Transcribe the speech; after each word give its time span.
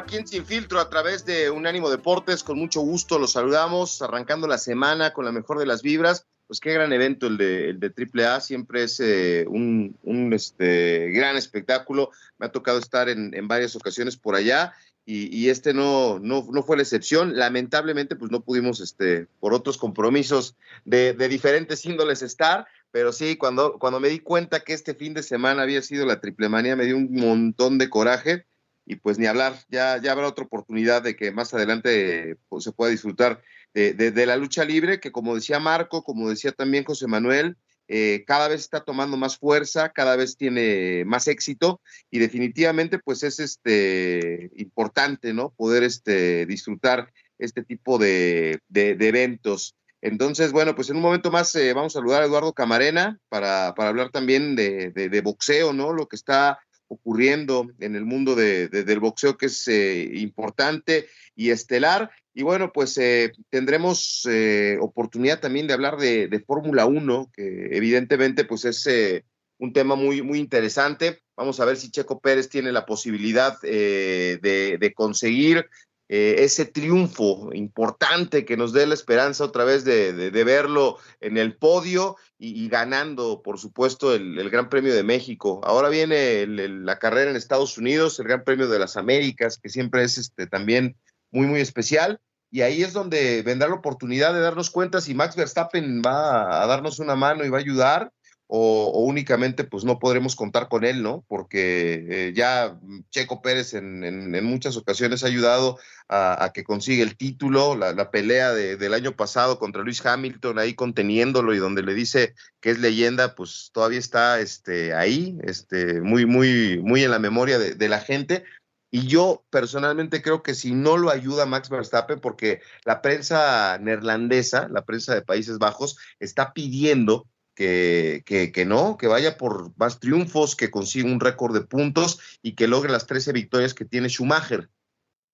Aquí 0.00 0.16
en 0.16 0.26
Sin 0.26 0.46
Filtro 0.46 0.80
a 0.80 0.88
través 0.88 1.24
de 1.26 1.50
Unánimo 1.50 1.90
Deportes. 1.90 2.42
Con 2.42 2.58
mucho 2.58 2.80
gusto 2.80 3.18
los 3.18 3.32
saludamos, 3.32 4.00
arrancando 4.00 4.46
la 4.46 4.58
semana 4.58 5.12
con 5.12 5.24
la 5.24 5.32
mejor 5.32 5.58
de 5.58 5.66
las 5.66 5.82
vibras. 5.82 6.26
Pues 6.46 6.58
qué 6.58 6.72
gran 6.72 6.92
evento 6.92 7.26
el 7.26 7.36
de, 7.36 7.70
el 7.70 7.80
de 7.80 7.92
AAA, 7.94 8.40
siempre 8.40 8.84
es 8.84 8.98
eh, 8.98 9.44
un, 9.46 9.96
un 10.02 10.32
este, 10.32 11.10
gran 11.10 11.36
espectáculo. 11.36 12.10
Me 12.38 12.46
ha 12.46 12.52
tocado 12.52 12.78
estar 12.78 13.08
en, 13.08 13.34
en 13.34 13.46
varias 13.46 13.76
ocasiones 13.76 14.16
por 14.16 14.34
allá 14.34 14.72
y, 15.04 15.34
y, 15.36 15.48
este 15.50 15.74
no, 15.74 16.18
no, 16.18 16.46
no 16.50 16.62
fue 16.62 16.76
la 16.76 16.82
excepción. 16.82 17.36
Lamentablemente, 17.36 18.16
pues 18.16 18.32
no 18.32 18.40
pudimos, 18.40 18.80
este, 18.80 19.26
por 19.38 19.54
otros 19.54 19.76
compromisos 19.76 20.56
de, 20.84 21.12
de 21.12 21.28
diferentes 21.28 21.84
índoles 21.84 22.22
estar, 22.22 22.66
pero 22.90 23.12
sí, 23.12 23.36
cuando, 23.36 23.78
cuando 23.78 24.00
me 24.00 24.08
di 24.08 24.18
cuenta 24.18 24.60
que 24.60 24.72
este 24.72 24.94
fin 24.94 25.14
de 25.14 25.22
semana 25.22 25.62
había 25.62 25.82
sido 25.82 26.06
la 26.06 26.20
triple 26.20 26.48
manía, 26.48 26.74
me 26.74 26.86
dio 26.86 26.96
un 26.96 27.12
montón 27.12 27.78
de 27.78 27.88
coraje 27.88 28.46
y 28.86 28.96
pues 28.96 29.18
ni 29.18 29.26
hablar, 29.26 29.54
ya, 29.68 30.00
ya 30.02 30.12
habrá 30.12 30.26
otra 30.26 30.44
oportunidad 30.44 31.02
de 31.02 31.16
que 31.16 31.32
más 31.32 31.54
adelante 31.54 32.36
pues, 32.48 32.64
se 32.64 32.72
pueda 32.72 32.90
disfrutar 32.90 33.42
de, 33.74 34.26
la 34.26 34.36
lucha 34.36 34.64
libre, 34.64 35.00
que 35.00 35.12
como 35.12 35.34
decía 35.34 35.60
Marco, 35.60 36.02
como 36.02 36.28
decía 36.28 36.52
también 36.52 36.84
José 36.84 37.06
Manuel, 37.06 37.56
eh, 37.88 38.24
cada 38.26 38.48
vez 38.48 38.60
está 38.60 38.84
tomando 38.84 39.16
más 39.16 39.36
fuerza, 39.36 39.88
cada 39.90 40.16
vez 40.16 40.36
tiene 40.36 41.04
más 41.06 41.26
éxito 41.26 41.80
y 42.10 42.20
definitivamente 42.20 42.98
pues 42.98 43.22
es 43.24 43.40
este 43.40 44.50
importante, 44.56 45.34
¿no? 45.34 45.50
Poder 45.50 45.82
este, 45.82 46.46
disfrutar 46.46 47.12
este 47.38 47.64
tipo 47.64 47.98
de, 47.98 48.60
eventos. 48.72 49.74
Entonces, 50.02 50.52
bueno, 50.52 50.74
pues 50.74 50.88
en 50.90 50.96
un 50.96 51.02
momento 51.02 51.30
más 51.30 51.54
eh, 51.56 51.72
vamos 51.72 51.94
a 51.94 51.98
saludar 51.98 52.22
a 52.22 52.26
Eduardo 52.26 52.52
Camarena 52.52 53.18
para, 53.28 53.74
para 53.74 53.90
hablar 53.90 54.10
también 54.10 54.56
de, 54.56 54.90
de, 54.92 55.20
boxeo, 55.20 55.72
¿no? 55.72 55.92
Lo 55.92 56.06
que 56.06 56.16
está 56.16 56.60
ocurriendo 56.90 57.70
en 57.78 57.94
el 57.94 58.04
mundo 58.04 58.34
de, 58.34 58.68
de, 58.68 58.82
del 58.82 58.98
boxeo 58.98 59.38
que 59.38 59.46
es 59.46 59.68
eh, 59.68 60.10
importante 60.14 61.06
y 61.36 61.50
estelar. 61.50 62.10
Y 62.34 62.42
bueno, 62.42 62.72
pues 62.72 62.98
eh, 62.98 63.32
tendremos 63.48 64.26
eh, 64.28 64.76
oportunidad 64.80 65.40
también 65.40 65.66
de 65.66 65.74
hablar 65.74 65.96
de, 65.96 66.28
de 66.28 66.40
Fórmula 66.40 66.86
1, 66.86 67.30
que 67.32 67.76
evidentemente 67.76 68.44
pues 68.44 68.64
es 68.64 68.86
eh, 68.88 69.24
un 69.58 69.72
tema 69.72 69.94
muy, 69.94 70.22
muy 70.22 70.38
interesante. 70.38 71.20
Vamos 71.36 71.60
a 71.60 71.64
ver 71.64 71.76
si 71.76 71.90
Checo 71.90 72.20
Pérez 72.20 72.48
tiene 72.48 72.72
la 72.72 72.86
posibilidad 72.86 73.58
de, 73.62 74.92
conseguir 74.94 75.66
eh, 76.12 76.42
ese 76.42 76.64
triunfo 76.64 77.50
importante 77.52 78.44
que 78.44 78.56
nos 78.56 78.72
dé 78.72 78.84
la 78.84 78.94
esperanza 78.94 79.44
otra 79.44 79.62
vez 79.62 79.84
de, 79.84 80.12
de, 80.12 80.44
verlo 80.44 80.98
en 81.20 81.38
el 81.38 81.54
podio 81.54 82.16
y, 82.36 82.68
ganando, 82.68 83.42
por 83.42 83.60
supuesto, 83.60 84.12
el, 84.12 84.36
el, 84.36 84.50
Gran 84.50 84.68
Premio 84.68 84.92
de 84.92 85.04
México. 85.04 85.60
Ahora 85.62 85.88
viene 85.88 86.48
la 86.48 86.98
carrera 86.98 87.30
en 87.30 87.36
Estados 87.36 87.78
Unidos, 87.78 88.18
el 88.18 88.26
Gran 88.26 88.42
Premio 88.42 88.66
de 88.66 88.80
las 88.80 88.96
Américas, 88.96 89.56
que 89.56 89.68
siempre 89.68 90.02
es 90.02 90.18
este, 90.18 90.48
también 90.48 90.96
muy, 91.30 91.46
muy 91.46 91.60
especial. 91.60 92.20
Y 92.50 92.62
ahí 92.62 92.82
es 92.82 92.92
donde 92.92 93.42
vendrá 93.42 93.68
la 93.68 93.76
oportunidad 93.76 94.34
de 94.34 94.40
darnos 94.40 94.70
cuenta 94.70 95.00
si 95.00 95.14
Max 95.14 95.36
Verstappen 95.36 96.02
va 96.04 96.60
a 96.60 96.66
darnos 96.66 96.98
una 96.98 97.14
mano 97.14 97.44
y 97.44 97.50
va 97.50 97.58
a 97.58 97.60
ayudar 97.60 98.12
o, 98.52 99.04
únicamente 99.04 99.62
pues 99.62 99.84
no 99.84 100.00
podremos 100.00 100.34
contar 100.34 100.68
con 100.68 100.84
él, 100.84 101.04
¿no? 101.04 101.24
Porque 101.28 102.06
eh, 102.10 102.32
ya 102.34 102.76
Checo 103.10 103.42
Pérez 103.42 103.74
en, 103.74 104.02
en, 104.02 104.44
muchas 104.44 104.76
ocasiones 104.76 105.22
ha 105.22 105.28
ayudado 105.28 105.78
a, 106.08 106.44
a 106.44 106.52
que 106.52 106.64
consiga 106.64 107.04
el 107.04 107.16
título, 107.16 107.76
la, 107.76 107.92
la 107.92 108.10
pelea 108.10 108.52
de, 108.52 108.76
del 108.76 108.94
año 108.94 109.12
pasado 109.12 109.60
contra 109.60 109.84
Luis 109.84 110.04
Hamilton 110.04 110.58
ahí 110.58 110.74
conteniéndolo 110.74 111.54
y 111.54 111.58
donde 111.58 111.84
le 111.84 111.94
dice 111.94 112.34
que 112.60 112.70
es 112.70 112.80
leyenda, 112.80 113.36
pues 113.36 113.70
todavía 113.72 114.00
está 114.00 114.40
este, 114.40 114.94
ahí, 114.94 115.38
este, 115.44 116.00
muy, 116.00 116.26
muy, 116.26 116.80
muy 116.82 117.04
en 117.04 117.12
la 117.12 117.20
memoria 117.20 117.56
de, 117.56 117.76
de 117.76 117.88
la 117.88 118.00
gente, 118.00 118.42
y 118.90 119.06
yo 119.06 119.44
personalmente 119.50 120.22
creo 120.22 120.42
que 120.42 120.54
si 120.54 120.74
no 120.74 120.96
lo 120.96 121.10
ayuda 121.10 121.46
Max 121.46 121.68
Verstappen, 121.70 122.18
porque 122.18 122.60
la 122.84 123.00
prensa 123.00 123.78
neerlandesa, 123.78 124.68
la 124.68 124.84
prensa 124.84 125.14
de 125.14 125.22
Países 125.22 125.58
Bajos, 125.58 125.96
está 126.18 126.52
pidiendo 126.52 127.28
que, 127.60 128.22
que, 128.24 128.52
que, 128.52 128.64
no, 128.64 128.96
que 128.96 129.06
vaya 129.06 129.36
por 129.36 129.76
más 129.76 130.00
triunfos, 130.00 130.56
que 130.56 130.70
consiga 130.70 131.10
un 131.10 131.20
récord 131.20 131.52
de 131.52 131.60
puntos 131.60 132.18
y 132.40 132.54
que 132.54 132.66
logre 132.66 132.90
las 132.90 133.06
13 133.06 133.34
victorias 133.34 133.74
que 133.74 133.84
tiene 133.84 134.08
Schumacher 134.08 134.70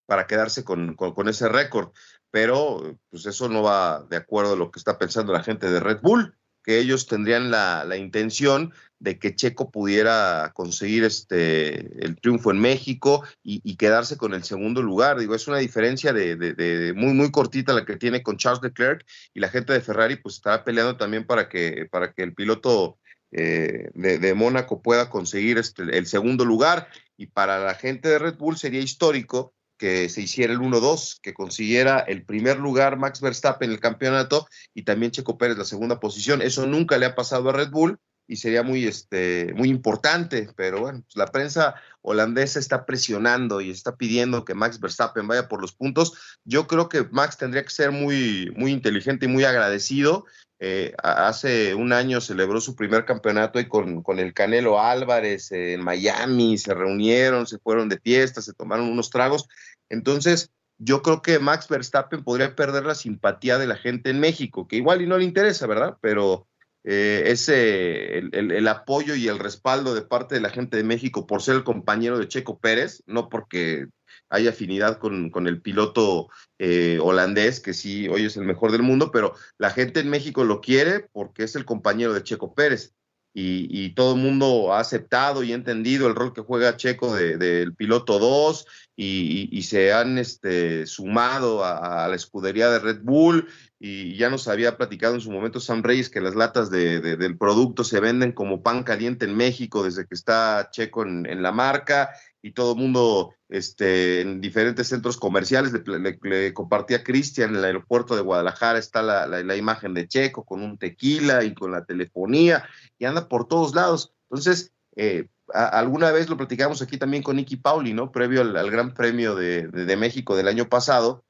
para 0.06 0.26
quedarse 0.26 0.64
con, 0.64 0.96
con, 0.96 1.14
con 1.14 1.28
ese 1.28 1.48
récord. 1.48 1.92
Pero 2.32 2.98
pues 3.10 3.26
eso 3.26 3.48
no 3.48 3.62
va 3.62 4.04
de 4.10 4.16
acuerdo 4.16 4.54
a 4.54 4.56
lo 4.56 4.72
que 4.72 4.80
está 4.80 4.98
pensando 4.98 5.32
la 5.32 5.44
gente 5.44 5.70
de 5.70 5.78
Red 5.78 6.00
Bull, 6.02 6.36
que 6.66 6.80
ellos 6.80 7.06
tendrían 7.06 7.50
la, 7.52 7.84
la 7.84 7.96
intención 7.96 8.74
de 8.98 9.18
que 9.18 9.36
Checo 9.36 9.70
pudiera 9.70 10.50
conseguir 10.54 11.04
este 11.04 12.04
el 12.04 12.18
triunfo 12.20 12.50
en 12.50 12.58
México 12.58 13.22
y, 13.42 13.76
quedarse 13.76 14.16
con 14.16 14.34
el 14.34 14.42
segundo 14.42 14.82
lugar. 14.82 15.18
Digo, 15.18 15.34
es 15.34 15.46
una 15.46 15.58
diferencia 15.58 16.12
de, 16.12 16.34
de, 16.34 16.54
de, 16.54 16.92
muy, 16.94 17.12
muy 17.12 17.30
cortita 17.30 17.72
la 17.72 17.84
que 17.84 17.96
tiene 17.96 18.22
con 18.22 18.36
Charles 18.36 18.62
Leclerc 18.62 19.06
y 19.32 19.40
la 19.40 19.48
gente 19.48 19.72
de 19.72 19.80
Ferrari 19.80 20.16
pues 20.16 20.36
estará 20.36 20.64
peleando 20.64 20.96
también 20.96 21.24
para 21.24 21.48
que, 21.48 21.86
para 21.90 22.12
que 22.12 22.22
el 22.22 22.34
piloto 22.34 22.98
eh, 23.30 23.90
de, 23.94 24.18
de, 24.18 24.34
Mónaco 24.34 24.82
pueda 24.82 25.10
conseguir 25.10 25.58
este, 25.58 25.82
el 25.82 26.06
segundo 26.06 26.44
lugar. 26.44 26.88
Y 27.16 27.26
para 27.26 27.64
la 27.64 27.74
gente 27.74 28.08
de 28.08 28.18
Red 28.18 28.36
Bull 28.36 28.56
sería 28.56 28.80
histórico 28.80 29.54
que 29.76 30.08
se 30.08 30.22
hiciera 30.22 30.52
el 30.52 30.60
1-2, 30.60 31.20
que 31.20 31.34
consiguiera 31.34 32.00
el 32.00 32.24
primer 32.24 32.58
lugar 32.58 32.96
Max 32.96 33.20
Verstappen 33.20 33.70
en 33.70 33.74
el 33.74 33.80
campeonato 33.80 34.46
y 34.74 34.82
también 34.82 35.12
Checo 35.12 35.38
Pérez 35.38 35.58
la 35.58 35.64
segunda 35.64 36.00
posición. 36.00 36.42
Eso 36.42 36.66
nunca 36.66 36.98
le 36.98 37.06
ha 37.06 37.14
pasado 37.14 37.50
a 37.50 37.52
Red 37.52 37.70
Bull 37.70 37.98
y 38.28 38.36
sería 38.36 38.62
muy, 38.62 38.86
este, 38.86 39.52
muy 39.54 39.68
importante, 39.68 40.48
pero 40.56 40.80
bueno, 40.80 41.02
pues 41.02 41.16
la 41.16 41.26
prensa 41.26 41.74
holandesa 42.02 42.58
está 42.58 42.84
presionando 42.84 43.60
y 43.60 43.70
está 43.70 43.96
pidiendo 43.96 44.44
que 44.44 44.54
Max 44.54 44.80
Verstappen 44.80 45.28
vaya 45.28 45.48
por 45.48 45.60
los 45.60 45.72
puntos. 45.72 46.14
Yo 46.44 46.66
creo 46.66 46.88
que 46.88 47.04
Max 47.10 47.36
tendría 47.36 47.62
que 47.62 47.70
ser 47.70 47.92
muy, 47.92 48.52
muy 48.56 48.72
inteligente 48.72 49.26
y 49.26 49.28
muy 49.28 49.44
agradecido. 49.44 50.24
Eh, 50.58 50.94
hace 51.02 51.74
un 51.74 51.92
año 51.92 52.20
celebró 52.20 52.60
su 52.60 52.74
primer 52.74 53.04
campeonato 53.04 53.60
y 53.60 53.68
con, 53.68 54.02
con 54.02 54.18
el 54.18 54.32
Canelo 54.32 54.80
Álvarez 54.80 55.52
eh, 55.52 55.74
en 55.74 55.82
Miami, 55.82 56.56
se 56.56 56.72
reunieron, 56.72 57.46
se 57.46 57.58
fueron 57.58 57.90
de 57.90 57.98
fiesta, 57.98 58.40
se 58.40 58.54
tomaron 58.54 58.88
unos 58.88 59.10
tragos. 59.10 59.48
Entonces, 59.90 60.50
yo 60.78 61.02
creo 61.02 61.22
que 61.22 61.38
Max 61.38 61.68
Verstappen 61.68 62.24
podría 62.24 62.54
perder 62.54 62.84
la 62.84 62.94
simpatía 62.94 63.58
de 63.58 63.66
la 63.66 63.76
gente 63.76 64.10
en 64.10 64.20
México, 64.20 64.66
que 64.66 64.76
igual 64.76 65.02
y 65.02 65.06
no 65.06 65.18
le 65.18 65.24
interesa, 65.24 65.66
¿verdad? 65.66 65.96
Pero 66.00 66.46
eh, 66.84 67.24
ese, 67.26 68.18
el, 68.18 68.30
el, 68.32 68.52
el, 68.52 68.68
apoyo 68.68 69.14
y 69.14 69.28
el 69.28 69.38
respaldo 69.38 69.94
de 69.94 70.02
parte 70.02 70.34
de 70.34 70.40
la 70.40 70.50
gente 70.50 70.76
de 70.76 70.84
México 70.84 71.26
por 71.26 71.42
ser 71.42 71.56
el 71.56 71.64
compañero 71.64 72.18
de 72.18 72.28
Checo 72.28 72.58
Pérez, 72.58 73.02
no 73.06 73.28
porque 73.28 73.86
hay 74.28 74.48
afinidad 74.48 74.98
con, 74.98 75.30
con 75.30 75.46
el 75.46 75.60
piloto 75.60 76.28
eh, 76.58 76.98
holandés, 77.02 77.60
que 77.60 77.74
sí, 77.74 78.08
hoy 78.08 78.26
es 78.26 78.36
el 78.36 78.44
mejor 78.44 78.72
del 78.72 78.82
mundo, 78.82 79.10
pero 79.10 79.34
la 79.58 79.70
gente 79.70 80.00
en 80.00 80.10
México 80.10 80.44
lo 80.44 80.60
quiere 80.60 81.08
porque 81.12 81.44
es 81.44 81.56
el 81.56 81.64
compañero 81.64 82.12
de 82.12 82.22
Checo 82.22 82.54
Pérez. 82.54 82.92
Y, 83.38 83.90
todo 83.90 84.14
el 84.14 84.22
mundo 84.22 84.72
ha 84.72 84.80
aceptado 84.80 85.42
y 85.42 85.52
entendido 85.52 86.08
el 86.08 86.14
rol 86.14 86.32
que 86.32 86.40
juega 86.40 86.78
Checo 86.78 87.14
del 87.14 87.38
de, 87.38 87.70
piloto 87.76 88.18
2 88.18 88.66
y, 88.96 89.62
se 89.62 89.92
han 89.92 90.16
este, 90.16 90.86
sumado 90.86 91.62
a, 91.62 92.06
a, 92.06 92.08
la 92.08 92.16
escudería 92.16 92.70
de 92.70 92.78
Red 92.78 93.00
Bull 93.02 93.46
y 93.78 94.16
ya 94.16 94.30
nos 94.30 94.48
había 94.48 94.78
platicado 94.78 95.14
en 95.14 95.20
su 95.20 95.30
momento 95.30 95.60
Sam 95.60 95.82
Reyes 95.82 96.08
que 96.08 96.22
las 96.22 96.34
latas 96.34 96.70
de, 96.70 97.00
de, 97.02 97.18
del 97.18 97.36
producto 97.36 97.84
se 97.84 98.00
venden 98.00 98.32
como 98.32 98.62
pan 98.62 98.84
caliente 98.84 99.26
en 99.26 99.36
México 99.36 99.84
desde 99.84 100.06
que 100.06 100.14
está 100.14 100.70
Checo 100.72 101.02
en, 101.02 101.26
en 101.26 101.42
la 101.42 101.52
marca 101.52 102.12
y 102.46 102.52
todo 102.52 102.72
el 102.72 102.78
mundo 102.78 103.34
este, 103.48 104.20
en 104.20 104.40
diferentes 104.40 104.86
centros 104.86 105.16
comerciales. 105.16 105.72
Le, 105.72 105.98
le, 105.98 106.18
le 106.22 106.54
compartía 106.54 107.02
Cristian 107.02 107.50
en 107.50 107.56
el 107.56 107.64
aeropuerto 107.64 108.14
de 108.14 108.22
Guadalajara, 108.22 108.78
está 108.78 109.02
la, 109.02 109.26
la, 109.26 109.56
imagen 109.56 109.94
de 109.94 110.06
Checo 110.06 110.44
con 110.44 110.62
un 110.62 110.78
tequila 110.78 111.42
y 111.42 111.54
con 111.54 111.72
la 111.72 111.84
telefonía 111.84 112.64
y 112.98 113.04
anda 113.04 113.28
por 113.28 113.48
todos 113.48 113.74
lados. 113.74 114.12
Entonces, 114.30 114.72
eh, 114.94 115.26
a, 115.52 115.66
alguna 115.66 116.12
vez 116.12 116.28
lo 116.28 116.36
platicamos 116.36 116.80
aquí 116.82 116.98
también 116.98 117.24
con 117.24 117.34
Nicky 117.34 117.56
Pauli, 117.56 117.92
¿no? 117.92 118.12
Previo 118.12 118.42
al, 118.42 118.70
Gran 118.70 118.94
Premio 118.94 119.34
de, 119.34 119.66
de, 119.66 119.84
de, 119.84 119.96
México 119.96 120.36
del 120.36 120.46
año 120.46 120.68
pasado, 120.68 121.24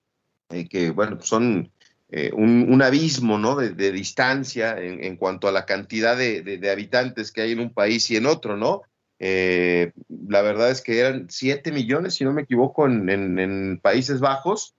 eh, 0.51 0.69
que 0.69 0.91
bueno, 0.91 1.19
son 1.23 1.73
eh, 2.11 2.31
un, 2.35 2.83
abismo 2.83 3.39
¿no? 3.39 3.57
de, 3.57 3.71
de 3.71 3.91
distancia 3.91 4.79
en, 4.79 5.03
en, 5.03 5.17
cuanto 5.17 5.49
a 5.49 5.53
la 5.53 5.65
cantidad 5.65 6.17
de, 6.17 6.71
habitantes 6.71 7.33
que 7.33 7.41
hay 7.41 7.53
en 7.53 7.61
un 7.61 7.73
país 7.73 8.11
y 8.11 8.17
en 8.17 8.27
otro, 8.27 8.57
¿no? 8.57 8.83
Eh, 9.19 9.93
la 10.29 10.43
verdad 10.43 10.71
es 10.71 10.83
que 10.83 10.99
eran 11.01 11.27
7 11.29 11.73
millones, 11.73 12.15
si 12.15 12.25
no 12.25 12.33
me 12.33 12.43
equivoco, 12.43 12.87
en, 12.87 13.81
Países 13.83 14.21
Bajos, 14.21 14.75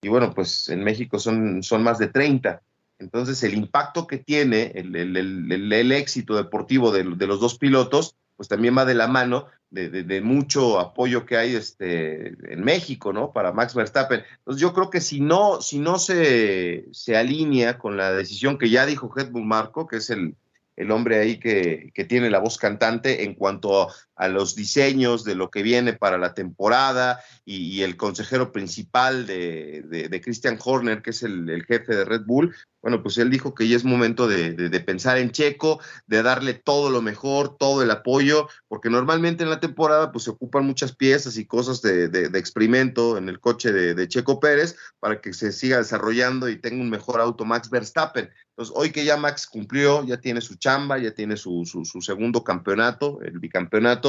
y 0.00 0.08
bueno, 0.08 0.32
pues 0.34 0.68
en 0.68 0.82
México 0.82 1.18
son, 1.18 1.62
son 1.62 1.82
más 1.82 1.98
de 1.98 2.08
30. 2.08 2.62
Entonces, 2.98 3.42
el 3.42 3.54
impacto 3.54 4.06
que 4.06 4.18
tiene 4.18 4.72
el, 4.74 5.92
éxito 5.92 6.36
deportivo 6.36 6.92
de, 6.92 7.04
los 7.04 7.40
dos 7.40 7.58
pilotos, 7.58 8.16
pues 8.36 8.48
también 8.48 8.76
va 8.76 8.84
de 8.84 8.94
la 8.94 9.08
mano 9.08 9.46
de, 9.70 10.20
mucho 10.20 10.78
apoyo 10.78 11.24
que 11.24 11.36
hay 11.36 11.54
este, 11.54 12.28
en 12.52 12.62
México, 12.62 13.12
¿no? 13.12 13.32
Para 13.32 13.52
Max 13.52 13.74
Verstappen. 13.74 14.22
Entonces, 14.38 14.60
yo 14.60 14.72
creo 14.72 14.90
que 14.90 15.00
si 15.00 15.20
no, 15.20 15.60
si 15.60 15.78
no 15.78 15.98
se, 15.98 16.86
se 16.92 17.16
alinea 17.16 17.78
con 17.78 17.96
la 17.96 18.12
decisión 18.12 18.58
que 18.58 18.70
ya 18.70 18.86
dijo 18.86 19.12
Red 19.14 19.30
Marco, 19.32 19.86
que 19.86 19.96
es 19.96 20.10
el, 20.10 20.36
el 20.76 20.90
hombre 20.90 21.18
ahí 21.18 21.38
que, 21.38 21.90
que, 21.94 22.04
tiene 22.04 22.30
la 22.30 22.38
voz 22.38 22.58
cantante 22.58 23.24
en 23.24 23.34
cuanto 23.34 23.82
a 23.82 23.94
los 24.28 24.54
diseños 24.54 25.24
de 25.24 25.34
lo 25.34 25.50
que 25.50 25.62
viene 25.62 25.92
para 25.94 26.18
la 26.18 26.34
temporada 26.34 27.20
y, 27.44 27.82
el 27.82 27.96
consejero 27.96 28.52
principal 28.52 29.26
de, 29.26 29.82
de, 29.82 30.20
Christian 30.20 30.58
Horner, 30.62 31.02
que 31.02 31.10
es 31.10 31.22
el, 31.22 31.64
jefe 31.66 31.94
de 31.94 32.04
Red 32.04 32.22
Bull, 32.24 32.54
bueno, 32.82 33.02
pues 33.02 33.16
él 33.18 33.30
dijo 33.30 33.54
que 33.54 33.68
ya 33.68 33.76
es 33.76 33.84
momento 33.84 34.26
de, 34.26 34.54
de, 34.54 34.80
pensar 34.80 35.16
en 35.18 35.30
Checo, 35.30 35.80
de 36.06 36.22
darle 36.22 36.54
todo 36.54 36.90
lo 36.90 37.00
mejor, 37.00 37.56
todo 37.56 37.82
el 37.82 37.90
apoyo, 37.92 38.48
porque 38.66 38.90
normalmente 38.90 39.44
en 39.44 39.50
la 39.50 39.60
temporada 39.60 40.10
pues 40.10 40.24
se 40.24 40.30
ocupan 40.30 40.66
muchas 40.66 40.94
piezas 40.94 41.36
y 41.36 41.46
cosas 41.46 41.80
de, 41.80 42.06
experimento 42.34 43.16
en 43.18 43.28
el 43.28 43.38
coche 43.38 43.72
de, 43.72 44.08
Checo 44.08 44.40
Pérez 44.40 44.76
para 44.98 45.20
que 45.20 45.32
se 45.32 45.52
siga 45.52 45.78
desarrollando 45.78 46.48
y 46.48 46.60
tenga 46.60 46.82
un 46.82 46.90
mejor 46.90 47.20
auto 47.20 47.44
Max 47.44 47.70
Verstappen. 47.70 48.30
Entonces, 48.50 48.74
hoy 48.76 48.90
que 48.90 49.04
ya 49.04 49.16
Max 49.16 49.46
cumplió, 49.46 50.04
ya 50.04 50.20
tiene 50.20 50.40
su 50.40 50.56
chamba, 50.56 50.98
ya 50.98 51.12
tiene 51.12 51.36
su, 51.36 51.64
su 51.64 52.00
segundo 52.00 52.44
campeonato, 52.44 53.20
el 53.22 53.38
bicampeonato, 53.38 54.01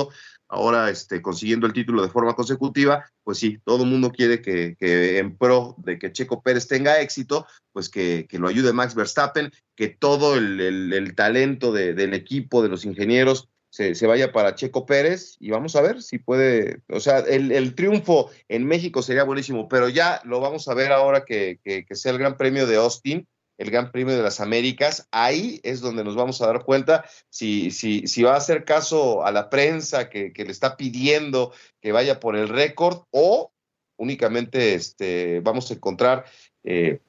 ahora 0.53 0.89
este, 0.89 1.21
consiguiendo 1.21 1.65
el 1.65 1.73
título 1.73 2.01
de 2.01 2.09
forma 2.09 2.35
consecutiva, 2.35 3.05
pues 3.23 3.39
sí, 3.39 3.59
todo 3.65 3.83
el 3.83 3.89
mundo 3.89 4.11
quiere 4.11 4.41
que, 4.41 4.75
en 5.17 5.37
pro 5.37 5.75
de 5.79 5.97
que 5.97 6.11
Checo 6.11 6.41
Pérez 6.41 6.67
tenga 6.67 7.01
éxito, 7.01 7.47
pues 7.71 7.89
que, 7.89 8.27
lo 8.31 8.47
ayude 8.47 8.73
Max 8.73 8.93
Verstappen, 8.95 9.51
que 9.75 9.89
todo 9.89 10.35
el, 10.35 11.13
talento 11.15 11.71
del 11.71 12.13
equipo, 12.13 12.61
de 12.61 12.69
los 12.69 12.85
ingenieros, 12.85 13.49
se, 13.69 14.05
vaya 14.05 14.31
para 14.31 14.53
Checo 14.53 14.85
Pérez 14.85 15.35
y 15.39 15.49
vamos 15.49 15.75
a 15.75 15.81
ver 15.81 16.03
si 16.03 16.19
puede, 16.19 16.81
o 16.89 16.99
sea, 16.99 17.19
el, 17.19 17.73
triunfo 17.73 18.29
en 18.47 18.67
México 18.67 19.01
sería 19.01 19.23
buenísimo, 19.23 19.67
pero 19.67 19.89
ya 19.89 20.21
lo 20.25 20.39
vamos 20.39 20.67
a 20.67 20.75
ver 20.75 20.91
ahora 20.91 21.25
que, 21.25 21.59
que 21.63 21.95
sea 21.95 22.11
el 22.11 22.19
Gran 22.19 22.37
Premio 22.37 22.67
de 22.67 22.75
Austin 22.75 23.27
el 23.57 23.69
Gran 23.71 23.91
Premio 23.91 24.15
de 24.15 24.23
las 24.23 24.39
Américas, 24.39 25.07
ahí 25.11 25.59
es 25.63 25.81
donde 25.81 26.03
nos 26.03 26.15
vamos 26.15 26.41
a 26.41 26.47
dar 26.47 26.63
cuenta 26.63 27.05
si, 27.29 27.71
si, 27.71 28.23
va 28.23 28.33
a 28.33 28.37
hacer 28.37 28.65
caso 28.65 29.25
a 29.25 29.31
la 29.31 29.49
prensa 29.49 30.09
que, 30.09 30.33
le 30.35 30.51
está 30.51 30.75
pidiendo 30.75 31.53
que 31.81 31.91
vaya 31.91 32.19
por 32.19 32.35
el 32.35 32.49
récord 32.49 33.03
o 33.11 33.51
únicamente 33.97 34.73
este, 34.73 35.39
vamos 35.41 35.69
a 35.69 35.75
encontrar 35.75 36.25
eh, 36.63 36.99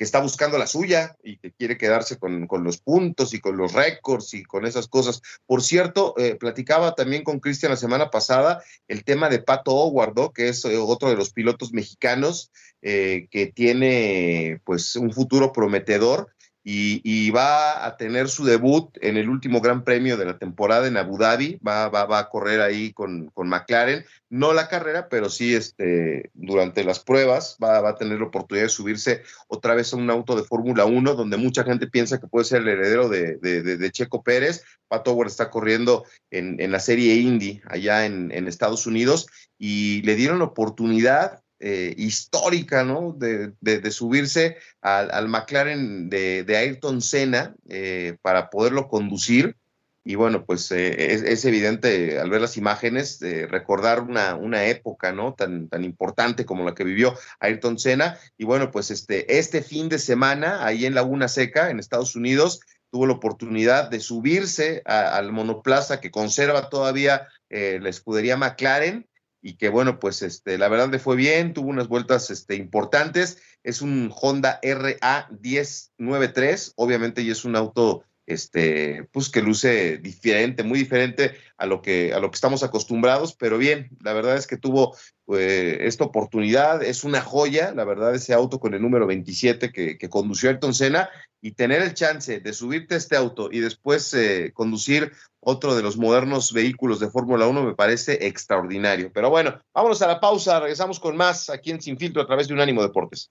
que 0.00 0.04
está 0.04 0.18
buscando 0.18 0.56
la 0.56 0.66
suya 0.66 1.14
y 1.22 1.36
que 1.36 1.52
quiere 1.52 1.76
quedarse 1.76 2.16
con, 2.18 2.48
los 2.64 2.78
puntos 2.78 3.34
y 3.34 3.38
con 3.38 3.58
los 3.58 3.74
récords 3.74 4.32
y 4.32 4.42
con 4.44 4.64
esas 4.64 4.88
cosas. 4.88 5.20
Por 5.44 5.62
cierto, 5.62 6.14
eh, 6.16 6.36
platicaba 6.36 6.94
también 6.94 7.22
con 7.22 7.38
Cristian 7.38 7.68
la 7.68 7.76
semana 7.76 8.08
pasada 8.08 8.64
el 8.88 9.04
tema 9.04 9.28
de 9.28 9.40
Pato 9.40 9.72
Howard, 9.72 10.32
que 10.32 10.48
es 10.48 10.64
eh, 10.64 10.78
otro 10.78 11.10
de 11.10 11.16
los 11.16 11.34
pilotos 11.34 11.74
mexicanos 11.74 12.50
eh, 12.80 13.28
que 13.30 13.48
tiene 13.48 14.62
pues 14.64 14.96
un 14.96 15.12
futuro 15.12 15.52
prometedor 15.52 16.28
y, 16.62 17.30
va 17.30 17.86
a 17.86 17.96
tener 17.96 18.28
su 18.28 18.44
debut 18.44 18.90
en 19.00 19.16
el 19.16 19.28
último 19.28 19.60
Gran 19.60 19.82
Premio 19.82 20.16
de 20.16 20.26
la 20.26 20.38
temporada 20.38 20.86
en 20.86 20.96
Abu 20.96 21.16
Dhabi. 21.16 21.58
Va, 21.66 22.18
a 22.18 22.28
correr 22.28 22.60
ahí 22.60 22.92
con, 22.92 23.32
McLaren, 23.36 24.04
no 24.28 24.52
la 24.52 24.68
carrera, 24.68 25.08
pero 25.08 25.30
sí 25.30 25.54
este, 25.54 26.30
durante 26.34 26.84
las 26.84 27.00
pruebas 27.00 27.56
va, 27.62 27.88
a 27.88 27.96
tener 27.96 28.18
la 28.18 28.26
oportunidad 28.26 28.66
de 28.66 28.70
subirse 28.70 29.22
otra 29.48 29.74
vez 29.74 29.92
a 29.92 29.96
un 29.96 30.10
auto 30.10 30.36
de 30.36 30.44
Fórmula 30.44 30.84
1, 30.84 31.14
donde 31.14 31.36
mucha 31.36 31.64
gente 31.64 31.86
piensa 31.86 32.20
que 32.20 32.26
puede 32.26 32.44
ser 32.44 32.62
el 32.62 32.68
heredero 32.68 33.08
de, 33.08 33.90
Checo 33.92 34.22
Pérez. 34.22 34.62
Pat 34.88 35.06
Howard 35.08 35.28
está 35.28 35.50
corriendo 35.50 36.04
en, 36.30 36.70
la 36.70 36.80
serie 36.80 37.14
Indy 37.14 37.62
allá 37.66 38.06
en, 38.06 38.30
en 38.32 38.48
Estados 38.48 38.86
Unidos 38.86 39.26
y 39.58 40.02
le 40.02 40.14
dieron 40.14 40.38
la 40.38 40.46
oportunidad 40.46 41.42
eh, 41.62 41.92
histórica, 41.98 42.84
¿no? 42.84 43.14
De, 43.18 43.90
subirse 43.90 44.56
al, 44.80 45.28
McLaren 45.28 46.08
de, 46.08 46.56
Ayrton 46.56 47.02
Senna 47.02 47.54
eh, 47.68 48.16
para 48.22 48.48
poderlo 48.48 48.88
conducir. 48.88 49.56
Y 50.02 50.14
bueno, 50.14 50.46
pues 50.46 50.72
eh, 50.72 51.12
es, 51.12 51.44
evidente 51.44 52.18
al 52.18 52.30
ver 52.30 52.40
las 52.40 52.56
imágenes 52.56 53.20
recordar 53.50 54.00
una, 54.00 54.64
época, 54.64 55.12
¿no? 55.12 55.34
Tan, 55.34 55.68
tan 55.68 55.84
importante 55.84 56.46
como 56.46 56.64
la 56.64 56.74
que 56.74 56.82
vivió 56.82 57.14
Ayrton 57.40 57.78
Senna. 57.78 58.18
Y 58.38 58.46
bueno, 58.46 58.70
pues 58.70 58.90
este, 58.90 59.38
este 59.38 59.60
fin 59.60 59.90
de 59.90 59.98
semana, 59.98 60.64
ahí 60.64 60.86
en 60.86 60.94
Laguna 60.94 61.28
Seca, 61.28 61.68
en 61.68 61.78
Estados 61.78 62.16
Unidos, 62.16 62.60
tuvo 62.90 63.06
la 63.06 63.12
oportunidad 63.12 63.90
de 63.90 64.00
subirse 64.00 64.80
al 64.86 65.30
monoplaza 65.30 66.00
que 66.00 66.10
conserva 66.10 66.70
todavía 66.70 67.28
la 67.50 67.88
escudería 67.90 68.38
McLaren 68.38 69.09
y 69.42 69.54
que 69.54 69.68
bueno, 69.68 69.98
pues 69.98 70.22
este, 70.22 70.58
la 70.58 70.68
verdad 70.68 70.90
le 70.90 70.98
fue 70.98 71.16
bien, 71.16 71.54
tuvo 71.54 71.68
unas 71.68 71.88
vueltas 71.88 72.30
este, 72.30 72.56
importantes. 72.56 73.38
Es 73.62 73.82
un 73.82 74.12
Honda 74.14 74.60
RA 74.62 75.28
1093, 75.42 76.72
obviamente, 76.76 77.22
y 77.22 77.30
es 77.30 77.44
un 77.44 77.56
auto 77.56 78.04
este, 78.30 79.08
pues 79.12 79.28
que 79.28 79.42
luce 79.42 79.98
diferente, 79.98 80.62
muy 80.62 80.78
diferente 80.78 81.32
a 81.56 81.66
lo 81.66 81.82
que, 81.82 82.14
a 82.14 82.20
lo 82.20 82.30
que 82.30 82.36
estamos 82.36 82.62
acostumbrados, 82.62 83.34
pero 83.34 83.58
bien, 83.58 83.90
la 84.00 84.12
verdad 84.12 84.36
es 84.36 84.46
que 84.46 84.56
tuvo 84.56 84.96
eh, 85.36 85.78
esta 85.82 86.04
oportunidad, 86.04 86.82
es 86.82 87.02
una 87.02 87.20
joya, 87.20 87.72
la 87.74 87.84
verdad, 87.84 88.14
ese 88.14 88.32
auto 88.32 88.60
con 88.60 88.74
el 88.74 88.82
número 88.82 89.06
27 89.06 89.72
que, 89.72 89.98
que 89.98 90.08
condució 90.08 90.48
Ayrton 90.48 90.74
Senna 90.74 91.10
y 91.40 91.52
tener 91.52 91.82
el 91.82 91.94
chance 91.94 92.40
de 92.40 92.52
subirte 92.52 92.94
a 92.94 92.98
este 92.98 93.16
auto 93.16 93.48
y 93.50 93.60
después 93.60 94.12
eh, 94.14 94.52
conducir 94.54 95.12
otro 95.40 95.74
de 95.74 95.82
los 95.82 95.96
modernos 95.96 96.52
vehículos 96.52 97.00
de 97.00 97.10
Fórmula 97.10 97.46
1 97.46 97.62
me 97.62 97.74
parece 97.74 98.26
extraordinario. 98.26 99.10
Pero 99.12 99.30
bueno, 99.30 99.58
vámonos 99.74 100.00
a 100.02 100.06
la 100.06 100.20
pausa, 100.20 100.60
regresamos 100.60 101.00
con 101.00 101.16
más 101.16 101.50
aquí 101.50 101.70
en 101.70 101.80
Sin 101.80 101.98
Filtro 101.98 102.22
a 102.22 102.26
través 102.26 102.48
de 102.48 102.54
Unánimo 102.54 102.82
Deportes. 102.82 103.30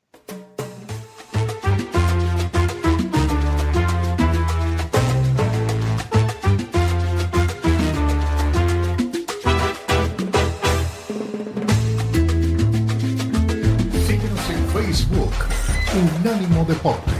Unánimo 16.21 16.65
Deportes. 16.65 17.18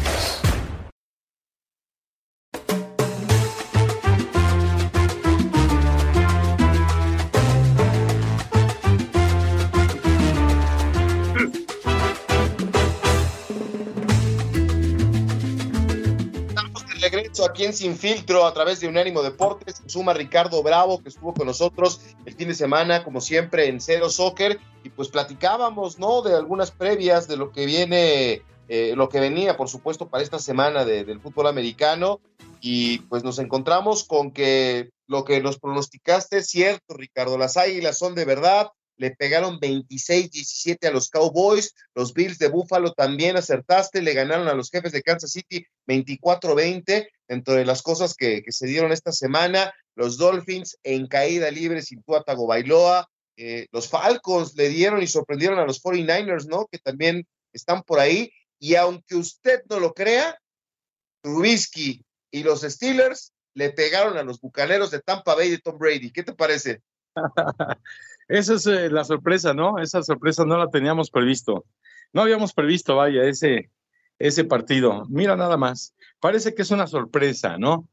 Sin 17.74 17.98
Filtro 17.98 18.46
a 18.46 18.54
través 18.54 18.80
de 18.80 18.88
Unánimo 18.88 19.22
Deportes. 19.22 19.82
Suma 19.86 20.14
Ricardo 20.14 20.62
Bravo, 20.64 21.02
que 21.02 21.10
estuvo 21.10 21.34
con 21.34 21.48
nosotros 21.48 22.02
el 22.26 22.36
fin 22.36 22.48
de 22.48 22.54
semana, 22.54 23.04
como 23.04 23.22
siempre, 23.22 23.68
en 23.68 23.80
Cero 23.82 24.10
Soccer. 24.10 24.60
Y 24.84 24.90
pues 24.90 25.10
platicábamos, 25.10 26.00
¿no? 26.00 26.22
De 26.22 26.36
algunas 26.36 26.72
previas 26.72 27.28
de 27.28 27.38
lo 27.38 27.52
que 27.52 27.66
viene 27.66 28.44
eh, 28.72 28.94
lo 28.96 29.10
que 29.10 29.20
venía, 29.20 29.58
por 29.58 29.68
supuesto, 29.68 30.10
para 30.10 30.24
esta 30.24 30.38
semana 30.38 30.86
del 30.86 31.20
fútbol 31.20 31.48
americano. 31.48 32.22
Y 32.62 33.00
pues 33.00 33.24
nos 33.24 33.40
encontramos 33.40 34.04
con 34.04 34.32
que 34.32 34.92
lo 35.08 35.26
que 35.26 35.42
nos 35.42 35.60
pronosticaste 35.60 36.38
es 36.38 36.48
cierto, 36.48 36.94
Ricardo. 36.94 37.38
Las 37.38 37.58
águilas 37.58 37.98
son 37.98 38.14
de 38.14 38.26
verdad. 38.26 38.70
Le 39.00 39.16
pegaron 39.16 39.62
26-17 39.62 40.86
a 40.86 40.92
los 40.92 41.10
Cowboys. 41.10 41.74
Los 41.96 42.14
Bills 42.14 42.38
de 42.38 42.50
Buffalo 42.50 42.92
también 42.92 43.38
acertaste. 43.38 44.02
Le 44.02 44.14
ganaron 44.14 44.50
a 44.50 44.54
los 44.54 44.70
jefes 44.70 44.92
de 44.92 45.02
Kansas 45.02 45.32
City 45.32 45.66
24-20. 45.88 47.08
Entre 47.30 47.66
las 47.66 47.82
cosas 47.82 48.14
que, 48.14 48.44
se 48.50 48.68
dieron 48.68 48.92
esta 48.92 49.14
semana, 49.14 49.74
los 49.96 50.18
Dolphins 50.18 50.78
en 50.84 51.08
caída 51.08 51.50
libre 51.50 51.82
sin 51.82 52.04
Tua 52.04 52.24
Tagovailoa. 52.24 53.10
Eh, 53.38 53.68
los 53.72 53.88
Falcons 53.88 54.54
le 54.56 54.68
dieron 54.68 55.02
y 55.02 55.08
sorprendieron 55.08 55.60
a 55.60 55.66
los 55.66 55.82
49ers, 55.82 56.48
¿no? 56.48 56.68
Que 56.70 56.78
también 56.78 57.26
están 57.54 57.84
por 57.84 58.02
ahí. 58.02 58.34
Y 58.60 58.76
aunque 58.76 59.16
usted 59.16 59.62
no 59.70 59.80
lo 59.80 59.94
crea, 59.94 60.38
Trubisky 61.24 62.04
y 62.32 62.44
los 62.44 62.64
Steelers 62.64 63.32
le 63.54 63.70
pegaron 63.70 64.18
a 64.18 64.24
los 64.24 64.42
bucaneros 64.42 64.92
de 64.92 65.00
Tampa 65.00 65.36
Bay 65.36 65.52
de 65.52 65.60
Tom 65.60 65.78
Brady. 65.78 66.12
¿Qué 66.12 66.24
te 66.24 66.34
parece? 66.34 66.82
Esa 68.30 68.54
es 68.54 68.66
eh, 68.68 68.90
la 68.90 69.04
sorpresa, 69.04 69.54
¿no? 69.54 69.80
Esa 69.80 70.02
sorpresa 70.02 70.46
no 70.46 70.58
la 70.58 70.70
teníamos 70.70 71.12
previsto. 71.12 71.66
No 72.14 72.22
habíamos 72.22 72.54
previsto, 72.54 72.96
vaya, 72.96 73.26
ese, 73.26 73.70
ese 74.18 74.46
partido. 74.46 75.04
Mira 75.10 75.36
nada 75.36 75.58
más. 75.58 75.94
Parece 76.22 76.56
que 76.56 76.62
es 76.62 76.72
una 76.72 76.88
sorpresa, 76.88 77.58
¿no? 77.58 77.90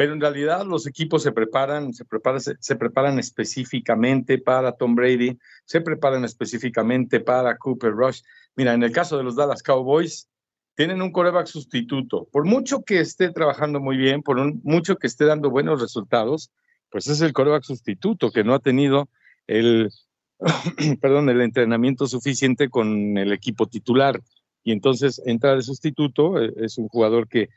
pero 0.00 0.14
en 0.14 0.20
realidad 0.22 0.64
los 0.64 0.86
equipos 0.86 1.22
se 1.22 1.30
preparan, 1.30 1.92
se 1.92 2.06
preparan, 2.06 2.40
se, 2.40 2.76
preparan 2.76 3.18
específicamente 3.18 4.38
para 4.38 4.72
Tom 4.72 4.94
Brady, 4.94 5.38
se 5.66 5.82
preparan 5.82 6.24
específicamente 6.24 7.20
para 7.20 7.58
Cooper 7.58 7.92
Rush. 7.92 8.22
Mira, 8.56 8.72
en 8.72 8.82
el 8.82 8.92
caso 8.92 9.18
de 9.18 9.24
los 9.24 9.36
Dallas 9.36 9.62
Cowboys, 9.62 10.26
tienen 10.74 11.02
un 11.02 11.12
coreback 11.12 11.48
sustituto. 11.48 12.26
Por 12.32 12.46
mucho 12.46 12.82
que 12.82 13.00
esté 13.00 13.30
trabajando 13.30 13.78
muy 13.78 13.98
bien, 13.98 14.22
por 14.22 14.38
mucho 14.64 14.96
que 14.96 15.06
esté 15.06 15.26
dando 15.26 15.50
buenos 15.50 15.82
resultados, 15.82 16.50
pues 16.90 17.06
es 17.06 17.20
el 17.20 17.34
coreback 17.34 17.64
sustituto 17.64 18.30
que 18.30 18.42
no 18.42 18.54
ha 18.54 18.60
tenido 18.60 19.10
el, 19.50 19.90
perdón, 21.00 21.28
el 21.28 21.40
entrenamiento 21.40 22.06
suficiente 22.06 22.68
con 22.68 23.18
el 23.18 23.32
equipo 23.32 23.66
titular. 23.66 24.20
Y 24.62 24.72
entonces 24.72 25.20
entra 25.24 25.56
de 25.56 25.62
sustituto, 25.62 26.40
eh, 26.40 26.52
es 26.58 26.78
un 26.78 26.88
jugador 26.88 27.28
que 27.28 27.48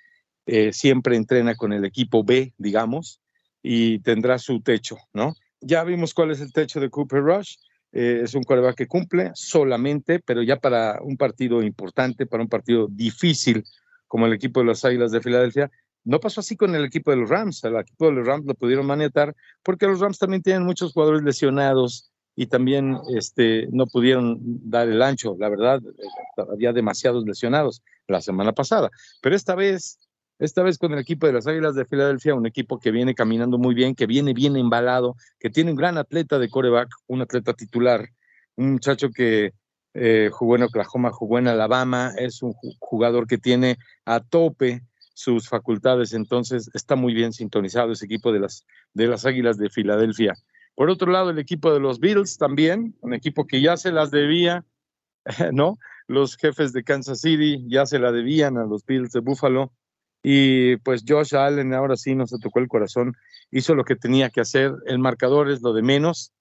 eh, 0.46 0.74
siempre 0.74 1.16
entrena 1.16 1.56
con 1.56 1.72
el 1.72 1.86
equipo 1.86 2.24
B, 2.24 2.54
digamos, 2.58 3.22
y 3.62 4.00
tendrá 4.00 4.40
su 4.40 4.62
techo, 4.62 4.98
¿no? 5.14 5.36
Ya 5.62 5.84
vimos 5.84 6.14
cuál 6.14 6.32
es 6.32 6.42
el 6.42 6.52
techo 6.52 6.80
de 6.80 6.90
Cooper 6.90 7.22
Rush. 7.22 7.56
Eh, 7.94 8.22
es 8.24 8.34
un 8.34 8.44
coreback 8.44 8.76
que 8.76 8.88
cumple 8.88 9.32
solamente, 9.36 10.20
pero 10.20 10.42
ya 10.42 10.58
para 10.58 11.00
un 11.02 11.16
partido 11.16 11.62
importante, 11.62 12.26
para 12.26 12.44
un 12.44 12.50
partido 12.50 12.88
difícil 12.90 13.64
como 14.08 14.26
el 14.26 14.34
equipo 14.34 14.60
de 14.60 14.66
las 14.68 14.84
Águilas 14.84 15.12
de 15.12 15.22
Filadelfia, 15.22 15.72
no 16.04 16.20
pasó 16.20 16.42
así 16.42 16.56
con 16.56 16.76
el 16.76 16.86
equipo 16.86 17.12
de 17.12 17.18
los 17.18 17.30
Rams. 17.30 17.64
El 17.64 17.76
equipo 17.76 18.08
de 18.08 18.14
los 18.14 18.28
Rams 18.28 18.46
lo 18.46 18.54
pudieron 18.56 18.86
manetar 18.86 19.36
porque 19.64 19.88
los 19.88 20.00
Rams 20.00 20.20
también 20.20 20.42
tienen 20.42 20.64
muchos 20.64 20.94
jugadores 20.94 21.24
lesionados 21.24 22.12
y 22.36 22.48
también 22.48 22.98
este, 23.16 23.68
no 23.72 23.86
pudieron 23.88 24.38
dar 24.42 24.90
el 24.90 25.02
ancho. 25.02 25.36
La 25.40 25.50
verdad, 25.50 25.82
eh, 25.86 26.44
había 26.52 26.74
demasiados 26.74 27.26
lesionados 27.26 27.84
la 28.08 28.22
semana 28.22 28.54
pasada. 28.54 28.90
Pero 29.22 29.36
esta 29.36 29.56
vez 29.56 30.00
esta 30.40 30.64
vez 30.64 30.78
con 30.78 30.92
el 30.94 31.00
equipo 31.00 31.28
de 31.28 31.34
las 31.34 31.48
Águilas 31.48 31.76
de 31.76 31.86
Filadelfia, 31.86 32.36
un 32.36 32.46
equipo 32.46 32.80
que 32.80 32.92
viene 32.92 33.16
caminando 33.16 33.58
muy 33.58 33.74
bien, 33.76 33.96
que 33.96 34.08
viene 34.08 34.34
bien 34.34 34.58
embalado, 34.58 35.16
que 35.40 35.50
tiene 35.50 35.72
un 35.72 35.78
gran 35.78 35.98
atleta 35.98 36.40
de 36.40 36.50
coreback, 36.50 36.90
un 37.08 37.22
atleta 37.22 37.54
titular, 37.54 38.10
un 38.56 38.74
muchacho 38.74 39.10
que 39.10 39.54
eh, 39.94 40.30
jugó 40.34 40.56
en 40.56 40.64
Oklahoma, 40.64 41.12
jugó 41.12 41.38
en 41.38 41.48
Alabama, 41.48 42.12
es 42.18 42.42
un 42.42 42.54
jugador 42.80 43.28
que 43.28 43.38
tiene 43.38 43.78
a 44.06 44.20
tope 44.20 44.82
sus 45.14 45.48
facultades, 45.48 46.14
entonces 46.14 46.70
está 46.74 46.96
muy 46.96 47.14
bien 47.14 47.34
sintonizado 47.34 47.92
ese 47.92 48.06
equipo 48.06 48.32
de 48.32 48.40
las, 48.40 48.66
de 48.94 49.08
las 49.08 49.26
Águilas 49.26 49.58
de 49.58 49.70
Filadelfia. 49.70 50.34
Por 50.76 50.90
otro 50.90 51.12
lado, 51.12 51.30
el 51.30 51.40
equipo 51.40 51.72
de 51.72 51.80
los 51.80 52.00
Bills 52.00 52.38
también, 52.38 52.96
un 53.02 53.14
equipo 53.14 53.46
que 53.46 53.62
ya 53.62 53.78
se 53.78 53.92
las 53.92 54.10
debía, 54.10 54.66
¿no? 55.54 55.78
Los 56.08 56.36
jefes 56.36 56.74
de 56.74 56.84
Kansas 56.84 57.22
City 57.22 57.64
ya 57.68 57.86
se 57.86 58.00
la 58.00 58.12
debían 58.12 58.58
a 58.58 58.66
los 58.66 58.86
Bills 58.86 59.12
de 59.12 59.20
Buffalo 59.20 59.72
y 60.24 60.78
pues 60.78 61.04
Josh 61.08 61.36
Allen 61.36 61.74
ahora 61.74 61.96
sí 61.96 62.16
nos 62.16 62.32
tocó 62.32 62.60
el 62.60 62.68
corazón, 62.68 63.16
hizo 63.52 63.76
lo 63.76 63.84
que 63.84 63.96
tenía 63.96 64.30
que 64.30 64.42
hacer, 64.42 64.72
el 64.86 65.00
marcador 65.00 65.52
es 65.52 65.62
lo 65.62 65.74
de 65.74 65.82
menos, 65.82 66.32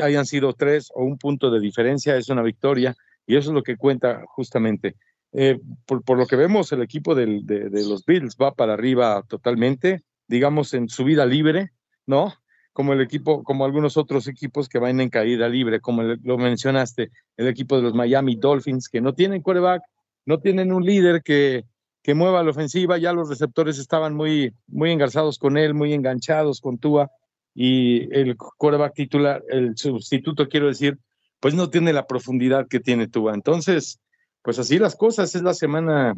hayan 0.00 0.24
sido 0.24 0.52
tres 0.52 0.88
o 0.94 1.04
un 1.04 1.18
punto 1.18 1.50
de 1.50 1.60
diferencia, 1.60 2.16
es 2.16 2.28
una 2.28 2.42
victoria 2.42 2.94
y 3.26 3.36
eso 3.36 3.50
es 3.50 3.54
lo 3.54 3.62
que 3.62 3.76
cuenta 3.76 4.22
justamente. 4.26 4.96
Eh, 5.36 5.58
por, 5.84 6.16
lo 6.16 6.26
que 6.26 6.36
vemos, 6.36 6.70
el 6.70 6.82
equipo 6.82 7.16
de, 7.16 7.26
los 7.26 8.04
Bills 8.06 8.36
va 8.40 8.54
para 8.54 8.74
arriba 8.74 9.24
totalmente, 9.28 10.04
digamos 10.28 10.72
en 10.74 10.88
subida 10.88 11.26
libre, 11.26 11.72
¿no? 12.06 12.32
Como 12.72 12.92
el 12.92 13.00
equipo, 13.00 13.42
como 13.42 13.64
algunos 13.64 13.96
otros 13.96 14.28
equipos 14.28 14.68
que 14.68 14.78
van 14.78 15.00
en 15.00 15.10
caída 15.10 15.48
libre, 15.48 15.80
como 15.80 16.02
lo 16.02 16.38
mencionaste, 16.38 17.10
el 17.36 17.48
equipo 17.48 17.76
de 17.76 17.82
los 17.82 17.94
Miami 17.94 18.36
Dolphins, 18.36 18.88
que 18.88 19.00
no 19.00 19.12
tienen 19.14 19.42
quarterback, 19.42 19.82
no 20.24 20.38
tienen 20.38 20.72
un 20.72 20.84
líder 20.84 21.22
que, 21.22 21.64
que 22.02 22.14
mueva 22.14 22.44
la 22.44 22.50
ofensiva. 22.50 22.96
Ya 22.98 23.12
los 23.12 23.28
receptores 23.28 23.78
estaban 23.78 24.14
muy, 24.14 24.54
muy 24.68 24.92
engarzados 24.92 25.38
con 25.38 25.56
él, 25.56 25.74
muy 25.74 25.92
enganchados 25.92 26.60
con 26.60 26.78
Tua. 26.78 27.10
Y 27.54 28.12
el 28.14 28.36
quarterback 28.36 28.94
titular, 28.94 29.42
el 29.48 29.76
sustituto, 29.76 30.48
quiero 30.48 30.66
decir, 30.66 30.98
pues 31.40 31.54
no 31.54 31.70
tiene 31.70 31.92
la 31.92 32.06
profundidad 32.06 32.66
que 32.68 32.80
tiene 32.80 33.06
Tua. 33.08 33.34
Entonces, 33.34 34.00
pues 34.44 34.60
así 34.60 34.78
las 34.78 34.94
cosas. 34.94 35.34
Es 35.34 35.42
la 35.42 35.54
semana 35.54 36.14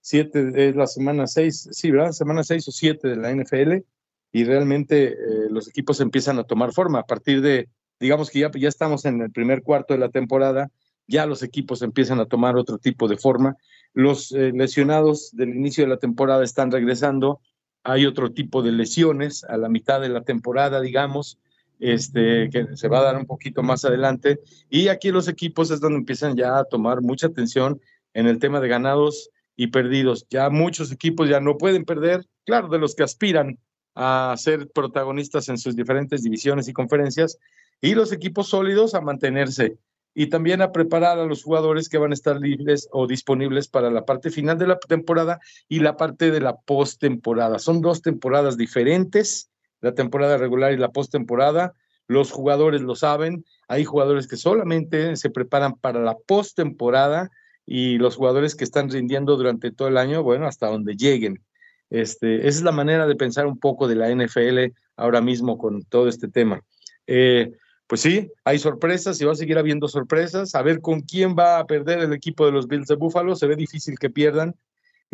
7, 0.00 0.38
eh, 0.54 0.68
es 0.68 0.76
la 0.76 0.86
semana 0.86 1.26
6, 1.26 1.70
sí, 1.72 1.90
¿verdad? 1.90 2.12
Semana 2.12 2.44
6 2.44 2.68
o 2.68 2.70
7 2.70 3.08
de 3.08 3.16
la 3.16 3.32
NFL. 3.32 3.84
Y 4.30 4.44
realmente 4.44 5.08
eh, 5.08 5.16
los 5.50 5.68
equipos 5.68 6.00
empiezan 6.00 6.38
a 6.38 6.44
tomar 6.44 6.72
forma. 6.72 7.00
A 7.00 7.06
partir 7.06 7.40
de, 7.40 7.68
digamos 7.98 8.30
que 8.30 8.38
ya, 8.38 8.50
ya 8.54 8.68
estamos 8.68 9.04
en 9.04 9.20
el 9.20 9.32
primer 9.32 9.62
cuarto 9.62 9.94
de 9.94 10.00
la 10.00 10.10
temporada, 10.10 10.70
ya 11.08 11.26
los 11.26 11.42
equipos 11.42 11.82
empiezan 11.82 12.20
a 12.20 12.26
tomar 12.26 12.56
otro 12.56 12.78
tipo 12.78 13.08
de 13.08 13.16
forma 13.16 13.56
los 13.94 14.32
eh, 14.32 14.52
lesionados 14.54 15.30
del 15.32 15.50
inicio 15.50 15.84
de 15.84 15.90
la 15.90 15.98
temporada 15.98 16.44
están 16.44 16.70
regresando. 16.70 17.40
Hay 17.84 18.06
otro 18.06 18.32
tipo 18.32 18.62
de 18.62 18.72
lesiones 18.72 19.44
a 19.44 19.56
la 19.56 19.68
mitad 19.68 20.00
de 20.00 20.08
la 20.08 20.22
temporada, 20.22 20.80
digamos, 20.80 21.38
este, 21.80 22.48
que 22.50 22.76
se 22.76 22.88
va 22.88 23.00
a 23.00 23.04
dar 23.04 23.16
un 23.16 23.26
poquito 23.26 23.62
más 23.62 23.84
adelante. 23.84 24.40
Y 24.70 24.88
aquí 24.88 25.10
los 25.10 25.28
equipos 25.28 25.70
es 25.70 25.80
donde 25.80 25.98
empiezan 25.98 26.36
ya 26.36 26.58
a 26.58 26.64
tomar 26.64 27.00
mucha 27.02 27.26
atención 27.26 27.80
en 28.14 28.26
el 28.26 28.38
tema 28.38 28.60
de 28.60 28.68
ganados 28.68 29.30
y 29.56 29.68
perdidos. 29.68 30.26
Ya 30.30 30.50
muchos 30.50 30.92
equipos 30.92 31.28
ya 31.28 31.40
no 31.40 31.58
pueden 31.58 31.84
perder, 31.84 32.26
claro, 32.44 32.68
de 32.68 32.78
los 32.78 32.94
que 32.94 33.02
aspiran 33.02 33.58
a 33.94 34.34
ser 34.38 34.70
protagonistas 34.70 35.48
en 35.48 35.58
sus 35.58 35.76
diferentes 35.76 36.22
divisiones 36.22 36.68
y 36.68 36.72
conferencias, 36.72 37.38
y 37.80 37.94
los 37.94 38.12
equipos 38.12 38.48
sólidos 38.48 38.94
a 38.94 39.00
mantenerse 39.00 39.76
y 40.14 40.26
también 40.26 40.62
a 40.62 40.72
preparar 40.72 41.18
a 41.18 41.24
los 41.24 41.42
jugadores 41.42 41.88
que 41.88 41.98
van 41.98 42.10
a 42.10 42.14
estar 42.14 42.38
libres 42.38 42.88
o 42.92 43.06
disponibles 43.06 43.68
para 43.68 43.90
la 43.90 44.04
parte 44.04 44.30
final 44.30 44.58
de 44.58 44.66
la 44.66 44.78
temporada 44.78 45.40
y 45.68 45.80
la 45.80 45.96
parte 45.96 46.30
de 46.30 46.40
la 46.40 46.56
postemporada. 46.56 47.58
Son 47.58 47.80
dos 47.80 48.02
temporadas 48.02 48.56
diferentes, 48.56 49.50
la 49.82 49.92
temporada 49.92 50.38
regular 50.38 50.72
y 50.72 50.78
la 50.78 50.88
postemporada. 50.88 51.74
Los 52.08 52.30
jugadores 52.30 52.80
lo 52.80 52.96
saben, 52.96 53.44
hay 53.68 53.84
jugadores 53.84 54.26
que 54.26 54.36
solamente 54.36 55.16
se 55.16 55.30
preparan 55.30 55.74
para 55.74 56.00
la 56.00 56.16
postemporada 56.16 57.30
y 57.66 57.98
los 57.98 58.16
jugadores 58.16 58.54
que 58.54 58.64
están 58.64 58.90
rindiendo 58.90 59.36
durante 59.36 59.70
todo 59.70 59.88
el 59.88 59.98
año, 59.98 60.22
bueno, 60.22 60.46
hasta 60.46 60.68
donde 60.68 60.94
lleguen. 60.96 61.44
Este, 61.90 62.48
esa 62.48 62.58
es 62.58 62.62
la 62.62 62.72
manera 62.72 63.06
de 63.06 63.16
pensar 63.16 63.46
un 63.46 63.58
poco 63.58 63.86
de 63.86 63.96
la 63.96 64.08
NFL 64.08 64.74
ahora 64.96 65.20
mismo 65.20 65.58
con 65.58 65.82
todo 65.82 66.08
este 66.08 66.28
tema. 66.28 66.62
Eh, 67.06 67.52
pues 67.86 68.00
sí, 68.00 68.32
hay 68.44 68.58
sorpresas 68.58 69.20
y 69.20 69.26
va 69.26 69.32
a 69.32 69.36
seguir 69.36 69.58
habiendo 69.58 69.86
sorpresas. 69.86 70.54
A 70.54 70.62
ver 70.62 70.80
con 70.80 71.02
quién 71.02 71.36
va 71.38 71.58
a 71.58 71.66
perder 71.66 71.98
el 71.98 72.14
equipo 72.14 72.46
de 72.46 72.52
los 72.52 72.66
Bills 72.66 72.88
de 72.88 72.96
Buffalo. 72.96 73.36
Se 73.36 73.46
ve 73.46 73.56
difícil 73.56 73.98
que 73.98 74.08
pierdan. 74.08 74.54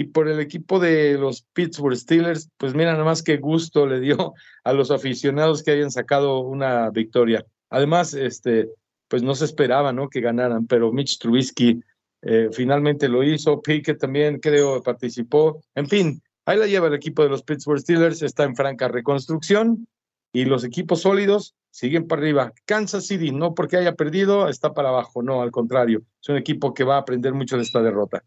Y 0.00 0.05
por 0.05 0.28
el 0.28 0.38
equipo 0.38 0.78
de 0.78 1.19
los 1.19 1.43
Pittsburgh 1.52 1.97
Steelers, 1.97 2.49
pues 2.57 2.73
mira, 2.73 2.93
nada 2.93 3.05
más 3.05 3.21
que 3.21 3.38
gusto 3.38 3.85
le 3.85 3.99
dio 3.99 4.33
a 4.64 4.73
los 4.73 4.93
aficionados 4.93 5.64
que 5.64 5.73
hayan 5.73 5.90
sacado 5.90 6.38
una 6.38 6.88
victoria. 6.90 7.45
Además, 7.69 8.14
este, 8.14 8.71
pues 9.09 9.25
no 9.25 9.35
se 9.35 9.45
esperaba, 9.45 9.93
¿no? 9.93 10.09
Que 10.09 10.21
ganaran, 10.21 10.69
pero 10.69 10.93
Mitch 10.93 11.19
Trubisky 11.19 11.83
eh, 12.23 12.49
finalmente 12.52 13.09
lo 13.09 13.25
hizo. 13.25 13.61
Pickett 13.61 13.99
también, 13.99 14.38
creo, 14.38 14.81
participó. 14.85 15.61
En 15.75 15.88
fin, 15.88 16.23
ahí 16.47 16.57
la 16.57 16.69
lleva 16.69 16.87
el 16.87 16.95
equipo 16.95 17.25
de 17.25 17.31
los 17.31 17.43
Pittsburgh 17.43 17.81
Steelers. 17.81 18.23
Está 18.23 18.45
en 18.45 18.55
franca 18.55 18.87
reconstrucción 18.87 19.88
y 20.33 20.45
los 20.45 20.62
equipos 20.62 21.00
sólidos 21.00 21.57
siguen 21.73 22.07
para 22.07 22.23
arriba. 22.23 22.52
Kansas 22.67 23.05
City, 23.09 23.33
no 23.33 23.52
porque 23.52 23.78
haya 23.78 23.97
perdido, 23.97 24.49
está 24.49 24.75
para 24.75 24.90
abajo, 24.90 25.25
no, 25.25 25.43
al 25.43 25.50
contrario, 25.50 26.02
es 26.23 26.28
un 26.28 26.37
equipo 26.37 26.73
que 26.73 26.85
va 26.85 26.95
a 26.95 27.00
aprender 27.00 27.35
mucho 27.35 27.57
de 27.57 27.62
esta 27.62 27.83
derrota. 27.83 28.23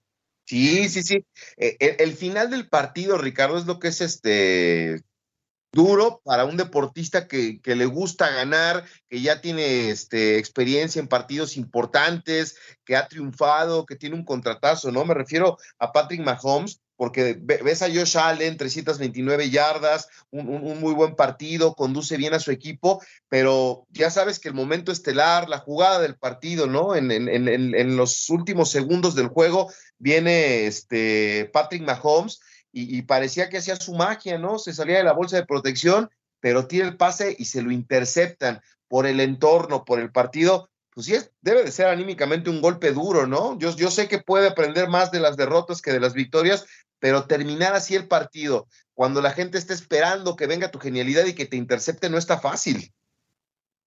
Sí, 0.51 0.89
sí, 0.89 1.01
sí. 1.01 1.25
Eh, 1.55 1.77
el, 2.00 2.12
final 2.12 2.50
del 2.50 2.67
partido, 2.67 3.17
Ricardo, 3.17 3.58
es 3.58 3.65
lo 3.67 3.79
que 3.79 3.88
es 3.88 4.01
este 4.01 5.01
duro 5.72 6.20
para 6.25 6.43
un 6.43 6.58
deportista 6.58 7.29
que, 7.29 7.62
que, 7.62 7.74
le 7.74 7.86
gusta 7.86 8.29
ganar, 8.29 8.84
que 9.08 9.22
ya 9.22 9.39
tiene 9.39 9.89
este, 9.91 10.38
experiencia 10.39 11.00
en 11.00 11.08
partidos 11.08 11.55
importantes, 11.55 12.58
que 12.84 12.98
ha 12.98 13.08
triunfado, 13.08 13.86
que 13.86 13.96
tiene 13.96 14.17
un 14.17 14.25
contratazo, 14.25 14.91
¿no? 14.91 15.05
Me 15.05 15.13
refiero 15.13 15.58
a 15.79 15.93
Patrick 15.93 16.20
Mahomes, 16.20 16.81
porque 17.01 17.36
ves 17.41 17.81
a 17.81 17.88
Josh 17.88 18.15
Allen, 18.15 18.58
329 18.58 19.50
yardas, 19.50 20.08
un, 20.29 20.79
muy 20.79 20.93
buen 20.93 21.15
partido, 21.15 21.74
conduce 21.74 22.15
bien 22.15 22.36
a 22.36 22.39
su 22.39 22.51
equipo, 22.51 23.01
pero 23.27 23.88
ya 23.89 24.12
sabes 24.12 24.38
que 24.38 24.50
el 24.50 24.53
momento 24.53 24.91
estelar, 24.91 25.50
la 25.50 25.58
jugada 25.58 26.00
del 26.00 26.15
partido, 26.15 26.67
¿no? 26.67 26.96
En, 26.96 27.98
los 27.98 28.29
últimos 28.29 28.70
segundos 28.70 29.15
del 29.15 29.29
juego 29.29 29.74
viene 29.98 30.67
este 30.67 31.50
Patrick 31.51 31.81
Mahomes 31.81 32.39
y, 32.72 33.01
parecía 33.01 33.50
que 33.50 33.58
hacía 33.58 33.77
su 33.77 33.96
magia, 33.96 34.38
¿no? 34.38 34.60
Se 34.60 34.72
salía 34.72 35.00
de 35.00 35.03
la 35.03 35.13
bolsa 35.13 35.38
de 35.38 35.48
protección, 35.48 36.12
pero 36.39 36.67
tira 36.67 36.86
el 36.88 36.98
pase 36.98 37.36
y 37.36 37.46
se 37.46 37.63
lo 37.63 37.72
interceptan 37.72 38.62
por 38.88 39.08
el 39.08 39.22
entorno, 39.22 39.86
por 39.86 40.00
el 40.00 40.12
partido 40.12 40.70
pues 40.94 41.06
sí, 41.06 41.16
debe 41.42 41.64
de 41.64 41.72
ser 41.72 41.88
anímicamente 41.88 42.50
un 42.50 42.62
golpe 42.62 42.92
duro, 42.92 43.26
¿no? 43.26 43.58
Yo, 43.58 43.76
yo 43.76 43.90
sé 43.90 44.08
que 44.08 44.20
puede 44.20 44.48
aprender 44.48 44.90
más 44.90 45.12
de 45.12 45.22
las 45.22 45.38
derrotas 45.38 45.82
que 45.82 45.92
de 45.92 46.00
las 46.00 46.14
victorias, 46.14 46.66
pero 47.00 47.26
terminar 47.26 47.74
así 47.74 47.96
el 47.96 48.08
partido, 48.08 48.68
cuando 48.94 49.22
la 49.22 49.32
gente 49.32 49.58
está 49.58 49.74
esperando 49.74 50.36
que 50.36 50.48
venga 50.48 50.70
tu 50.70 50.80
genialidad 50.80 51.26
y 51.26 51.34
que 51.34 51.46
te 51.46 51.58
intercepte, 51.58 52.10
no 52.10 52.18
está 52.18 52.40
fácil. 52.40 52.94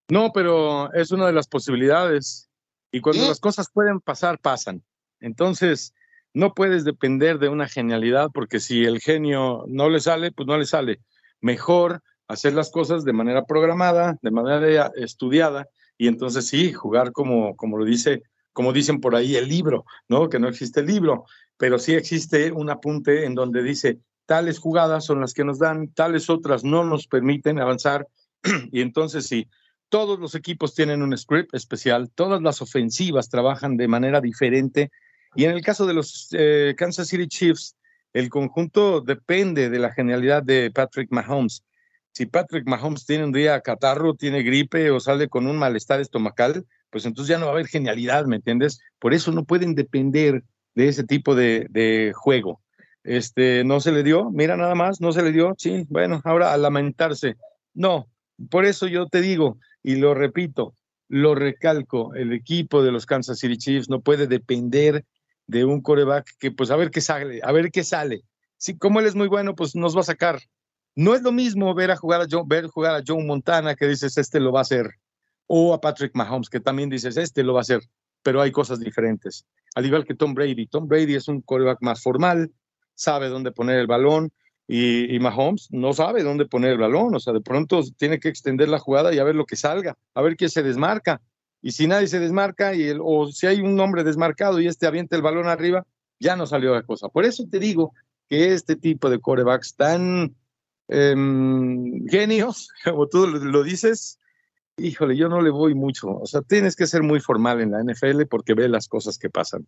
No, 0.09 0.33
pero 0.33 0.93
es 0.95 1.13
una 1.13 1.27
de 1.27 1.33
las 1.33 1.47
posibilidades. 1.47 2.49
Y 2.91 3.01
cuando 3.01 3.29
las 3.29 3.41
cosas 3.41 3.69
pueden 3.73 4.01
pasar, 4.01 4.39
pasan. 4.39 4.83
Entonces, 5.21 5.95
No 6.37 6.53
puedes 6.53 6.85
depender 6.85 7.39
de 7.39 7.49
una 7.49 7.69
genialidad 7.69 8.29
porque 8.35 8.59
si 8.59 8.85
el 8.85 8.99
genio 8.99 9.65
no 9.69 9.89
le 9.89 10.01
sale, 10.01 10.33
pues 10.33 10.49
no 10.49 10.59
le 10.59 10.67
sale. 10.67 11.01
Mejor 11.41 12.03
hacer 12.27 12.55
las 12.55 12.73
cosas 12.73 13.05
de 13.05 13.13
manera 13.13 13.45
programada, 13.45 14.19
de 14.21 14.31
manera 14.33 14.91
estudiada 14.97 15.69
y 15.97 16.09
entonces 16.09 16.47
sí, 16.47 16.73
jugar 16.73 17.13
como, 17.13 17.57
como 17.57 17.79
lo 17.79 17.85
dice, 17.85 18.23
como 18.53 18.73
dicen 18.73 19.01
por 19.01 19.15
ahí 19.15 19.37
el 19.37 19.49
libro, 19.49 19.85
¿no? 20.09 20.29
Que 20.29 20.39
no 20.39 20.49
existe 20.49 20.81
el 20.81 20.87
libro, 20.87 21.25
pero 21.57 21.79
sí 21.79 21.95
existe 21.95 22.53
un 22.53 22.71
apunte 22.71 23.25
en 23.25 23.35
donde 23.35 23.63
dice 23.63 23.99
tales 24.27 24.59
jugadas 24.59 25.05
son 25.05 25.21
las 25.21 25.35
que 25.35 25.45
nos 25.45 25.59
dan, 25.59 25.89
tales 25.89 26.31
otras 26.31 26.65
no 26.65 26.85
nos 26.85 27.07
permiten 27.07 27.61
avanzar 27.61 28.09
y 28.73 28.81
entonces 28.81 29.27
sí, 29.27 29.49
todos 29.89 30.19
los 30.19 30.35
equipos 30.35 30.75
tienen 30.75 31.03
un 31.03 31.17
script 31.17 31.55
especial, 31.55 32.11
todas 32.15 32.43
las 32.43 32.63
ofensivas 32.63 33.29
trabajan 33.29 33.77
de 33.77 33.89
manera 33.89 34.21
diferente 34.21 34.91
y 35.35 35.45
en 35.45 35.51
el 35.51 35.63
caso 35.63 35.87
de 35.87 35.95
los 35.95 36.29
eh, 36.33 36.75
Kansas 36.77 37.09
City 37.09 37.27
Chiefs, 37.27 37.77
el 38.13 38.29
conjunto 38.29 39.01
depende 39.01 39.69
de 39.69 39.79
la 39.79 39.93
genialidad 39.93 40.43
de 40.43 40.71
Patrick 40.71 41.11
Mahomes. 41.11 41.65
Si 42.15 42.27
Patrick 42.27 42.65
Mahomes 42.69 43.07
tiene 43.07 43.25
un 43.25 43.33
día 43.33 43.61
catarro, 43.61 44.15
tiene 44.15 44.45
gripe 44.45 44.93
o 44.93 45.01
sale 45.01 45.29
con 45.29 45.49
un 45.49 45.57
malestar 45.57 46.01
estomacal, 46.01 46.65
pues 46.91 47.07
entonces 47.07 47.29
ya 47.29 47.39
no 47.39 47.47
va 47.47 47.51
a 47.51 47.55
haber 47.55 47.67
genialidad, 47.67 48.25
¿me 48.27 48.37
entiendes? 48.37 48.81
Por 49.01 49.15
eso 49.15 49.33
no 49.33 49.45
pueden 49.45 49.75
depender 49.75 50.45
de 50.77 50.89
ese 50.89 51.03
tipo 51.03 51.35
de, 51.35 52.13
juego. 52.15 52.61
Este, 53.03 53.65
no 53.65 53.81
se 53.81 53.91
le 53.91 54.05
dio, 54.05 54.31
mira 54.31 54.57
nada 54.57 54.77
más, 54.77 55.01
no 55.01 55.13
se 55.13 55.23
le 55.23 55.33
dio, 55.33 55.55
sí, 55.59 55.87
bueno, 55.89 56.21
ahora 56.25 56.53
a 56.53 56.57
lamentarse. 56.57 57.35
No, 57.75 58.09
por 58.49 58.65
eso 58.65 58.87
yo 58.87 59.09
te 59.09 59.21
digo, 59.21 59.59
y 59.83 59.97
lo 59.97 60.15
repito, 60.15 60.77
lo 61.09 61.35
recalco, 61.35 62.15
el 62.15 62.33
equipo 62.33 62.85
de 62.85 62.93
los 62.93 63.07
Kansas 63.07 63.41
City 63.41 63.59
Chiefs 63.59 63.91
no 63.91 64.01
puede 64.01 64.29
depender 64.29 65.05
de 65.49 65.65
un 65.65 65.83
coreback 65.83 66.31
que 66.39 66.53
pues 66.53 66.71
a 66.71 66.77
ver 66.77 66.93
qué 66.93 67.01
sale, 67.01 67.41
a 67.43 67.51
ver 67.51 67.73
qué 67.73 67.83
sale. 67.83 68.23
Si 68.57 68.79
como 68.79 69.01
él 69.01 69.07
es 69.07 69.17
muy 69.17 69.27
bueno, 69.27 69.57
pues 69.57 69.75
nos 69.75 69.97
va 69.97 70.03
a 70.03 70.05
sacar. 70.05 70.39
No 70.97 71.15
es 71.15 71.23
lo 71.23 71.33
mismo 71.33 71.75
ver 71.75 71.91
a 71.91 71.97
jugar 71.97 72.21
a 72.21 72.27
John, 72.31 72.47
ver 72.47 72.67
jugar 72.69 72.95
a 72.95 73.03
John 73.07 73.27
Montana 73.27 73.75
que 73.75 73.87
dices 73.87 74.17
este 74.17 74.39
lo 74.41 74.53
va 74.53 74.61
a 74.61 74.63
hacer, 74.63 74.91
o 75.47 75.75
a 75.75 75.81
Patrick 75.81 76.15
Mahomes 76.15 76.49
que 76.49 76.61
también 76.61 76.89
dices 76.89 77.17
este 77.17 77.43
lo 77.43 77.55
va 77.55 77.61
a 77.61 77.63
hacer, 77.63 77.81
pero 78.23 78.41
hay 78.41 78.53
cosas 78.53 78.81
diferentes. 78.81 79.45
Al 79.75 79.87
igual 79.87 80.05
que 80.05 80.15
Tom 80.15 80.35
Brady, 80.35 80.67
Tom 80.67 80.87
Brady 80.87 81.15
es 81.15 81.29
un 81.29 81.41
coreback 81.41 81.79
más 81.81 82.03
formal, 82.03 82.53
sabe 82.95 83.29
dónde 83.29 83.51
poner 83.51 83.79
el 83.79 83.87
balón, 83.87 84.33
y, 84.67 85.19
Mahomes 85.19 85.69
no 85.73 85.93
sabe 85.93 86.23
dónde 86.23 86.47
poner 86.47 86.73
el 86.73 86.79
balón, 86.79 87.15
o 87.15 87.21
sea, 87.21 87.33
de 87.33 87.41
pronto 87.41 87.83
tiene 87.99 88.19
que 88.19 88.29
extender 88.29 88.69
la 88.69 88.79
jugada 88.79 89.13
y 89.13 89.19
a 89.19 89.25
ver 89.25 89.35
lo 89.35 89.45
que 89.45 89.57
salga, 89.57 89.97
a 90.15 90.23
ver 90.23 90.37
quién 90.37 90.51
se 90.51 90.63
desmarca. 90.63 91.21
Y 91.61 91.73
si 91.73 91.87
nadie 91.87 92.07
se 92.07 92.19
desmarca 92.19 92.75
y 92.75 92.85
el, 92.85 92.99
o 93.03 93.27
si 93.27 93.47
hay 93.47 93.61
un 93.61 93.79
hombre 93.79 94.05
desmarcado 94.05 94.61
y 94.61 94.67
este 94.67 94.87
avienta 94.87 95.17
el 95.17 95.23
balón 95.23 95.49
arriba, 95.49 95.87
ya 96.19 96.37
no 96.37 96.47
salió 96.47 96.75
la 96.75 96.83
cosa. 96.83 97.09
Por 97.09 97.25
eso 97.25 97.45
te 97.51 97.59
digo 97.59 97.93
que 98.29 98.55
este 98.55 98.77
tipo 98.77 99.11
de 99.11 99.21
corebacks 99.21 99.75
tan 99.77 100.35
em, 100.89 102.07
genios, 102.07 102.69
como 102.85 103.09
tú 103.09 103.27
lo 103.27 103.63
dices, 103.63 104.19
híjole, 104.77 105.17
yo 105.17 105.29
no 105.29 105.41
le 105.41 105.51
voy 105.51 105.75
mucho. 105.75 106.11
O 106.19 106.27
sea, 106.27 106.43
tienes 106.43 106.77
que 106.77 106.87
ser 106.87 107.03
muy 107.03 107.21
formal 107.21 107.61
en 107.61 107.73
la 107.73 107.83
NFL 107.83 108.27
porque 108.29 108.55
ve 108.55 108.69
las 108.69 108.89
cosas 108.89 109.19
que 109.19 109.31
pasan. 109.31 109.67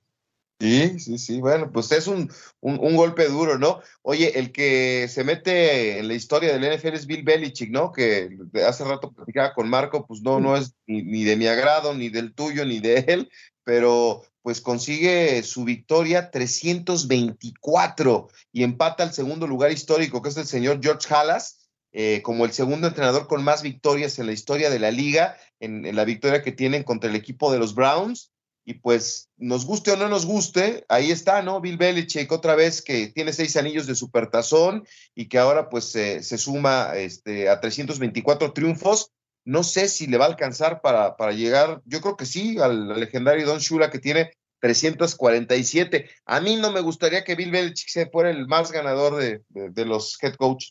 Sí, 0.59 0.99
sí, 0.99 1.19
sí. 1.19 1.41
Bueno, 1.41 1.71
pues 1.71 1.93
es 1.93 2.07
un, 2.07 2.31
un, 2.61 2.97
golpe 2.97 3.29
duro, 3.29 3.59
¿no? 3.59 3.81
Oye, 4.01 4.39
el 4.39 4.53
que 4.53 5.07
se 5.09 5.23
mete 5.23 5.99
en 5.99 6.09
la 6.09 6.15
historia 6.15 6.57
del 6.57 6.79
NFL 6.79 6.95
es 6.95 7.07
Bill 7.07 7.25
Belichick, 7.25 7.71
¿no? 7.71 7.93
Que 7.93 8.31
hace 8.67 8.85
rato 8.85 9.13
platicaba 9.13 9.53
con 9.53 9.69
Marco, 9.69 10.07
pues 10.07 10.23
no, 10.23 10.41
no 10.41 10.57
es 10.57 10.75
ni, 10.87 11.25
de 11.25 11.37
mi 11.37 11.47
agrado, 11.47 11.93
ni 11.93 12.09
del 12.09 12.33
tuyo, 12.35 12.65
ni 12.65 12.81
de 12.81 13.05
él, 13.07 13.31
pero 13.65 14.23
pues 14.47 14.61
consigue 14.61 15.43
su 15.43 15.65
victoria 15.65 16.31
324 16.31 18.29
y 18.53 18.63
empata 18.63 19.03
al 19.03 19.13
segundo 19.13 19.49
lugar 19.49 19.73
histórico, 19.73 20.23
que 20.23 20.29
es 20.29 20.37
el 20.37 20.47
señor 20.47 20.79
George 20.81 21.13
Halas, 21.13 21.69
eh, 21.91 22.23
como 22.23 22.45
el 22.45 22.53
segundo 22.53 22.87
entrenador 22.87 23.27
con 23.27 23.43
más 23.43 23.65
victorias 23.65 24.21
en 24.21 24.27
la 24.27 24.33
historia 24.33 24.71
de 24.71 24.79
la 24.79 24.93
liga, 24.93 25.37
en 25.59 25.97
la 25.97 26.05
victoria 26.05 26.45
que 26.45 26.53
tienen 26.53 26.85
contra 26.85 27.11
el 27.11 27.17
equipo 27.17 27.51
de 27.51 27.59
los 27.59 27.75
Browns 27.75 28.31
y 28.65 28.75
pues 28.75 29.31
nos 29.37 29.67
guste 29.67 29.91
o 29.91 29.97
no 29.97 30.09
nos 30.09 30.25
guste, 30.25 30.85
ahí 30.89 31.11
está, 31.11 31.43
¿no? 31.43 31.61
Bill 31.61 31.77
Belichick 31.77 32.31
otra 32.31 32.55
vez 32.55 32.83
que 32.83 33.09
tiene 33.09 33.33
seis 33.33 33.57
anillos 33.57 33.89
de 33.89 33.97
supertazón 33.97 34.87
y 35.17 35.27
que 35.29 35.39
ahora 35.39 35.69
pues 35.69 35.87
se 35.87 36.39
suma 36.39 36.93
este, 36.95 37.49
a 37.49 37.59
324 37.59 38.53
triunfos. 38.53 39.11
No 39.47 39.63
sé 39.63 39.89
si 39.89 40.09
le 40.09 40.19
va 40.19 40.25
a 40.25 40.29
alcanzar 40.29 40.81
para, 40.81 41.17
para 41.17 41.31
llegar, 41.31 41.81
yo 41.85 42.01
creo 42.01 42.17
que 42.17 42.27
sí, 42.27 42.59
al, 42.59 42.99
legendario 42.99 43.47
Don 43.47 43.61
Shula 43.61 43.91
que 43.91 44.01
tiene 44.01 44.33
347. 44.61 46.11
A 46.27 46.41
mí 46.41 46.57
no 46.57 46.73
me 46.73 46.81
gustaría 46.81 47.25
que 47.25 47.35
Bill 47.35 47.51
Belichick 47.51 47.89
se 47.89 48.07
fuera 48.07 48.31
el 48.31 48.47
más 48.47 48.73
ganador 48.73 49.17
de, 49.17 49.43
de 49.49 49.85
los 49.85 50.17
head 50.23 50.35
coach. 50.35 50.71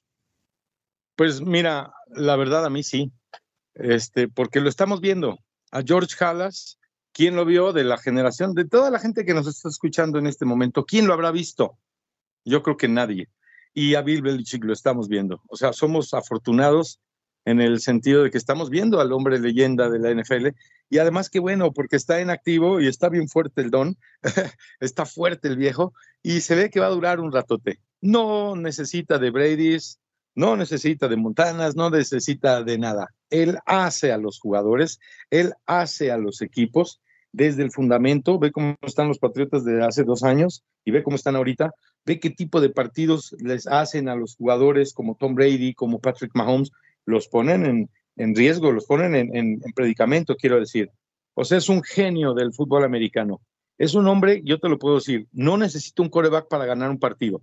Pues 1.15 1.41
mira, 1.41 1.93
la 2.09 2.35
verdad 2.35 2.65
a 2.65 2.69
mí 2.69 2.83
sí, 2.83 3.11
este, 3.73 4.27
porque 4.27 4.59
lo 4.59 4.69
estamos 4.69 5.01
viendo. 5.01 5.37
A 5.71 5.81
George 5.81 6.15
Halas 6.23 6.77
¿Quién 7.15 7.37
lo 7.37 7.45
vio 7.45 7.71
de 7.71 7.85
la 7.85 7.97
generación, 7.97 8.53
de 8.53 8.65
toda 8.65 8.91
la 8.91 8.99
gente 8.99 9.23
que 9.23 9.33
nos 9.33 9.47
está 9.47 9.69
escuchando 9.69 10.19
en 10.19 10.27
este 10.27 10.43
momento? 10.43 10.83
¿Quién 10.83 11.07
lo 11.07 11.13
habrá 11.13 11.31
visto? 11.31 11.79
Yo 12.43 12.61
creo 12.61 12.75
que 12.75 12.89
nadie. 12.89 13.29
Y 13.73 13.95
a 13.95 14.01
Bill 14.01 14.21
Belichick 14.21 14.65
lo 14.65 14.73
estamos 14.73 15.07
viendo. 15.07 15.41
O 15.47 15.55
sea, 15.55 15.71
somos 15.71 16.13
afortunados 16.13 16.99
en 17.45 17.61
el 17.61 17.79
sentido 17.79 18.23
de 18.23 18.31
que 18.31 18.37
estamos 18.37 18.69
viendo 18.69 18.99
al 18.99 19.13
hombre 19.13 19.39
leyenda 19.39 19.89
de 19.89 19.99
la 19.99 20.11
NFL. 20.11 20.47
Y 20.89 20.97
además, 20.97 21.29
qué 21.29 21.39
bueno, 21.39 21.71
porque 21.71 21.95
está 21.95 22.19
en 22.19 22.29
activo 22.29 22.81
y 22.81 22.87
está 22.87 23.09
bien 23.09 23.29
fuerte 23.29 23.61
el 23.61 23.71
don, 23.71 23.97
está 24.79 25.05
fuerte 25.05 25.47
el 25.47 25.57
viejo, 25.57 25.93
y 26.21 26.41
se 26.41 26.55
ve 26.55 26.69
que 26.69 26.79
va 26.79 26.87
a 26.87 26.91
durar 26.91 27.19
un 27.19 27.31
ratote. 27.31 27.79
No 28.01 28.55
necesita 28.55 29.19
de 29.19 29.29
Brady's, 29.31 29.99
no 30.35 30.57
necesita 30.57 31.07
de 31.07 31.15
Montanas, 31.15 31.75
no 31.75 31.89
necesita 31.89 32.63
de 32.63 32.77
nada. 32.77 33.13
Él 33.29 33.57
hace 33.65 34.11
a 34.11 34.17
los 34.17 34.39
jugadores, 34.39 34.99
él 35.29 35.53
hace 35.65 36.11
a 36.11 36.17
los 36.17 36.41
equipos 36.41 37.01
desde 37.31 37.63
el 37.63 37.71
fundamento, 37.71 38.39
ve 38.39 38.51
cómo 38.51 38.75
están 38.81 39.07
los 39.07 39.19
Patriotas 39.19 39.65
de 39.65 39.83
hace 39.83 40.03
dos 40.03 40.23
años 40.23 40.63
y 40.85 40.91
ve 40.91 41.03
cómo 41.03 41.15
están 41.15 41.35
ahorita, 41.35 41.73
ve 42.05 42.19
qué 42.19 42.29
tipo 42.29 42.61
de 42.61 42.69
partidos 42.69 43.35
les 43.39 43.67
hacen 43.67 44.07
a 44.07 44.15
los 44.15 44.35
jugadores 44.35 44.93
como 44.93 45.15
Tom 45.15 45.35
Brady, 45.35 45.73
como 45.73 45.99
Patrick 45.99 46.31
Mahomes, 46.33 46.71
los 47.05 47.27
ponen 47.27 47.89
en, 48.15 48.35
riesgo, 48.35 48.71
los 48.71 48.85
ponen 48.85 49.15
en, 49.15 49.35
en, 49.35 49.59
predicamento, 49.75 50.35
quiero 50.35 50.59
decir. 50.59 50.89
O 51.33 51.43
sea, 51.43 51.57
es 51.57 51.69
un 51.69 51.83
genio 51.83 52.33
del 52.33 52.53
fútbol 52.53 52.83
americano. 52.83 53.41
Es 53.77 53.93
un 53.93 54.07
hombre, 54.07 54.41
yo 54.43 54.59
te 54.59 54.69
lo 54.69 54.79
puedo 54.79 54.95
decir, 54.95 55.27
no 55.33 55.57
necesita 55.57 56.01
un 56.01 56.09
coreback 56.09 56.47
para 56.47 56.65
ganar 56.65 56.89
un 56.89 56.99
partido. 56.99 57.41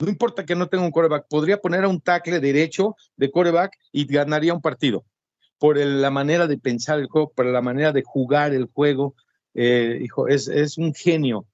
No 0.00 0.08
importa 0.08 0.44
que 0.44 0.56
no 0.56 0.68
tenga 0.68 0.84
un 0.84 0.90
coreback, 0.90 1.26
podría 1.28 1.58
poner 1.58 1.84
a 1.84 1.88
un 1.88 2.00
tackle 2.00 2.40
derecho 2.40 2.96
de 3.16 3.30
coreback 3.30 3.76
y 3.92 4.06
ganaría 4.06 4.54
un 4.54 4.60
partido. 4.60 5.04
Por 5.58 5.76
la 5.78 6.10
manera 6.10 6.46
de 6.46 6.58
pensar 6.58 6.98
el 6.98 7.06
juego, 7.06 7.32
por 7.32 7.46
la 7.46 7.62
manera 7.62 7.92
de 7.92 8.02
jugar 8.02 8.52
el 8.54 8.66
juego, 8.66 9.14
eh, 9.54 10.00
hijo, 10.02 10.26
es, 10.26 10.48
es, 10.48 10.78
un 10.78 10.94
genio. 10.94 11.46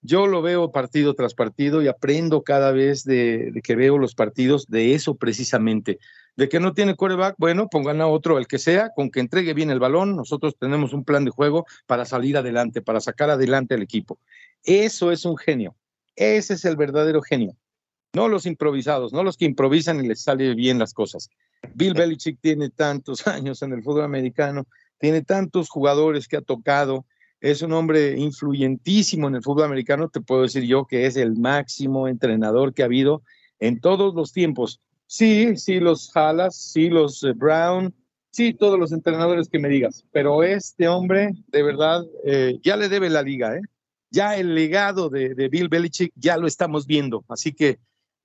Yo 0.00 0.28
lo 0.28 0.42
veo 0.42 0.70
partido 0.70 1.14
tras 1.14 1.34
partido 1.34 1.82
y 1.82 1.88
aprendo 1.88 2.42
cada 2.42 2.70
vez 2.70 3.02
de, 3.02 3.52
que 3.64 3.74
veo 3.74 3.98
los 3.98 4.14
partidos 4.14 4.68
de 4.68 4.94
eso 4.94 5.16
precisamente. 5.16 5.98
De 6.38 6.48
que 6.48 6.60
no 6.60 6.72
tiene 6.72 6.94
coreback, 6.94 7.34
bueno, 7.36 7.68
pongan 7.68 8.00
a 8.00 8.06
otro, 8.06 8.38
el 8.38 8.46
que 8.46 8.60
sea, 8.60 8.92
con 8.94 9.10
que 9.10 9.18
entregue 9.18 9.54
bien 9.54 9.72
el 9.72 9.80
balón. 9.80 10.14
Nosotros 10.14 10.54
tenemos 10.56 10.92
un 10.92 11.02
plan 11.02 11.24
de 11.24 11.32
juego 11.32 11.66
para 11.84 12.04
salir 12.04 12.36
adelante, 12.36 12.80
para 12.80 13.00
sacar 13.00 13.28
adelante 13.28 13.74
al 13.74 13.82
equipo. 13.82 14.20
Eso 14.62 15.10
es 15.10 15.24
un 15.24 15.36
genio. 15.36 15.74
Ese 16.14 16.54
es 16.54 16.64
el 16.64 16.76
verdadero 16.76 17.22
genio. 17.22 17.56
No 18.14 18.28
los 18.28 18.46
improvisados, 18.46 19.12
no 19.12 19.24
los 19.24 19.36
que 19.36 19.46
improvisan 19.46 20.04
y 20.04 20.06
les 20.06 20.22
salen 20.22 20.54
bien 20.54 20.78
las 20.78 20.94
cosas. 20.94 21.28
Bill 21.74 21.94
Belichick 21.94 22.38
tiene 22.40 22.70
tantos 22.70 23.26
años 23.26 23.60
en 23.62 23.72
el 23.72 23.82
fútbol 23.82 24.04
americano, 24.04 24.68
tiene 24.98 25.22
tantos 25.22 25.68
jugadores 25.68 26.28
que 26.28 26.36
ha 26.36 26.40
tocado, 26.40 27.04
es 27.40 27.62
un 27.62 27.72
hombre 27.72 28.16
influyentísimo 28.16 29.26
en 29.26 29.34
el 29.34 29.42
fútbol 29.42 29.64
americano, 29.64 30.08
te 30.08 30.20
puedo 30.20 30.42
decir 30.42 30.62
yo 30.62 30.86
que 30.86 31.06
es 31.06 31.16
el 31.16 31.34
máximo 31.34 32.06
entrenador 32.06 32.74
que 32.74 32.82
ha 32.82 32.86
habido 32.86 33.22
en 33.58 33.80
todos 33.80 34.14
los 34.14 34.32
tiempos. 34.32 34.80
Sí, 35.08 35.56
sí, 35.56 35.80
los 35.80 36.14
Halas, 36.14 36.54
sí, 36.54 36.90
los 36.90 37.24
eh, 37.24 37.32
Brown, 37.34 37.94
sí, 38.30 38.52
todos 38.52 38.78
los 38.78 38.92
entrenadores 38.92 39.48
que 39.48 39.58
me 39.58 39.68
digas, 39.68 40.04
pero 40.12 40.42
este 40.42 40.86
hombre, 40.86 41.32
de 41.46 41.62
verdad, 41.62 42.04
eh, 42.24 42.60
ya 42.62 42.76
le 42.76 42.90
debe 42.90 43.08
la 43.08 43.22
liga, 43.22 43.56
¿eh? 43.56 43.62
Ya 44.10 44.36
el 44.36 44.54
legado 44.54 45.08
de, 45.08 45.34
de 45.34 45.48
Bill 45.48 45.68
Belichick 45.68 46.12
ya 46.14 46.36
lo 46.36 46.46
estamos 46.46 46.86
viendo, 46.86 47.24
así 47.28 47.52
que 47.52 47.78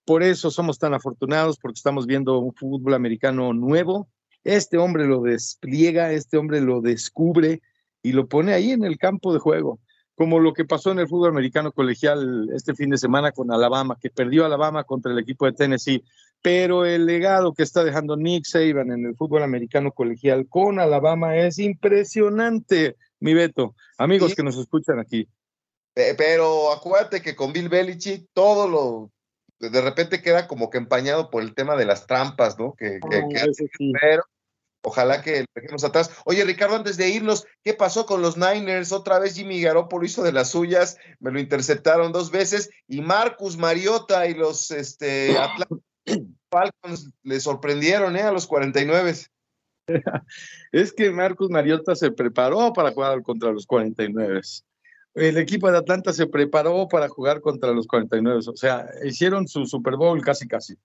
por 0.05 0.23
eso 0.23 0.51
somos 0.51 0.77
tan 0.77 0.93
afortunados, 0.93 1.57
porque 1.57 1.77
estamos 1.77 2.05
viendo 2.05 2.37
un 2.39 2.53
fútbol 2.53 2.93
americano 2.93 3.53
nuevo. 3.53 4.09
Este 4.43 4.77
hombre 4.77 5.05
lo 5.07 5.21
despliega, 5.21 6.11
este 6.11 6.37
hombre 6.37 6.59
lo 6.59 6.81
descubre, 6.81 7.61
y 8.03 8.11
lo 8.11 8.27
pone 8.27 8.53
ahí 8.53 8.71
en 8.71 8.83
el 8.83 8.97
campo 8.97 9.33
de 9.33 9.39
juego, 9.39 9.79
como 10.15 10.39
lo 10.39 10.53
que 10.53 10.65
pasó 10.65 10.91
en 10.91 10.99
el 10.99 11.07
fútbol 11.07 11.29
americano 11.29 11.71
colegial 11.71 12.49
este 12.53 12.75
fin 12.75 12.89
de 12.89 12.97
semana 12.97 13.31
con 13.31 13.51
Alabama, 13.51 13.97
que 13.99 14.09
perdió 14.09 14.45
Alabama 14.45 14.83
contra 14.83 15.13
el 15.13 15.19
equipo 15.19 15.45
de 15.45 15.53
Tennessee, 15.53 16.03
pero 16.43 16.85
el 16.85 17.05
legado 17.05 17.53
que 17.53 17.63
está 17.63 17.85
dejando 17.85 18.17
Nick 18.17 18.43
Saban 18.43 18.91
en 18.91 19.05
el 19.05 19.15
fútbol 19.15 19.43
americano 19.43 19.93
colegial 19.93 20.45
con 20.49 20.77
Alabama 20.77 21.37
es 21.37 21.57
impresionante, 21.57 22.97
mi 23.21 23.33
Beto, 23.33 23.75
amigos 23.97 24.35
que 24.35 24.43
nos 24.43 24.57
escuchan 24.57 24.99
aquí. 24.99 25.27
Pero 25.93 26.73
acuérdate 26.73 27.21
que 27.21 27.35
con 27.35 27.53
Bill 27.53 27.69
Belichick 27.69 28.27
todo 28.33 28.67
lo 28.67 29.11
de 29.59 29.81
repente 29.81 30.21
queda 30.21 30.45
como 30.47 30.69
que 30.69 30.77
empañado 30.77 31.29
por 31.29 31.43
el 31.43 31.55
tema 31.55 31.77
de 31.77 31.85
las 31.85 32.07
trampas, 32.07 32.59
¿no? 32.59 32.73
Que, 32.73 32.99
ah, 33.01 33.45
Pero 34.01 34.23
ojalá 34.83 35.21
que 35.21 35.41
lo 35.41 35.45
dejemos 35.55 35.85
atrás. 35.85 36.11
Oye, 36.25 36.43
Ricardo, 36.43 36.75
antes 36.75 36.97
de 36.97 37.07
irnos, 37.07 37.45
¿qué 37.63 37.73
pasó 37.73 38.05
con 38.05 38.21
los 38.21 38.35
Niners? 38.35 38.91
Otra 38.91 39.17
vez 39.19 39.35
Jimmy 39.35 39.61
Garoppolo 39.61 40.05
hizo 40.05 40.23
de 40.23 40.33
las 40.33 40.49
suyas, 40.49 40.97
me 41.21 41.31
lo 41.31 41.39
interceptaron 41.39 42.11
dos 42.11 42.31
veces, 42.31 42.69
y 42.85 42.99
Marcus 42.99 43.55
Mariota 43.55 44.27
y 44.27 44.33
los 44.33 44.71
este, 44.71 45.37
Falcons 46.51 47.11
le 47.23 47.39
sorprendieron, 47.39 48.15
¿eh? 48.15 48.21
A 48.21 48.31
los 48.31 48.47
49. 48.47 49.13
es 50.71 50.93
que 50.93 51.11
Marcus 51.11 51.49
Mariota 51.49 51.95
se 51.95 52.11
preparó 52.11 52.71
para 52.73 52.91
jugar 52.91 53.21
contra 53.23 53.51
los 53.51 53.65
49 53.65 54.41
el 55.15 55.37
equipo 55.37 55.71
de 55.71 55.77
Atlanta 55.77 56.11
se 56.11 56.27
preparó 56.27 56.87
para 56.87 57.07
jugar 57.07 57.41
contra 57.41 57.71
los 57.71 57.87
49. 57.87 58.41
O 58.47 58.55
sea, 58.55 58.89
hicieron 59.05 59.47
su 59.47 59.65
Super 59.65 59.95
Bowl 59.95 60.21
casi, 60.21 60.47
casi. 60.47 60.75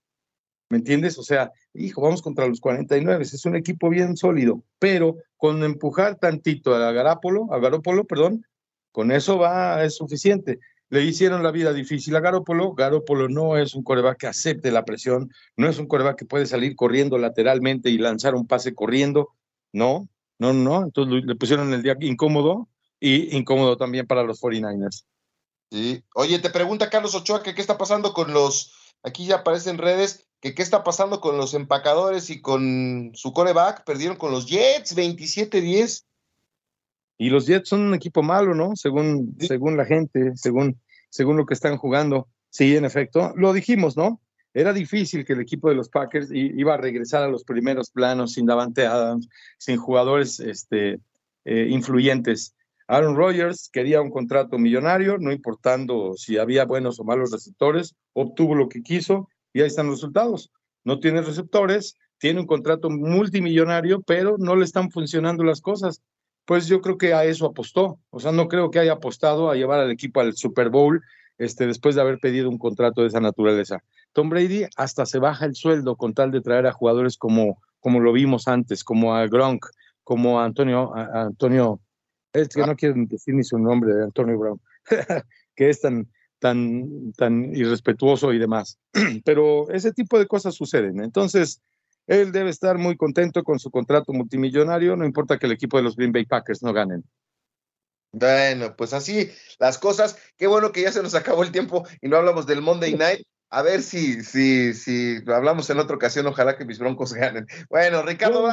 ¿Me 0.71 0.79
entiendes? 0.79 1.19
O 1.19 1.23
sea, 1.23 1.51
hijo, 1.73 2.03
vamos 2.03 2.21
contra 2.21 2.47
los 2.47 2.61
49. 2.61 3.23
Es 3.23 3.45
un 3.47 3.57
equipo 3.57 3.89
bien 3.89 4.17
sólido, 4.17 4.63
pero 4.79 5.17
con 5.37 5.63
empujar 5.65 6.17
tantito 6.17 6.75
a 6.75 6.93
Garópolo, 6.93 7.53
a 7.53 7.59
Garópolo, 7.59 8.05
perdón, 8.05 8.45
con 8.93 9.13
eso 9.13 9.39
va, 9.39 9.83
es 9.83 9.97
suficiente. 9.97 10.59
Le 10.91 11.03
hicieron 11.03 11.43
la 11.43 11.51
vida 11.51 11.73
difícil 11.73 12.17
a 12.17 12.21
Garópolo. 12.21 12.73
Garópolo 12.73 13.29
no 13.29 13.57
es 13.59 13.75
un 13.75 13.83
coreback 13.83 14.19
que 14.19 14.27
acepte 14.27 14.71
la 14.71 14.85
presión, 14.85 15.31
no 15.57 15.69
es 15.69 15.79
un 15.79 15.87
coreback 15.87 16.19
que 16.19 16.25
puede 16.25 16.47
salir 16.47 16.77
corriendo 16.77 17.19
lateralmente 17.19 17.91
y 17.91 17.99
lanzar 17.99 18.35
un 18.35 18.47
pase 18.47 18.75
corriendo. 18.75 19.29
No, 19.73 20.09
no, 20.39 20.53
no. 20.53 20.85
Entonces 20.85 21.25
le 21.25 21.35
pusieron 21.35 21.73
el 21.75 21.83
día 21.83 21.97
incómodo 22.01 22.69
y 23.01 23.37
incómodo 23.37 23.77
también 23.77 24.07
para 24.07 24.23
los 24.23 24.41
49ers. 24.41 25.05
Sí. 25.71 26.03
Oye, 26.15 26.39
te 26.39 26.51
pregunta 26.51 26.89
Carlos 26.89 27.15
Ochoa 27.15 27.43
que 27.43 27.55
qué 27.55 27.61
está 27.61 27.77
pasando 27.77 28.15
con 28.15 28.33
los, 28.33 28.73
aquí 29.03 29.27
ya 29.27 29.37
aparecen 29.37 29.77
redes, 29.77 30.27
que 30.41 30.55
qué 30.55 30.63
está 30.63 30.83
pasando 30.83 31.21
con 31.21 31.37
los 31.37 31.53
empacadores 31.53 32.31
y 32.31 32.41
con 32.41 33.13
su 33.15 33.33
coreback, 33.33 33.85
perdieron 33.85 34.17
con 34.17 34.33
los 34.33 34.47
Jets 34.47 34.97
27-10. 34.97 36.05
Y 37.19 37.31
los 37.31 37.47
Jets 37.47 37.69
son 37.69 37.81
un 37.83 37.95
equipo 37.95 38.23
malo, 38.23 38.55
¿no? 38.55 38.77
Según, 38.77 39.37
según 39.41 39.77
la 39.77 39.85
gente, 39.85 40.33
según, 40.37 40.81
según 41.11 41.37
lo 41.37 41.47
que 41.47 41.55
están 41.55 41.77
jugando. 41.77 42.29
Sí, 42.49 42.77
en 42.77 42.85
efecto, 42.85 43.35
lo 43.37 43.53
dijimos, 43.53 43.97
¿no? 43.97 44.21
Era 44.55 44.73
difícil 44.73 45.25
que 45.25 45.35
el 45.35 45.41
equipo 45.41 45.69
de 45.69 45.75
los 45.75 45.89
Packers 45.89 46.31
iba 46.33 46.75
a 46.75 46.79
regresar 46.79 47.23
a 47.23 47.29
los 47.29 47.45
primeros 47.45 47.91
planos 47.91 48.33
sin 48.33 48.47
Davante 48.47 48.87
Adams, 48.87 49.29
sin 49.59 49.77
jugadores 49.77 50.41
este, 50.41 51.01
eh, 51.45 51.67
influyentes. 51.69 52.55
Aaron 52.87 53.17
Rodgers 53.17 53.69
quería 53.71 54.01
un 54.01 54.11
contrato 54.11 54.59
millonario, 54.59 55.19
no 55.19 55.31
importando 55.31 56.15
si 56.17 56.39
había 56.39 56.65
buenos 56.65 56.99
o 56.99 57.05
malos 57.05 57.31
receptores, 57.31 57.95
obtuvo 58.15 58.55
lo 58.55 58.69
que 58.71 58.83
quiso 58.83 59.29
y 59.53 59.61
ahí 59.61 59.67
están 59.67 59.89
los 59.89 59.97
resultados. 59.97 60.51
No 60.85 60.99
tiene 60.99 61.21
receptores, 61.21 61.97
tiene 62.19 62.41
un 62.41 62.47
contrato 62.47 62.89
multimillonario, 62.89 64.01
pero 64.03 64.37
no 64.39 64.57
le 64.57 64.65
están 64.65 64.91
funcionando 64.91 65.45
las 65.45 65.61
cosas. 65.61 66.01
Pues 66.49 66.67
yo 66.67 66.81
creo 66.81 66.97
que 66.97 67.13
a 67.13 67.27
eso 67.27 67.45
apostó. 67.45 68.01
O 68.09 68.21
sea, 68.21 68.33
no 68.33 68.49
creo 68.49 68.71
que 68.71 68.79
haya 68.79 68.95
apostado 68.95 69.51
a 69.51 69.55
llevar 69.55 69.81
al 69.81 69.91
equipo 69.91 70.21
al 70.21 70.33
Super 70.35 70.71
Bowl 70.71 71.03
este, 71.37 71.67
después 71.67 71.95
de 71.95 72.01
haber 72.01 72.21
pedido 72.21 72.49
un 72.49 72.57
contrato 72.57 73.03
de 73.03 73.09
esa 73.09 73.21
naturaleza. 73.21 73.85
Tom 74.15 74.31
Brady 74.31 74.65
hasta 74.75 75.05
se 75.05 75.19
baja 75.19 75.45
el 75.45 75.55
sueldo 75.55 75.97
con 75.97 76.15
tal 76.15 76.31
de 76.31 76.41
traer 76.41 76.67
a 76.67 76.73
jugadores 76.73 77.19
como, 77.19 77.61
como 77.81 78.01
lo 78.01 78.15
vimos 78.15 78.49
antes, 78.49 78.83
como 78.83 79.15
a 79.15 79.27
Gronk, 79.27 79.67
como 80.03 80.41
a 80.41 80.47
Antonio, 80.47 80.91
Antonio 80.97 81.83
es 82.33 82.49
que 82.49 82.67
no 82.67 82.77
quiero 82.77 82.95
decir 82.97 83.35
ni 83.35 83.45
su 83.45 83.59
nombre 83.59 83.95
de 83.95 84.05
Antonio 84.05 84.39
Brown, 84.39 84.59
que 85.55 85.69
es 85.69 85.83
tan, 85.83 86.09
tan, 86.39 87.13
tan 87.13 87.55
irrespetuoso 87.55 88.33
y 88.33 88.39
demás. 88.39 88.79
Pero 89.27 89.69
ese 89.69 89.93
tipo 89.93 90.19
de 90.19 90.27
cosas 90.27 90.55
suceden. 90.55 91.03
Entonces, 91.03 91.61
él 92.09 92.33
debe 92.33 92.51
estar 92.51 92.79
muy 92.79 92.97
contento 92.97 93.45
con 93.45 93.59
su 93.59 93.71
contrato 93.71 94.13
multimillonario, 94.13 94.97
no 94.97 95.05
importa 95.05 95.39
que 95.39 95.47
el 95.47 95.53
equipo 95.53 95.77
de 95.77 95.85
los 95.85 95.95
Green 95.95 96.11
Bay 96.11 96.25
Packers 96.25 96.63
no 96.63 96.73
ganen. 96.73 97.05
Bueno, 98.13 98.75
pues 98.75 98.95
así 98.95 99.31
las 99.59 99.79
cosas. 99.79 100.19
Qué 100.39 100.47
bueno 100.47 100.73
que 100.73 100.83
ya 100.83 100.91
se 100.91 101.03
nos 101.03 101.15
acabó 101.15 101.43
el 101.43 101.53
tiempo 101.53 101.87
y 102.01 102.09
no 102.09 102.17
hablamos 102.17 102.47
del 102.47 102.63
Monday 102.63 102.95
Night. 102.95 103.27
A 103.51 103.63
ver 103.63 103.83
si, 103.83 104.25
si, 104.25 104.73
si 104.73 105.19
hablamos 105.27 105.69
en 105.69 105.79
otra 105.79 105.97
ocasión. 105.97 106.27
Ojalá 106.27 106.57
que 106.57 106.65
mis 106.65 106.79
broncos 106.79 107.13
ganen. 107.13 107.47
Bueno, 107.69 108.03
Ricardo. 108.03 108.51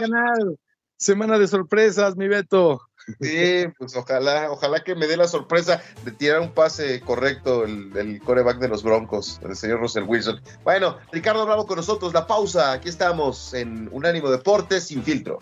Semana 0.97 1.37
de 1.37 1.47
sorpresas, 1.47 2.15
mi 2.15 2.27
Beto. 2.27 2.81
Sí, 3.21 3.65
pues 3.77 3.95
ojalá, 3.95 4.49
ojalá 4.49 4.83
que 4.83 4.95
me 4.95 5.05
dé 5.05 5.15
la 5.15 5.27
sorpresa 5.27 5.81
de 6.03 6.11
tirar 6.11 6.39
un 6.39 6.53
pase 6.53 7.01
correcto 7.01 7.63
el, 7.63 7.95
el 7.95 8.19
coreback 8.21 8.57
de 8.57 8.67
los 8.67 8.81
Broncos, 8.81 9.39
el 9.43 9.55
señor 9.55 9.79
Russell 9.79 10.05
Wilson. 10.07 10.41
Bueno, 10.63 10.97
Ricardo 11.11 11.45
Bravo 11.45 11.67
con 11.67 11.77
nosotros, 11.77 12.13
la 12.13 12.25
pausa. 12.25 12.71
Aquí 12.71 12.89
estamos 12.89 13.53
en 13.53 13.89
Unánimo 13.91 14.31
Deportes 14.31 14.85
sin 14.85 15.03
filtro. 15.03 15.37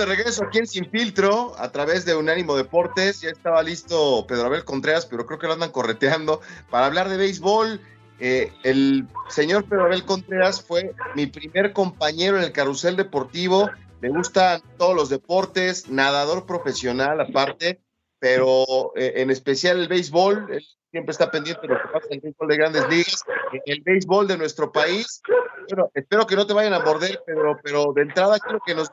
De 0.00 0.06
regreso 0.06 0.44
aquí 0.44 0.58
en 0.58 0.66
Sin 0.66 0.90
Filtro 0.90 1.52
a 1.58 1.70
través 1.72 2.06
de 2.06 2.16
Unánimo 2.16 2.56
Deportes. 2.56 3.20
Ya 3.20 3.28
estaba 3.28 3.62
listo 3.62 4.24
Pedro 4.26 4.46
Abel 4.46 4.64
Contreras, 4.64 5.04
pero 5.04 5.26
creo 5.26 5.38
que 5.38 5.46
lo 5.46 5.52
andan 5.52 5.72
correteando 5.72 6.40
para 6.70 6.86
hablar 6.86 7.10
de 7.10 7.18
béisbol. 7.18 7.82
Eh, 8.18 8.50
el 8.62 9.06
señor 9.28 9.64
Pedro 9.64 9.84
Abel 9.84 10.06
Contreras 10.06 10.62
fue 10.62 10.94
mi 11.14 11.26
primer 11.26 11.74
compañero 11.74 12.38
en 12.38 12.44
el 12.44 12.52
carrusel 12.52 12.96
deportivo. 12.96 13.68
Le 14.00 14.08
gustan 14.08 14.62
todos 14.78 14.96
los 14.96 15.10
deportes, 15.10 15.90
nadador 15.90 16.46
profesional 16.46 17.20
aparte, 17.20 17.82
pero 18.18 18.96
eh, 18.96 19.12
en 19.16 19.30
especial 19.30 19.80
el 19.80 19.88
béisbol. 19.88 20.46
Él 20.50 20.66
siempre 20.90 21.12
está 21.12 21.30
pendiente 21.30 21.60
de 21.60 21.74
lo 21.74 21.82
que 21.82 21.88
pasa 21.88 22.06
en 22.08 22.14
el 22.14 22.20
béisbol 22.22 22.48
de 22.48 22.56
grandes 22.56 22.88
ligas, 22.88 23.22
en 23.52 23.62
el 23.66 23.82
béisbol 23.82 24.26
de 24.26 24.38
nuestro 24.38 24.72
país. 24.72 25.20
Bueno, 25.68 25.90
espero 25.92 26.26
que 26.26 26.36
no 26.36 26.46
te 26.46 26.54
vayan 26.54 26.72
a 26.72 26.80
morder, 26.80 27.22
Pedro, 27.26 27.58
pero 27.62 27.92
de 27.94 28.02
entrada 28.02 28.38
quiero 28.38 28.60
que 28.64 28.74
nos 28.74 28.88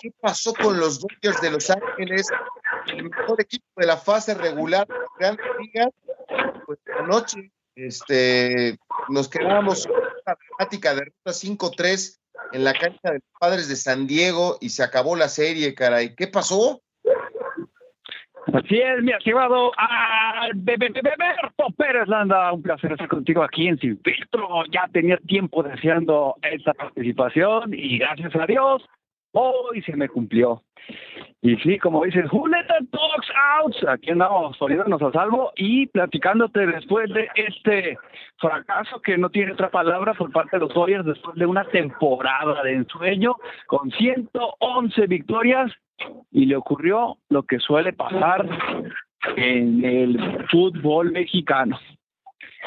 qué 0.00 0.10
pasó 0.20 0.52
con 0.54 0.78
los 0.78 1.00
Dodgers 1.00 1.40
de 1.40 1.50
Los 1.50 1.70
Ángeles, 1.70 2.28
el 2.88 3.04
mejor 3.04 3.40
equipo 3.40 3.66
de 3.76 3.86
la 3.86 3.96
fase 3.96 4.34
regular 4.34 4.86
de 4.86 4.94
grandes 5.18 5.46
ligas. 5.60 5.88
Pues 6.66 6.78
anoche 6.98 7.52
este, 7.76 8.78
nos 9.08 9.28
quedamos 9.28 9.86
con 9.86 9.96
una 9.96 10.36
dramática 10.58 10.94
derrota 10.94 11.30
5-3 11.30 12.18
en 12.52 12.64
la 12.64 12.72
cancha 12.72 13.10
de 13.10 13.14
los 13.14 13.40
padres 13.40 13.68
de 13.68 13.76
San 13.76 14.06
Diego 14.06 14.58
y 14.60 14.70
se 14.70 14.82
acabó 14.82 15.16
la 15.16 15.28
serie, 15.28 15.74
caray. 15.74 16.14
¿Qué 16.14 16.26
pasó? 16.26 16.82
Así 18.52 18.78
es, 18.78 19.02
mi 19.02 19.10
estimado 19.10 19.72
Alberto 19.76 21.00
Pérez 21.76 22.06
Landa, 22.06 22.52
un 22.52 22.62
placer 22.62 22.92
estar 22.92 23.08
contigo 23.08 23.42
aquí 23.42 23.66
en 23.66 23.76
Sin 23.78 23.98
Filtro. 24.02 24.64
Ya 24.70 24.88
tenía 24.92 25.16
tiempo 25.16 25.64
deseando 25.64 26.36
esta 26.42 26.72
participación 26.72 27.74
y 27.74 27.98
gracias 27.98 28.36
a 28.36 28.46
Dios, 28.46 28.88
hoy 29.32 29.82
se 29.82 29.96
me 29.96 30.08
cumplió. 30.08 30.62
Y 31.42 31.56
sí, 31.56 31.76
como 31.78 32.04
dices, 32.04 32.26
who 32.32 32.46
let 32.46 32.66
the 32.68 32.86
dogs 32.92 33.28
out? 33.58 33.88
Aquí 33.88 34.12
andamos 34.12 34.56
poniéndonos 34.58 35.02
a 35.02 35.10
salvo 35.10 35.52
y 35.56 35.86
platicándote 35.88 36.66
después 36.66 37.12
de 37.12 37.28
este 37.34 37.98
fracaso 38.36 39.00
que 39.02 39.18
no 39.18 39.28
tiene 39.28 39.52
otra 39.52 39.70
palabra 39.70 40.14
por 40.14 40.30
parte 40.30 40.56
de 40.56 40.60
los 40.60 40.72
Dodgers 40.72 41.04
después 41.04 41.36
de 41.36 41.46
una 41.46 41.64
temporada 41.64 42.62
de 42.62 42.74
ensueño 42.74 43.34
con 43.66 43.90
111 43.90 45.06
victorias 45.08 45.72
y 46.30 46.46
le 46.46 46.56
ocurrió 46.56 47.18
lo 47.28 47.44
que 47.44 47.58
suele 47.58 47.92
pasar 47.92 48.48
en 49.36 49.84
el 49.84 50.46
fútbol 50.50 51.12
mexicano. 51.12 51.78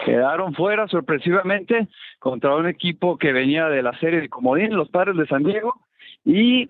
Quedaron 0.06 0.54
fuera 0.54 0.88
sorpresivamente 0.88 1.88
contra 2.20 2.56
un 2.56 2.68
equipo 2.68 3.18
que 3.18 3.34
venía 3.34 3.68
de 3.68 3.84
la 3.84 3.98
serie 4.00 4.22
de 4.22 4.30
Comodín, 4.30 4.76
los 4.76 4.90
padres 4.90 5.18
de 5.18 5.28
San 5.28 5.44
Diego, 5.44 5.76
y 6.24 6.70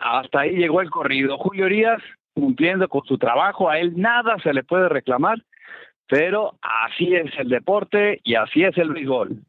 hasta 0.00 0.40
ahí 0.40 0.56
llegó 0.56 0.80
el 0.80 0.90
corrido. 0.90 1.38
Julio 1.38 1.66
Díaz 1.66 2.02
cumpliendo 2.34 2.88
con 2.88 3.04
su 3.04 3.18
trabajo, 3.18 3.68
a 3.68 3.78
él 3.78 3.94
nada 3.96 4.36
se 4.42 4.52
le 4.54 4.64
puede 4.64 4.88
reclamar, 4.88 5.44
pero 6.08 6.58
así 6.62 7.14
es 7.14 7.30
el 7.38 7.48
deporte 7.48 8.20
y 8.24 8.34
así 8.34 8.64
es 8.64 8.76
el 8.78 8.90
béisbol. 8.92 9.42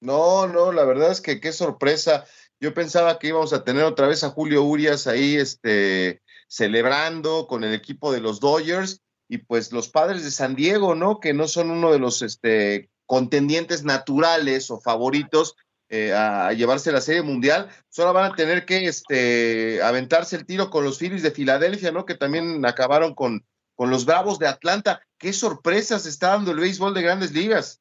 No, 0.00 0.48
no, 0.48 0.72
la 0.72 0.84
verdad 0.84 1.12
es 1.12 1.20
que 1.20 1.40
qué 1.40 1.52
sorpresa. 1.52 2.24
Yo 2.62 2.72
pensaba 2.72 3.18
que 3.18 3.26
íbamos 3.26 3.52
a 3.52 3.64
tener 3.64 3.82
otra 3.82 4.06
vez 4.06 4.22
a 4.22 4.30
Julio 4.30 4.62
Urias 4.62 5.08
ahí 5.08 5.34
este, 5.34 6.22
celebrando 6.46 7.48
con 7.48 7.64
el 7.64 7.74
equipo 7.74 8.12
de 8.12 8.20
los 8.20 8.38
Dodgers 8.38 9.02
y 9.28 9.38
pues 9.38 9.72
los 9.72 9.88
padres 9.88 10.22
de 10.22 10.30
San 10.30 10.54
Diego, 10.54 10.94
¿no? 10.94 11.18
Que 11.18 11.34
no 11.34 11.48
son 11.48 11.72
uno 11.72 11.90
de 11.90 11.98
los 11.98 12.22
este, 12.22 12.88
contendientes 13.04 13.82
naturales 13.82 14.70
o 14.70 14.78
favoritos 14.78 15.56
eh, 15.88 16.12
a, 16.12 16.52
llevarse 16.52 16.92
la 16.92 17.00
Serie 17.00 17.22
Mundial. 17.22 17.68
Solo 17.88 18.12
van 18.12 18.30
a 18.30 18.36
tener 18.36 18.64
que 18.64 18.86
este, 18.86 19.82
aventarse 19.82 20.36
el 20.36 20.46
tiro 20.46 20.70
con 20.70 20.84
los 20.84 20.98
Phillies 20.98 21.24
de 21.24 21.32
Filadelfia, 21.32 21.90
¿no? 21.90 22.06
Que 22.06 22.14
también 22.14 22.64
acabaron 22.64 23.16
con, 23.16 23.44
con 23.74 23.90
los 23.90 24.04
Bravos 24.04 24.38
de 24.38 24.46
Atlanta. 24.46 25.02
¿Qué 25.18 25.32
sorpresas 25.32 26.06
está 26.06 26.28
dando 26.28 26.52
el 26.52 26.60
béisbol 26.60 26.94
de 26.94 27.02
grandes 27.02 27.32
ligas? 27.32 27.80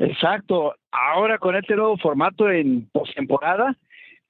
Exacto. 0.00 0.74
Ahora 0.92 1.38
con 1.38 1.56
este 1.56 1.74
nuevo 1.74 1.96
formato 1.96 2.50
en 2.50 2.88
postemporada, 2.90 3.76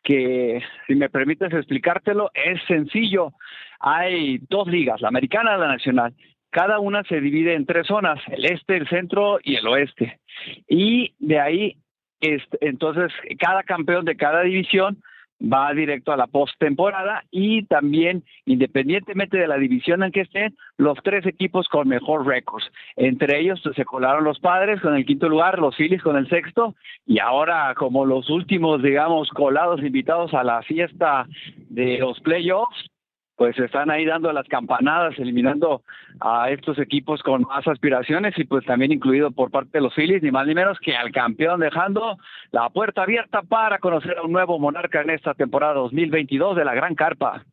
que 0.02 0.62
si 0.87 0.94
me 0.94 1.11
permites 1.11 1.52
explicártelo, 1.52 2.31
es 2.33 2.61
sencillo. 2.66 3.33
Hay 3.81 4.38
dos 4.48 4.66
ligas, 4.66 5.00
la 5.00 5.09
americana 5.09 5.57
y 5.57 5.61
la 5.61 5.68
nacional. 5.68 6.14
Cada 6.50 6.81
una 6.81 7.02
se 7.04 7.20
divide 7.20 7.54
en 7.54 7.66
tres 7.66 7.87
zonas, 7.87 8.18
el 8.28 8.46
este, 8.46 8.78
el 8.78 8.88
centro 8.88 9.38
y 9.42 9.57
el 9.57 9.66
oeste. 9.68 10.18
Y 10.66 11.14
de 11.18 11.38
ahí, 11.38 11.76
este, 12.20 12.57
entonces, 12.62 13.12
cada 13.38 13.62
campeón 13.62 14.07
de 14.07 14.16
cada 14.16 14.42
división 14.42 15.02
va 15.40 15.72
directo 15.72 16.12
a 16.12 16.16
la 16.16 16.27
postemporada 16.27 17.24
y 17.31 17.64
también, 17.64 18.24
independientemente 18.44 19.37
de 19.37 19.46
la 19.46 19.57
división 19.57 20.03
en 20.03 20.12
que 20.12 20.22
estén, 20.22 20.57
los 20.77 20.98
tres 21.03 21.27
equipos 21.27 21.68
con 21.68 21.88
mejor 21.88 22.27
récord. 22.27 22.62
Entre 22.96 23.40
ellos 23.40 23.62
se 23.74 23.85
colaron 23.85 24.24
los 24.24 24.40
padres 24.40 24.81
con 24.81 24.94
el 24.94 25.07
quinto 25.07 25.29
lugar, 25.29 25.59
los 25.59 25.77
Phillies 25.77 26.03
con 26.03 26.16
el 26.16 26.29
sexto, 26.29 26.74
y 27.07 27.18
ahora 27.18 27.74
como 27.77 28.05
los 28.05 28.29
últimos, 28.31 28.83
digamos, 28.83 29.29
colados 29.31 29.81
invitados 29.83 30.35
a 30.35 30.42
la 30.44 30.62
fiesta 30.62 31.27
de 31.68 31.98
los 31.98 32.20
playoffs, 32.20 32.90
pues 33.38 33.57
están 33.57 33.88
ahí 33.88 34.05
dando 34.05 34.33
las 34.33 34.48
campanadas, 34.48 35.16
eliminando 35.16 35.83
a 36.18 36.51
estos 36.51 36.77
equipos 36.81 37.22
con 37.22 37.42
más 37.42 37.64
aspiraciones 37.68 38.35
y 38.37 38.42
pues 38.42 38.66
también 38.66 38.90
incluido 38.90 39.31
por 39.31 39.53
parte 39.53 39.79
de 39.79 39.81
los 39.81 39.94
Phillies, 39.94 40.24
ni 40.24 40.33
más 40.33 40.44
ni 40.48 40.57
menos 40.57 40.77
que 40.81 40.96
al 40.96 41.12
campeón 41.12 41.61
dejando 41.61 42.18
la 42.51 42.68
puerta 42.68 43.05
abierta 43.05 43.42
para 43.42 43.79
conocer 43.79 44.18
a 44.18 44.22
un 44.22 44.33
nuevo 44.33 44.59
monarca 44.59 45.03
en 45.03 45.11
esta 45.11 45.35
temporada 45.35 45.74
2022 45.74 46.57
de 46.57 46.64
la 46.64 46.74
Gran 46.74 46.96
Carpa. 46.96 47.46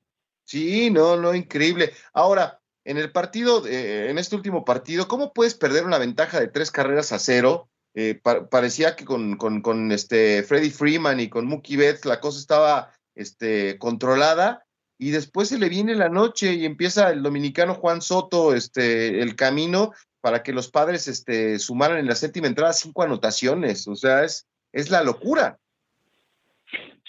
Sí, 0.44 0.90
no, 0.90 1.18
no, 1.18 1.36
increíble. 1.36 1.92
Ahora, 2.14 2.60
en 2.84 2.98
el 2.98 3.12
partido, 3.12 3.68
eh, 3.68 4.10
en 4.10 4.18
este 4.18 4.36
último 4.36 4.66
partido, 4.66 5.08
¿cómo 5.08 5.34
puedes 5.34 5.54
perder 5.54 5.86
una 5.86 6.00
ventaja 6.00 6.40
de 6.40 6.48
tres 6.48 6.72
carreras 6.72 7.12
a 7.12 7.20
cero? 7.20 7.70
Eh, 7.94 8.20
parecía 8.50 8.96
que 8.96 9.06
con, 9.06 9.38
con, 9.38 9.62
con, 9.62 9.92
este 9.92 10.42
Freddie 10.42 10.72
Freeman 10.72 11.20
y 11.20 11.30
con 11.30 11.46
Mookie 11.46 11.78
Betts 11.78 12.06
la 12.06 12.20
cosa 12.20 12.40
estaba 12.40 12.92
este, 13.14 13.78
controlada 13.78 14.65
y 14.98 15.12
después 15.12 15.50
se 15.50 15.60
le 15.60 15.70
viene 15.70 15.96
la 15.96 16.10
noche 16.10 16.54
y 16.54 16.66
empieza 16.66 17.10
el 17.10 17.22
dominicano 17.22 17.74
Juan 17.74 18.02
Soto 18.02 18.54
este, 18.54 19.22
el 19.22 19.36
camino 19.36 19.92
para 20.22 20.42
que 20.42 20.54
los 20.54 20.72
padres 20.72 21.08
este, 21.08 21.60
sumaran 21.60 21.98
en 21.98 22.08
la 22.08 22.16
séptima 22.16 22.48
entrada 22.48 22.74
cinco 22.74 23.04
anotaciones. 23.04 23.88
O 23.88 23.96
sea, 23.96 24.24
es, 24.24 24.48
es 24.72 24.90
la 24.90 25.04
locura. 25.04 25.58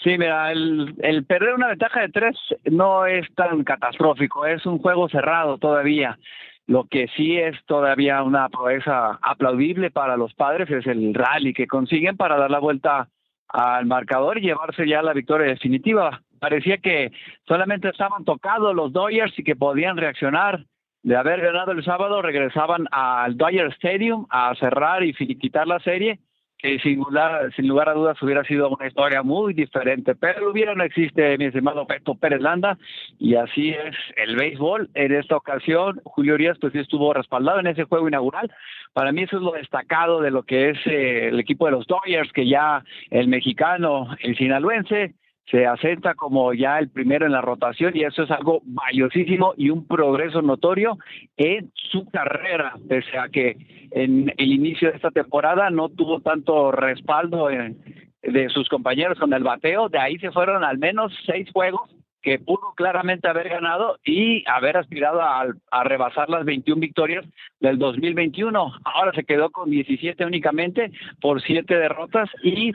Sí, 0.03 0.17
mira, 0.17 0.51
el, 0.51 0.93
el 0.99 1.25
perder 1.25 1.55
una 1.55 1.69
ventaja 1.69 2.01
de 2.01 2.09
tres 2.09 2.37
no 2.65 3.07
es 3.07 3.25
tan 3.35 3.63
catastrófico, 3.63 4.45
es 4.45 4.65
un 4.65 4.77
juego 4.77 5.09
cerrado 5.09 5.57
todavía. 5.57 6.19
Lo 6.67 6.85
que 6.85 7.07
sí 7.15 7.37
es 7.37 7.55
todavía 7.65 8.21
una 8.21 8.49
proeza 8.49 9.17
aplaudible 9.21 9.89
para 9.89 10.17
los 10.17 10.33
padres 10.33 10.69
es 10.69 10.85
el 10.85 11.13
rally 11.13 11.53
que 11.53 11.65
consiguen 11.65 12.17
para 12.17 12.37
dar 12.37 12.51
la 12.51 12.59
vuelta 12.59 13.07
al 13.47 13.85
marcador 13.85 14.37
y 14.37 14.41
llevarse 14.41 14.87
ya 14.87 15.01
la 15.01 15.13
victoria 15.13 15.47
definitiva 15.47 16.21
parecía 16.39 16.77
que 16.77 17.11
solamente 17.47 17.89
estaban 17.89 18.25
tocados 18.25 18.75
los 18.75 18.91
Dodgers 18.93 19.37
y 19.37 19.43
que 19.43 19.55
podían 19.55 19.97
reaccionar. 19.97 20.65
De 21.03 21.15
haber 21.15 21.39
ganado 21.39 21.71
el 21.71 21.85
sábado, 21.85 22.21
regresaban 22.21 22.85
al 22.91 23.37
Dodger 23.37 23.67
Stadium 23.67 24.25
a 24.29 24.53
cerrar 24.55 25.03
y 25.03 25.13
quitar 25.13 25.65
la 25.65 25.79
serie, 25.79 26.19
que 26.57 26.79
sin 26.79 26.97
lugar, 26.97 27.87
a 27.87 27.93
dudas 27.93 28.21
hubiera 28.21 28.43
sido 28.43 28.69
una 28.69 28.87
historia 28.87 29.21
muy 29.21 29.53
diferente. 29.53 30.15
Pero 30.15 30.51
hubiera 30.51 30.73
no 30.73 30.83
existe, 30.83 31.37
mi 31.37 31.45
estimado 31.45 31.85
Beto 31.85 32.15
Pérez 32.15 32.41
Landa, 32.41 32.77
y 33.19 33.35
así 33.35 33.69
es 33.69 33.95
el 34.15 34.35
béisbol. 34.35 34.89
En 34.95 35.13
esta 35.13 35.37
ocasión, 35.37 36.01
Julio 36.03 36.33
Urias 36.33 36.57
pues 36.59 36.73
sí 36.73 36.79
estuvo 36.79 37.13
respaldado 37.13 37.59
en 37.59 37.67
ese 37.67 37.83
juego 37.83 38.07
inaugural. 38.07 38.51
Para 38.93 39.11
mí 39.11 39.23
eso 39.23 39.37
es 39.37 39.43
lo 39.43 39.51
destacado 39.51 40.21
de 40.21 40.31
lo 40.31 40.43
que 40.43 40.71
es 40.71 40.77
eh, 40.87 41.27
el 41.27 41.39
equipo 41.39 41.67
de 41.67 41.73
los 41.73 41.85
Dodgers, 41.85 42.33
que 42.33 42.47
ya 42.47 42.83
el 43.11 43.27
mexicano, 43.27 44.07
el 44.21 44.35
sinaloense, 44.35 45.13
se 45.49 45.65
asenta 45.65 46.15
como 46.15 46.53
ya 46.53 46.77
el 46.79 46.89
primero 46.89 47.25
en 47.25 47.31
la 47.31 47.41
rotación 47.41 47.95
y 47.95 48.03
eso 48.03 48.23
es 48.23 48.31
algo 48.31 48.61
valiosísimo 48.65 49.53
y 49.57 49.69
un 49.69 49.87
progreso 49.87 50.41
notorio 50.41 50.97
en 51.37 51.71
su 51.73 52.05
carrera, 52.09 52.73
pese 52.87 53.17
a 53.17 53.29
que 53.29 53.55
en 53.91 54.33
el 54.37 54.51
inicio 54.51 54.89
de 54.89 54.97
esta 54.97 55.11
temporada 55.11 55.69
no 55.69 55.89
tuvo 55.89 56.19
tanto 56.19 56.71
respaldo 56.71 57.47
de 57.47 58.49
sus 58.49 58.67
compañeros 58.67 59.17
con 59.19 59.33
el 59.33 59.43
bateo, 59.43 59.87
de 59.87 59.99
ahí 59.99 60.17
se 60.17 60.31
fueron 60.31 60.63
al 60.63 60.77
menos 60.77 61.13
seis 61.25 61.49
juegos 61.51 61.89
que 62.21 62.39
pudo 62.39 62.73
claramente 62.75 63.29
haber 63.29 63.47
ganado 63.47 63.99
y 64.03 64.43
haber 64.49 64.75
aspirado 64.75 65.21
a, 65.21 65.45
rebasar 65.85 66.29
las 66.29 66.43
21 66.43 66.81
victorias 66.81 67.25
del 67.61 67.77
2021. 67.77 68.73
Ahora 68.83 69.13
se 69.13 69.23
quedó 69.23 69.49
con 69.49 69.69
17 69.69 70.25
únicamente 70.25 70.91
por 71.21 71.41
siete 71.41 71.77
derrotas 71.77 72.29
y 72.43 72.73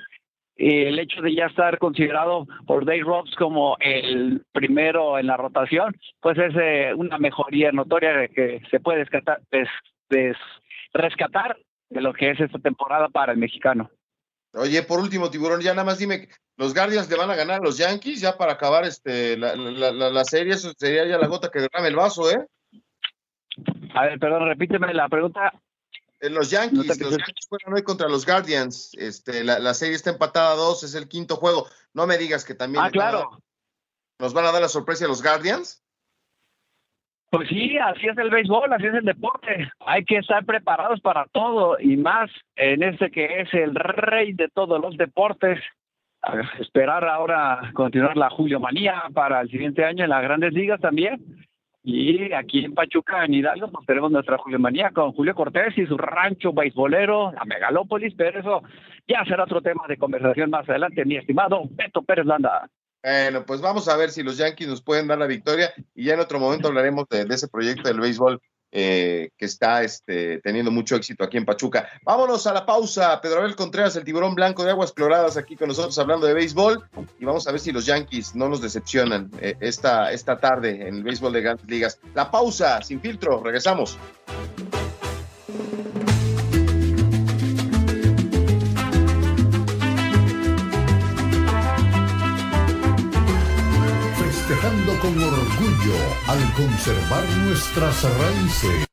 el 0.63 0.99
hecho 0.99 1.21
de 1.21 1.35
ya 1.35 1.47
estar 1.47 1.79
considerado 1.79 2.47
por 2.67 2.85
Dave 2.85 3.03
Robs 3.03 3.35
como 3.37 3.77
el 3.81 4.45
primero 4.53 5.19
en 5.19 5.27
la 5.27 5.37
rotación, 5.37 5.97
pues 6.21 6.39
es 6.39 6.55
eh, 6.55 6.93
una 6.95 7.19
mejoría 7.19 7.73
notoria 7.73 8.13
de 8.13 8.29
que 8.29 8.63
se 8.71 8.79
puede 8.79 9.01
rescatar, 9.01 9.41
rescatar 10.93 11.57
de 11.91 12.01
lo 12.01 12.13
que 12.13 12.31
es 12.31 12.41
esta 12.41 12.59
temporada 12.61 13.09
para 13.09 13.33
el 13.33 13.39
mexicano. 13.39 13.91
Oye, 14.55 14.83
por 14.83 15.01
último, 15.01 15.31
Tiburón, 15.31 15.63
ya 15.63 15.73
nada 15.73 15.85
más 15.85 15.99
dime, 15.99 16.29
¿los 16.57 16.75
Guardians 16.75 17.11
le 17.11 17.17
van 17.17 17.31
a 17.31 17.35
ganar 17.35 17.61
a 17.61 17.65
los 17.65 17.79
Yankees 17.79 18.21
ya 18.21 18.37
para 18.37 18.53
acabar 18.53 18.85
este 18.85 19.37
la, 19.37 19.57
la, 19.57 20.11
la 20.11 20.25
serie? 20.25 20.53
Eso 20.53 20.73
sería 20.77 21.07
ya 21.07 21.19
la 21.19 21.27
gota 21.27 21.51
que 21.51 21.61
derrame 21.61 21.89
el 21.89 21.97
vaso, 21.97 22.31
¿eh? 22.31 22.47
A 23.95 24.07
ver, 24.07 24.19
perdón, 24.19 24.47
repíteme 24.47 24.93
la 24.95 25.09
pregunta. 25.09 25.53
Los 26.31 26.51
Yankees, 26.51 27.01
los 27.01 27.17
Yankees 27.19 27.47
juegan 27.49 27.75
hoy 27.75 27.83
contra 27.83 28.09
los 28.09 28.25
Guardians. 28.25 28.93
Este, 28.97 29.43
la, 29.43 29.75
serie 29.75 29.97
está 29.97 30.11
empatada 30.11 30.53
a 30.53 30.57
dos, 30.57 30.85
es 30.85 30.95
el 30.95 31.09
quinto 31.09 31.37
juego. 31.37 31.67
No 31.95 32.07
me 32.07 32.17
digas 32.17 32.45
que 32.45 32.55
también. 32.55 32.85
Ah, 32.85 32.91
claro. 32.91 33.43
¿Nos 34.21 34.33
van 34.33 34.45
a 34.45 34.53
dar 34.53 34.63
la 34.63 34.69
sorpresa 34.69 35.05
a 35.05 35.09
los 35.09 35.21
Guardians? 35.21 35.83
Pues 37.31 37.49
sí, 37.49 37.77
así 37.77 38.07
es 38.07 38.17
el 38.19 38.31
béisbol, 38.31 38.73
así 38.73 38.87
es 38.87 38.95
el 38.95 39.05
deporte. 39.05 39.69
Hay 39.81 40.05
que 40.05 40.19
estar 40.19 40.45
preparados 40.45 41.01
para 41.01 41.27
todo 41.33 41.77
y 41.81 41.97
más 41.97 42.31
en 42.55 42.85
este 42.85 43.11
que 43.11 43.41
es 43.41 43.53
el 43.55 43.75
rey 43.75 44.33
de 44.33 44.49
todos 44.49 44.81
los 44.81 44.97
deportes. 44.97 45.59
esperar 46.61 47.05
ahora 47.05 47.73
continuar 47.75 48.17
la 48.17 48.31
Julio 48.31 48.61
Manía 48.61 49.03
para 49.13 49.41
el 49.41 49.51
siguiente 49.51 49.85
año 49.85 50.05
en 50.05 50.11
las 50.11 50.23
grandes 50.23 50.53
ligas 50.53 50.81
también 50.81 51.49
y 51.85 52.33
aquí 52.33 52.65
en 52.65 52.75
Pachuca, 52.75 53.25
en 53.25 53.35
Hidalgo, 53.35 53.69
pues 53.71 53.87
tenemos 53.87 54.13
nuestra 54.13 54.39
Manía 54.59 54.91
con 54.91 55.13
Julio 55.13 55.35
Cortés 55.35 55.77
y 55.77 55.87
su 55.87 55.99
rancho 55.99 56.53
beisbolero, 56.53 57.33
la 57.33 57.45
megalópolis, 57.45 58.15
pero 58.17 58.39
eso 58.39 58.63
ya 59.09 59.25
será 59.25 59.45
otro 59.45 59.61
tema 59.61 59.83
de 59.89 59.97
conversación 59.97 60.51
más 60.51 60.69
adelante, 60.69 61.05
mi 61.05 61.17
estimado 61.17 61.63
Beto 61.71 62.03
Pérez 62.03 62.27
Landa. 62.27 62.71
Bueno, 63.03 63.45
pues 63.45 63.61
vamos 63.61 63.89
a 63.89 63.97
ver 63.97 64.11
si 64.11 64.23
los 64.23 64.39
Yankees 64.39 64.69
nos 64.69 64.81
pueden 64.81 65.09
dar 65.09 65.19
la 65.19 65.27
victoria 65.27 65.73
y 65.93 66.05
ya 66.05 66.15
en 66.15 66.21
otro 66.21 66.39
momento 66.39 66.69
hablaremos 66.69 67.09
de 67.09 67.23
ese 67.23 67.49
proyecto 67.49 67.89
del 67.89 67.99
béisbol 67.99 68.41
eh, 68.75 69.31
que 69.37 69.45
está 69.45 69.83
este, 69.83 70.41
teniendo 70.41 70.71
mucho 70.71 70.97
éxito 70.97 71.23
aquí 71.23 71.37
en 71.37 71.45
Pachuca. 71.45 71.89
Vámonos 72.05 72.47
a 72.47 72.55
la 72.55 72.65
pausa. 72.65 73.21
Pedro 73.21 73.41
Abel 73.41 73.55
Contreras, 73.55 73.95
el 73.97 74.05
tiburón 74.05 74.35
blanco 74.35 74.65
de 74.65 74.71
aguas 74.71 74.93
cloradas, 74.93 75.37
aquí 75.37 75.57
con 75.57 75.69
nosotros 75.69 75.99
hablando 75.99 76.27
de 76.27 76.33
béisbol. 76.33 76.83
Y 77.21 77.25
vamos 77.27 77.47
a 77.47 77.53
ver 77.53 77.61
si 77.61 77.71
los 77.71 77.85
Yankees 77.85 78.35
no 78.35 78.49
nos 78.49 78.63
decepcionan 78.63 79.31
eh, 79.41 79.57
esta, 79.61 80.11
esta 80.11 80.39
tarde 80.39 80.89
en 80.89 80.97
el 80.97 81.03
béisbol 81.03 81.35
de 81.35 81.43
grandes 81.43 81.69
ligas. 81.69 82.01
La 82.15 82.31
pausa, 82.31 82.81
sin 82.83 83.01
filtro, 83.01 83.43
regresamos. 83.43 83.99
Con 95.01 95.21
orgullo 95.21 95.99
al 96.29 96.53
conservar 96.55 97.25
nuestras 97.45 98.05
raíces. 98.19 98.92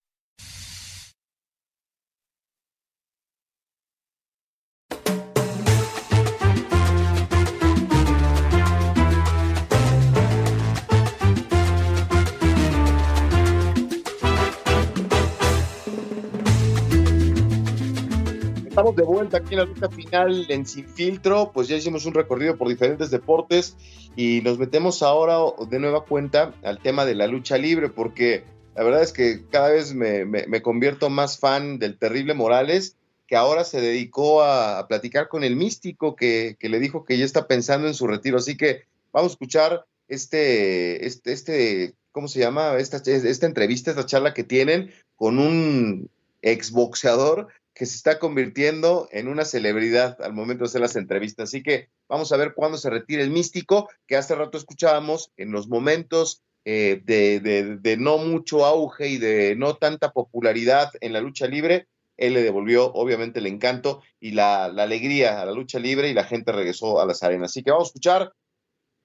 De 18.99 19.05
vuelta 19.05 19.37
aquí 19.37 19.53
en 19.53 19.59
la 19.59 19.65
ruta 19.65 19.89
final 19.89 20.45
en 20.49 20.65
Sin 20.65 20.85
Filtro, 20.85 21.51
pues 21.53 21.69
ya 21.69 21.77
hicimos 21.77 22.05
un 22.05 22.13
recorrido 22.13 22.57
por 22.57 22.67
diferentes 22.67 23.09
deportes 23.09 23.77
y 24.17 24.41
nos 24.41 24.59
metemos 24.59 25.01
ahora 25.01 25.37
de 25.69 25.79
nueva 25.79 26.03
cuenta 26.03 26.53
al 26.63 26.79
tema 26.79 27.05
de 27.05 27.15
la 27.15 27.27
lucha 27.27 27.57
libre, 27.57 27.87
porque 27.87 28.43
la 28.75 28.83
verdad 28.83 29.01
es 29.01 29.13
que 29.13 29.45
cada 29.49 29.69
vez 29.69 29.93
me, 29.93 30.61
convierto 30.61 31.09
más 31.09 31.39
fan 31.39 31.79
del 31.79 31.97
terrible 31.97 32.33
Morales 32.33 32.97
que 33.25 33.37
ahora 33.37 33.63
se 33.63 33.79
dedicó 33.79 34.43
a, 34.43 34.85
platicar 34.89 35.29
con 35.29 35.45
el 35.45 35.55
místico 35.55 36.15
que, 36.15 36.57
que, 36.59 36.67
le 36.67 36.79
dijo 36.79 37.05
que 37.05 37.17
ya 37.17 37.23
está 37.23 37.47
pensando 37.47 37.87
en 37.87 37.93
su 37.93 38.05
retiro. 38.05 38.37
Así 38.37 38.57
que 38.57 38.83
vamos 39.13 39.31
a 39.31 39.33
escuchar 39.33 39.85
este, 40.09 41.05
este, 41.05 41.31
este 41.31 41.93
¿cómo 42.11 42.27
se 42.27 42.39
llama? 42.39 42.75
Esta, 42.77 42.97
esta 42.97 43.45
entrevista, 43.45 43.91
esta 43.91 44.05
charla 44.05 44.33
que 44.33 44.43
tienen 44.43 44.91
con 45.15 45.39
un 45.39 46.09
exboxeador 46.41 47.47
que 47.79 47.85
se 47.85 47.95
está 47.95 48.19
convirtiendo 48.19 49.07
en 49.09 49.29
una 49.29 49.45
celebridad 49.45 50.21
al 50.21 50.33
momento 50.33 50.65
de 50.65 50.67
hacer 50.67 50.81
las 50.81 50.97
entrevistas. 50.97 51.47
Así 51.47 51.63
que 51.63 51.87
vamos 52.09 52.29
a 52.33 52.35
ver 52.35 52.53
cuándo 52.53 52.77
se 52.77 52.89
retira 52.89 53.23
el 53.23 53.29
místico, 53.29 53.87
que 54.05 54.17
hace 54.17 54.35
rato 54.35 54.57
escuchábamos 54.57 55.31
en 55.37 55.53
los 55.53 55.69
momentos 55.69 56.43
eh, 56.65 57.01
de, 57.05 57.97
no 57.97 58.17
mucho 58.17 58.65
auge 58.65 59.07
y 59.07 59.17
de 59.17 59.55
no 59.55 59.77
tanta 59.77 60.11
popularidad 60.11 60.91
en 60.99 61.13
la 61.13 61.21
lucha 61.21 61.47
libre. 61.47 61.87
Él 62.17 62.33
le 62.33 62.43
devolvió 62.43 62.91
obviamente 62.91 63.39
el 63.39 63.45
encanto 63.45 64.01
y 64.19 64.31
la, 64.31 64.67
la 64.67 64.83
alegría 64.83 65.41
a 65.41 65.45
la 65.45 65.53
lucha 65.53 65.79
libre 65.79 66.09
y 66.09 66.13
la 66.13 66.25
gente 66.25 66.51
regresó 66.51 66.99
a 66.99 67.05
las 67.05 67.23
arenas. 67.23 67.51
Así 67.51 67.63
que 67.63 67.71
vamos 67.71 67.87
a 67.87 67.91
escuchar 67.91 68.33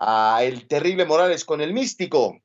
a 0.01 0.41
el 0.43 0.67
terrible 0.67 1.05
Morales 1.05 1.45
con 1.45 1.61
el 1.61 1.73
místico. 1.73 2.41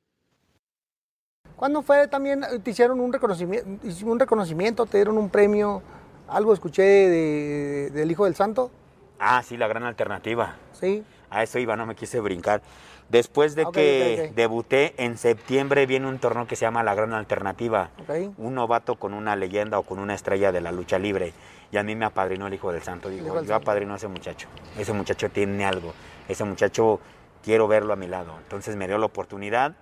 ¿Cuándo 1.56 1.82
fue 1.82 2.06
también, 2.06 2.44
te 2.62 2.70
hicieron 2.70 3.00
un 3.00 3.12
reconocimiento, 3.12 3.68
un 4.06 4.20
reconocimiento, 4.20 4.86
te 4.86 4.98
dieron 4.98 5.18
un 5.18 5.28
premio? 5.28 5.82
Algo 6.30 6.54
escuché 6.54 6.82
de, 6.82 7.90
del 7.90 8.10
Hijo 8.10 8.24
del 8.24 8.34
Santo. 8.34 8.70
Ah, 9.18 9.42
sí, 9.42 9.56
la 9.56 9.66
gran 9.66 9.84
alternativa. 9.84 10.56
Sí. 10.72 11.04
A 11.28 11.42
eso 11.42 11.58
iba, 11.58 11.76
no 11.76 11.86
me 11.86 11.94
quise 11.94 12.20
brincar. 12.20 12.62
Después 13.08 13.56
de 13.56 13.66
que 13.72 14.32
debuté, 14.36 14.94
en 14.96 15.18
septiembre 15.18 15.86
viene 15.86 16.06
un 16.06 16.20
torneo 16.20 16.46
que 16.46 16.54
se 16.54 16.62
llama 16.64 16.84
La 16.84 16.94
Gran 16.94 17.12
Alternativa. 17.12 17.90
Un 18.38 18.54
novato 18.54 18.94
con 18.94 19.14
una 19.14 19.34
leyenda 19.34 19.80
o 19.80 19.82
con 19.82 19.98
una 19.98 20.14
estrella 20.14 20.52
de 20.52 20.60
la 20.60 20.70
lucha 20.70 20.98
libre. 20.98 21.32
Y 21.72 21.76
a 21.76 21.82
mí 21.82 21.96
me 21.96 22.04
apadrinó 22.04 22.46
el 22.46 22.54
Hijo 22.54 22.72
del 22.72 22.82
Santo. 22.82 23.08
Digo, 23.08 23.42
yo 23.42 23.54
apadrino 23.56 23.94
a 23.94 23.96
ese 23.96 24.06
muchacho. 24.06 24.46
Ese 24.78 24.92
muchacho 24.92 25.28
tiene 25.28 25.64
algo. 25.64 25.92
Ese 26.28 26.44
muchacho 26.44 27.00
quiero 27.42 27.66
verlo 27.66 27.92
a 27.92 27.96
mi 27.96 28.06
lado. 28.06 28.38
Entonces 28.38 28.76
me 28.76 28.86
dio 28.86 28.96
la 28.98 29.06
oportunidad 29.06 29.74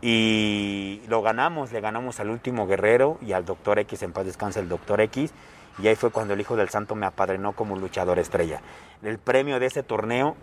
y 0.00 1.02
lo 1.08 1.22
ganamos, 1.22 1.72
le 1.72 1.80
ganamos 1.80 2.20
al 2.20 2.30
último 2.30 2.68
guerrero 2.68 3.18
y 3.20 3.32
al 3.32 3.44
doctor 3.44 3.80
X, 3.80 4.02
en 4.04 4.12
paz 4.12 4.26
descansa 4.26 4.60
el 4.60 4.68
doctor 4.68 5.00
X, 5.00 5.32
y 5.80 5.88
ahí 5.88 5.96
fue 5.96 6.10
cuando 6.10 6.34
el 6.34 6.40
Hijo 6.40 6.56
del 6.56 6.68
Santo 6.68 6.94
me 6.94 7.06
apadrinó 7.06 7.52
como 7.52 7.76
luchador 7.76 8.18
estrella. 8.18 8.60
El 9.02 9.18
premio 9.18 9.60
de 9.60 9.66
ese 9.66 9.82
torneo 9.82 10.36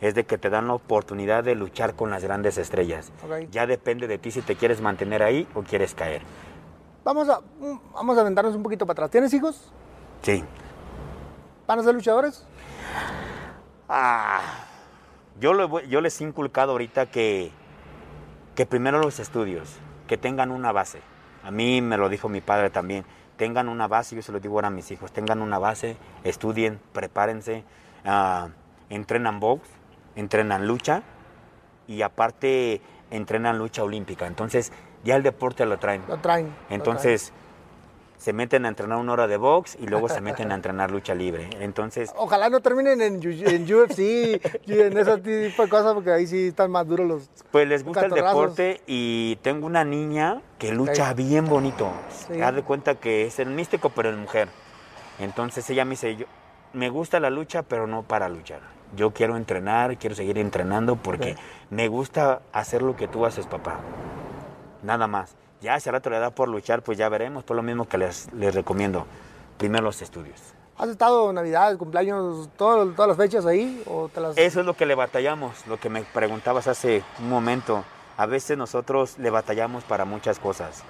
es 0.00 0.14
de 0.14 0.24
que 0.24 0.38
te 0.38 0.50
dan 0.50 0.66
la 0.66 0.74
oportunidad 0.74 1.44
de 1.44 1.54
luchar 1.54 1.94
con 1.94 2.10
las 2.10 2.22
grandes 2.22 2.58
estrellas. 2.58 3.12
Ya 3.50 3.66
depende 3.66 4.06
de 4.06 4.18
ti 4.18 4.30
si 4.30 4.42
te 4.42 4.56
quieres 4.56 4.80
mantener 4.80 5.22
ahí 5.22 5.46
o 5.54 5.62
quieres 5.62 5.94
caer. 5.94 6.22
Vamos 7.04 7.28
a, 7.28 7.40
vamos 7.94 8.18
a 8.18 8.20
aventarnos 8.20 8.54
un 8.54 8.62
poquito 8.62 8.86
para 8.86 8.94
atrás. 8.94 9.10
¿Tienes 9.10 9.32
hijos? 9.34 9.72
Sí. 10.22 10.44
¿Van 11.66 11.78
a 11.78 11.82
ser 11.82 11.94
luchadores? 11.94 12.46
Ah, 13.88 14.40
yo, 15.40 15.80
yo 15.82 16.00
les 16.00 16.20
he 16.20 16.24
inculcado 16.24 16.72
ahorita 16.72 17.06
que 17.06 17.52
que 18.54 18.66
primero 18.66 19.00
los 19.00 19.18
estudios, 19.18 19.68
que 20.06 20.16
tengan 20.16 20.50
una 20.50 20.72
base. 20.72 21.00
A 21.42 21.50
mí 21.50 21.80
me 21.82 21.96
lo 21.96 22.08
dijo 22.08 22.28
mi 22.28 22.40
padre 22.40 22.70
también, 22.70 23.04
tengan 23.36 23.68
una 23.68 23.88
base, 23.88 24.16
yo 24.16 24.22
se 24.22 24.32
lo 24.32 24.40
digo 24.40 24.54
ahora 24.54 24.68
a 24.68 24.70
mis 24.70 24.90
hijos, 24.90 25.12
tengan 25.12 25.42
una 25.42 25.58
base, 25.58 25.96
estudien, 26.22 26.80
prepárense, 26.92 27.64
uh, 28.04 28.48
entrenan 28.90 29.40
box, 29.40 29.68
entrenan 30.16 30.66
lucha 30.66 31.02
y 31.86 32.02
aparte 32.02 32.80
entrenan 33.10 33.58
lucha 33.58 33.82
olímpica. 33.82 34.26
Entonces 34.26 34.72
ya 35.04 35.16
el 35.16 35.22
deporte 35.22 35.66
lo 35.66 35.78
traen. 35.78 36.02
Lo 36.08 36.18
traen. 36.18 36.54
Entonces 36.70 37.32
se 38.24 38.32
meten 38.32 38.64
a 38.64 38.68
entrenar 38.68 38.96
una 38.96 39.12
hora 39.12 39.26
de 39.26 39.36
box 39.36 39.76
y 39.78 39.86
luego 39.86 40.08
se 40.08 40.22
meten 40.22 40.50
a 40.50 40.54
entrenar 40.54 40.90
lucha 40.90 41.14
libre. 41.14 41.50
Entonces. 41.60 42.10
Ojalá 42.16 42.48
no 42.48 42.60
terminen 42.60 43.02
en, 43.02 43.16
UFC 43.18 43.98
y 43.98 44.80
en 44.80 44.96
ese 44.96 45.18
tipo 45.18 45.62
de 45.62 45.68
cosas, 45.68 45.92
porque 45.92 46.10
ahí 46.10 46.26
sí 46.26 46.46
están 46.46 46.70
más 46.70 46.88
duros 46.88 47.06
los. 47.06 47.30
Pues 47.50 47.68
les 47.68 47.84
gusta 47.84 48.06
el 48.06 48.12
deporte 48.12 48.80
y 48.86 49.36
tengo 49.42 49.66
una 49.66 49.84
niña 49.84 50.40
que 50.58 50.72
lucha 50.72 51.12
bien 51.12 51.44
bonito. 51.44 51.90
Sí. 52.08 52.40
Haz 52.40 52.54
de 52.54 52.62
cuenta 52.62 52.94
que 52.94 53.26
es 53.26 53.38
el 53.40 53.50
místico, 53.50 53.90
pero 53.90 54.08
en 54.08 54.18
mujer. 54.18 54.48
Entonces 55.18 55.68
ella 55.68 55.84
me 55.84 55.90
dice: 55.90 56.16
yo, 56.16 56.24
Me 56.72 56.88
gusta 56.88 57.20
la 57.20 57.28
lucha, 57.28 57.62
pero 57.62 57.86
no 57.86 58.04
para 58.04 58.30
luchar. 58.30 58.60
Yo 58.96 59.10
quiero 59.10 59.36
entrenar, 59.36 59.98
quiero 59.98 60.16
seguir 60.16 60.38
entrenando 60.38 60.96
porque 60.96 61.36
me 61.68 61.88
gusta 61.88 62.40
hacer 62.54 62.80
lo 62.80 62.96
que 62.96 63.06
tú 63.06 63.26
haces, 63.26 63.46
papá. 63.46 63.80
Nada 64.82 65.06
más. 65.08 65.36
Ya 65.64 65.80
si 65.80 65.90
rato 65.90 66.10
le 66.10 66.18
da 66.18 66.28
por 66.28 66.46
luchar, 66.46 66.82
pues 66.82 66.98
ya 66.98 67.08
veremos. 67.08 67.42
Por 67.42 67.56
lo 67.56 67.62
mismo 67.62 67.88
que 67.88 67.96
les, 67.96 68.30
les 68.34 68.54
recomiendo. 68.54 69.06
Primero 69.56 69.82
los 69.82 70.02
estudios. 70.02 70.38
¿Has 70.76 70.90
estado 70.90 71.32
Navidad, 71.32 71.78
cumpleaños, 71.78 72.50
todas 72.58 72.86
las 73.08 73.16
fechas 73.16 73.46
ahí? 73.46 73.82
O 73.86 74.10
Eso 74.36 74.60
es 74.60 74.66
lo 74.66 74.76
que 74.76 74.84
le 74.84 74.94
batallamos, 74.94 75.66
lo 75.66 75.80
que 75.80 75.88
me 75.88 76.02
preguntabas 76.02 76.68
hace 76.68 77.02
un 77.18 77.30
momento. 77.30 77.82
A 78.18 78.26
veces 78.26 78.58
nosotros 78.58 79.18
le 79.18 79.30
batallamos 79.30 79.84
para 79.84 80.04
muchas 80.04 80.38
cosas. 80.38 80.82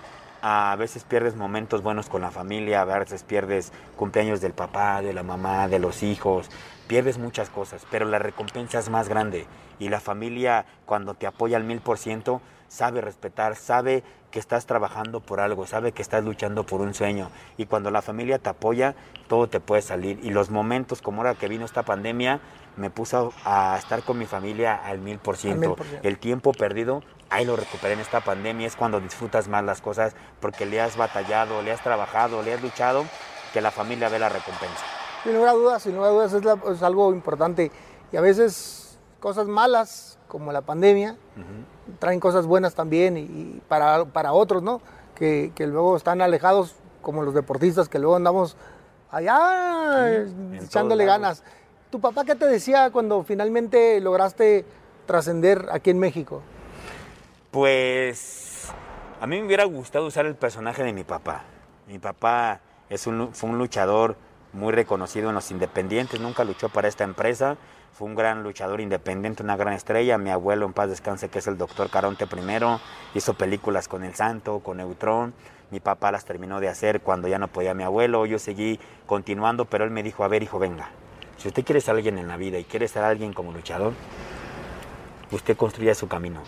A 0.42 0.74
veces 0.76 1.04
pierdes 1.04 1.36
momentos 1.36 1.80
buenos 1.80 2.08
con 2.08 2.22
la 2.22 2.32
familia, 2.32 2.80
a 2.80 2.84
veces 2.84 3.22
pierdes 3.22 3.72
cumpleaños 3.96 4.40
del 4.40 4.54
papá, 4.54 5.02
de 5.02 5.12
la 5.12 5.22
mamá, 5.22 5.68
de 5.68 5.78
los 5.78 6.02
hijos, 6.02 6.50
pierdes 6.88 7.16
muchas 7.16 7.48
cosas, 7.48 7.86
pero 7.92 8.06
la 8.06 8.18
recompensa 8.18 8.80
es 8.80 8.90
más 8.90 9.08
grande 9.08 9.46
y 9.78 9.88
la 9.88 10.00
familia 10.00 10.66
cuando 10.84 11.14
te 11.14 11.26
apoya 11.26 11.56
al 11.56 11.64
mil 11.64 11.80
por 11.80 11.96
ciento 11.96 12.42
sabe 12.74 13.00
respetar, 13.00 13.54
sabe 13.54 14.02
que 14.32 14.40
estás 14.40 14.66
trabajando 14.66 15.20
por 15.20 15.40
algo, 15.40 15.64
sabe 15.64 15.92
que 15.92 16.02
estás 16.02 16.24
luchando 16.24 16.66
por 16.66 16.80
un 16.80 16.92
sueño 16.92 17.30
y 17.56 17.66
cuando 17.66 17.92
la 17.92 18.02
familia 18.02 18.38
te 18.40 18.48
apoya, 18.48 18.96
todo 19.28 19.48
te 19.48 19.60
puede 19.60 19.80
salir. 19.80 20.18
Y 20.24 20.30
los 20.30 20.50
momentos 20.50 21.00
como 21.00 21.22
ahora 21.22 21.36
que 21.36 21.48
vino 21.48 21.64
esta 21.64 21.84
pandemia, 21.84 22.40
me 22.76 22.90
puso 22.90 23.32
a 23.44 23.76
estar 23.78 24.02
con 24.02 24.18
mi 24.18 24.26
familia 24.26 24.74
al 24.74 24.98
mil 24.98 25.18
por 25.18 25.36
ciento. 25.36 25.76
El 26.02 26.18
tiempo 26.18 26.52
perdido, 26.52 27.04
ahí 27.30 27.44
lo 27.44 27.54
recuperé 27.54 27.94
en 27.94 28.00
esta 28.00 28.20
pandemia, 28.20 28.66
es 28.66 28.74
cuando 28.74 28.98
disfrutas 29.00 29.46
más 29.46 29.62
las 29.62 29.80
cosas 29.80 30.16
porque 30.40 30.66
le 30.66 30.80
has 30.80 30.96
batallado, 30.96 31.62
le 31.62 31.70
has 31.70 31.82
trabajado, 31.82 32.42
le 32.42 32.54
has 32.54 32.60
luchado, 32.60 33.04
que 33.52 33.60
la 33.60 33.70
familia 33.70 34.08
ve 34.08 34.18
la 34.18 34.28
recompensa. 34.28 34.84
Sin 35.22 35.34
lugar 35.34 35.50
a 35.50 35.52
dudas, 35.52 35.82
sin 35.82 35.94
lugar 35.94 36.10
a 36.10 36.12
dudas 36.12 36.32
es, 36.32 36.82
algo 36.82 37.12
importante 37.12 37.70
y 38.10 38.16
a 38.16 38.20
veces 38.20 38.98
cosas 39.20 39.46
malas 39.46 40.13
como 40.34 40.50
la 40.50 40.62
pandemia 40.62 41.14
traen 42.00 42.18
cosas 42.18 42.44
buenas 42.44 42.74
también 42.74 43.16
y, 43.16 43.60
para, 43.68 44.04
para, 44.06 44.32
otros, 44.32 44.64
¿no? 44.64 44.80
Que, 45.14 45.52
que, 45.54 45.64
luego 45.68 45.96
están 45.96 46.20
alejados, 46.20 46.74
como 47.02 47.22
los 47.22 47.34
deportistas, 47.34 47.88
que 47.88 48.00
luego 48.00 48.16
andamos 48.16 48.56
allá 49.12 50.24
echándole 50.60 51.04
ganas. 51.04 51.44
¿Tu 51.88 52.00
papá 52.00 52.24
qué 52.24 52.34
te 52.34 52.46
decía 52.46 52.90
cuando 52.90 53.22
finalmente 53.22 54.00
lograste 54.00 54.64
trascender 55.06 55.68
aquí 55.70 55.90
en 55.90 56.00
México? 56.00 56.42
Pues 57.52 58.72
a 59.20 59.28
mí 59.28 59.38
me 59.38 59.46
hubiera 59.46 59.62
gustado 59.66 60.06
usar 60.06 60.26
el 60.26 60.34
personaje 60.34 60.82
de 60.82 60.92
mi 60.92 61.04
papá. 61.04 61.44
Mi 61.86 62.00
papá 62.00 62.60
es 62.90 63.06
un, 63.06 63.32
fue 63.32 63.50
un 63.50 63.58
luchador 63.58 64.16
muy 64.52 64.72
reconocido 64.72 65.28
en 65.28 65.36
los 65.36 65.52
independientes, 65.52 66.18
nunca 66.18 66.42
luchó 66.42 66.70
para 66.70 66.88
esta 66.88 67.04
empresa, 67.04 67.56
fue 67.94 68.08
un 68.08 68.16
gran 68.16 68.42
luchador 68.42 68.80
independiente, 68.80 69.44
una 69.44 69.56
gran 69.56 69.72
estrella. 69.72 70.18
Mi 70.18 70.30
abuelo 70.30 70.66
en 70.66 70.72
paz 70.72 70.88
descanse, 70.88 71.28
que 71.28 71.38
es 71.38 71.46
el 71.46 71.56
doctor 71.56 71.88
Caronte 71.90 72.24
I, 72.24 73.16
hizo 73.16 73.34
películas 73.34 73.86
con 73.86 74.02
El 74.02 74.16
Santo, 74.16 74.58
con 74.58 74.78
Neutrón. 74.78 75.32
Mi 75.70 75.78
papá 75.78 76.10
las 76.10 76.24
terminó 76.24 76.58
de 76.58 76.68
hacer 76.68 77.02
cuando 77.02 77.28
ya 77.28 77.38
no 77.38 77.46
podía 77.46 77.72
mi 77.72 77.84
abuelo. 77.84 78.26
Yo 78.26 78.40
seguí 78.40 78.80
continuando, 79.06 79.66
pero 79.66 79.84
él 79.84 79.92
me 79.92 80.02
dijo, 80.02 80.24
a 80.24 80.28
ver 80.28 80.42
hijo, 80.42 80.58
venga, 80.58 80.90
si 81.36 81.46
usted 81.46 81.64
quiere 81.64 81.80
ser 81.80 81.94
alguien 81.94 82.18
en 82.18 82.26
la 82.26 82.36
vida 82.36 82.58
y 82.58 82.64
quiere 82.64 82.88
ser 82.88 83.04
alguien 83.04 83.32
como 83.32 83.52
luchador, 83.52 83.92
usted 85.30 85.56
construya 85.56 85.94
su 85.94 86.08
camino. 86.08 86.42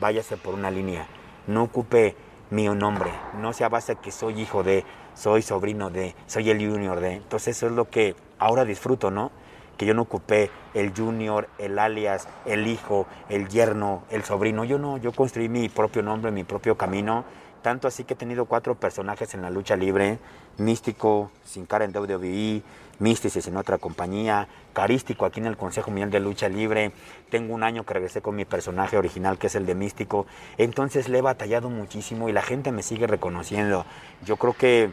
Váyase 0.00 0.36
por 0.36 0.54
una 0.54 0.72
línea. 0.72 1.06
No 1.46 1.62
ocupe 1.62 2.16
mi 2.50 2.66
nombre. 2.68 3.12
No 3.40 3.52
sea 3.52 3.68
base 3.68 3.94
que 3.96 4.10
soy 4.10 4.40
hijo 4.40 4.64
de, 4.64 4.84
soy 5.14 5.42
sobrino 5.42 5.90
de, 5.90 6.16
soy 6.26 6.50
el 6.50 6.58
junior 6.58 6.98
de. 6.98 7.12
Entonces 7.14 7.56
eso 7.56 7.66
es 7.68 7.72
lo 7.72 7.88
que 7.88 8.16
ahora 8.40 8.64
disfruto, 8.64 9.12
¿no? 9.12 9.30
Que 9.78 9.86
yo 9.86 9.94
no 9.94 10.02
ocupé 10.02 10.50
el 10.74 10.92
junior, 10.94 11.48
el 11.58 11.78
alias, 11.78 12.28
el 12.44 12.66
hijo, 12.66 13.06
el 13.30 13.48
yerno, 13.48 14.02
el 14.10 14.24
sobrino. 14.24 14.64
Yo 14.64 14.78
no, 14.78 14.98
yo 14.98 15.12
construí 15.12 15.48
mi 15.48 15.68
propio 15.70 16.02
nombre, 16.02 16.30
mi 16.30 16.44
propio 16.44 16.76
camino. 16.76 17.24
Tanto 17.62 17.88
así 17.88 18.04
que 18.04 18.14
he 18.14 18.16
tenido 18.16 18.44
cuatro 18.44 18.74
personajes 18.74 19.34
en 19.34 19.42
la 19.42 19.50
lucha 19.50 19.76
libre. 19.76 20.18
Místico, 20.58 21.30
sin 21.44 21.66
cara 21.66 21.84
en 21.84 21.96
WWE, 21.96 22.62
Místices 22.98 23.46
en 23.46 23.56
otra 23.56 23.78
compañía, 23.78 24.48
Carístico 24.72 25.24
aquí 25.24 25.38
en 25.38 25.46
el 25.46 25.56
Consejo 25.56 25.90
Mundial 25.90 26.10
de 26.10 26.18
Lucha 26.18 26.48
Libre. 26.48 26.90
Tengo 27.30 27.54
un 27.54 27.62
año 27.62 27.84
que 27.84 27.94
regresé 27.94 28.20
con 28.20 28.34
mi 28.34 28.44
personaje 28.44 28.96
original, 28.96 29.38
que 29.38 29.46
es 29.46 29.54
el 29.54 29.66
de 29.66 29.76
Místico. 29.76 30.26
Entonces 30.56 31.08
le 31.08 31.18
he 31.18 31.22
batallado 31.22 31.70
muchísimo 31.70 32.28
y 32.28 32.32
la 32.32 32.42
gente 32.42 32.72
me 32.72 32.82
sigue 32.82 33.06
reconociendo. 33.06 33.86
Yo 34.24 34.36
creo 34.36 34.52
que 34.54 34.90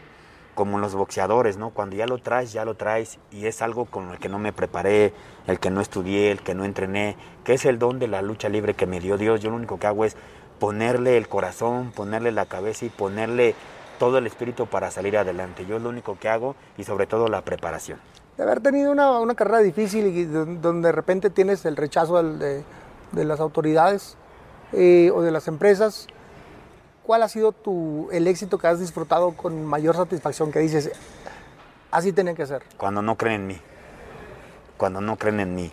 como 0.55 0.79
los 0.79 0.95
boxeadores, 0.95 1.57
¿no? 1.57 1.69
Cuando 1.69 1.95
ya 1.95 2.07
lo 2.07 2.17
traes, 2.17 2.53
ya 2.53 2.65
lo 2.65 2.75
traes 2.75 3.19
y 3.31 3.45
es 3.45 3.61
algo 3.61 3.85
con 3.85 4.09
el 4.09 4.19
que 4.19 4.29
no 4.29 4.39
me 4.39 4.53
preparé, 4.53 5.13
el 5.45 5.59
que 5.59 5.69
no 5.69 5.81
estudié, 5.81 6.31
el 6.31 6.41
que 6.41 6.55
no 6.55 6.65
entrené, 6.65 7.17
que 7.43 7.53
es 7.53 7.65
el 7.65 7.77
don 7.77 7.99
de 7.99 8.07
la 8.07 8.21
lucha 8.21 8.49
libre 8.49 8.73
que 8.73 8.87
me 8.87 8.99
dio 8.99 9.17
Dios. 9.17 9.41
Yo 9.41 9.51
lo 9.51 9.57
único 9.57 9.77
que 9.77 9.87
hago 9.87 10.05
es 10.05 10.15
ponerle 10.59 11.17
el 11.17 11.27
corazón, 11.27 11.91
ponerle 11.91 12.31
la 12.31 12.45
cabeza 12.47 12.85
y 12.85 12.89
ponerle 12.89 13.53
todo 13.99 14.17
el 14.17 14.27
espíritu 14.27 14.65
para 14.65 14.89
salir 14.89 15.17
adelante. 15.17 15.65
Yo 15.65 15.77
es 15.77 15.83
lo 15.83 15.89
único 15.89 16.17
que 16.17 16.29
hago 16.29 16.55
y 16.77 16.83
sobre 16.83 17.05
todo 17.05 17.27
la 17.27 17.41
preparación. 17.41 17.99
De 18.37 18.43
haber 18.43 18.59
tenido 18.61 18.91
una, 18.91 19.19
una 19.19 19.35
carrera 19.35 19.59
difícil 19.59 20.07
y 20.07 20.25
donde 20.25 20.87
de 20.87 20.91
repente 20.91 21.29
tienes 21.29 21.65
el 21.65 21.77
rechazo 21.77 22.21
de, 22.21 22.63
de 23.11 23.25
las 23.25 23.39
autoridades 23.39 24.17
eh, 24.73 25.11
o 25.13 25.21
de 25.21 25.31
las 25.31 25.47
empresas, 25.47 26.07
¿cuál 27.05 27.23
ha 27.23 27.29
sido 27.29 27.51
tu, 27.51 28.09
el 28.11 28.27
éxito 28.27 28.57
que 28.57 28.67
has 28.67 28.79
disfrutado 28.79 29.31
con 29.31 29.65
mayor 29.65 29.95
satisfacción? 29.95 30.51
Que 30.51 30.59
dices, 30.59 30.91
así 31.91 32.11
tenía 32.11 32.33
que 32.33 32.45
ser. 32.45 32.63
Cuando 32.77 33.01
no 33.01 33.15
creen 33.15 33.41
en 33.41 33.47
mí. 33.47 33.61
Cuando 34.77 35.01
no 35.01 35.15
creen 35.17 35.39
en 35.39 35.55
mí. 35.55 35.71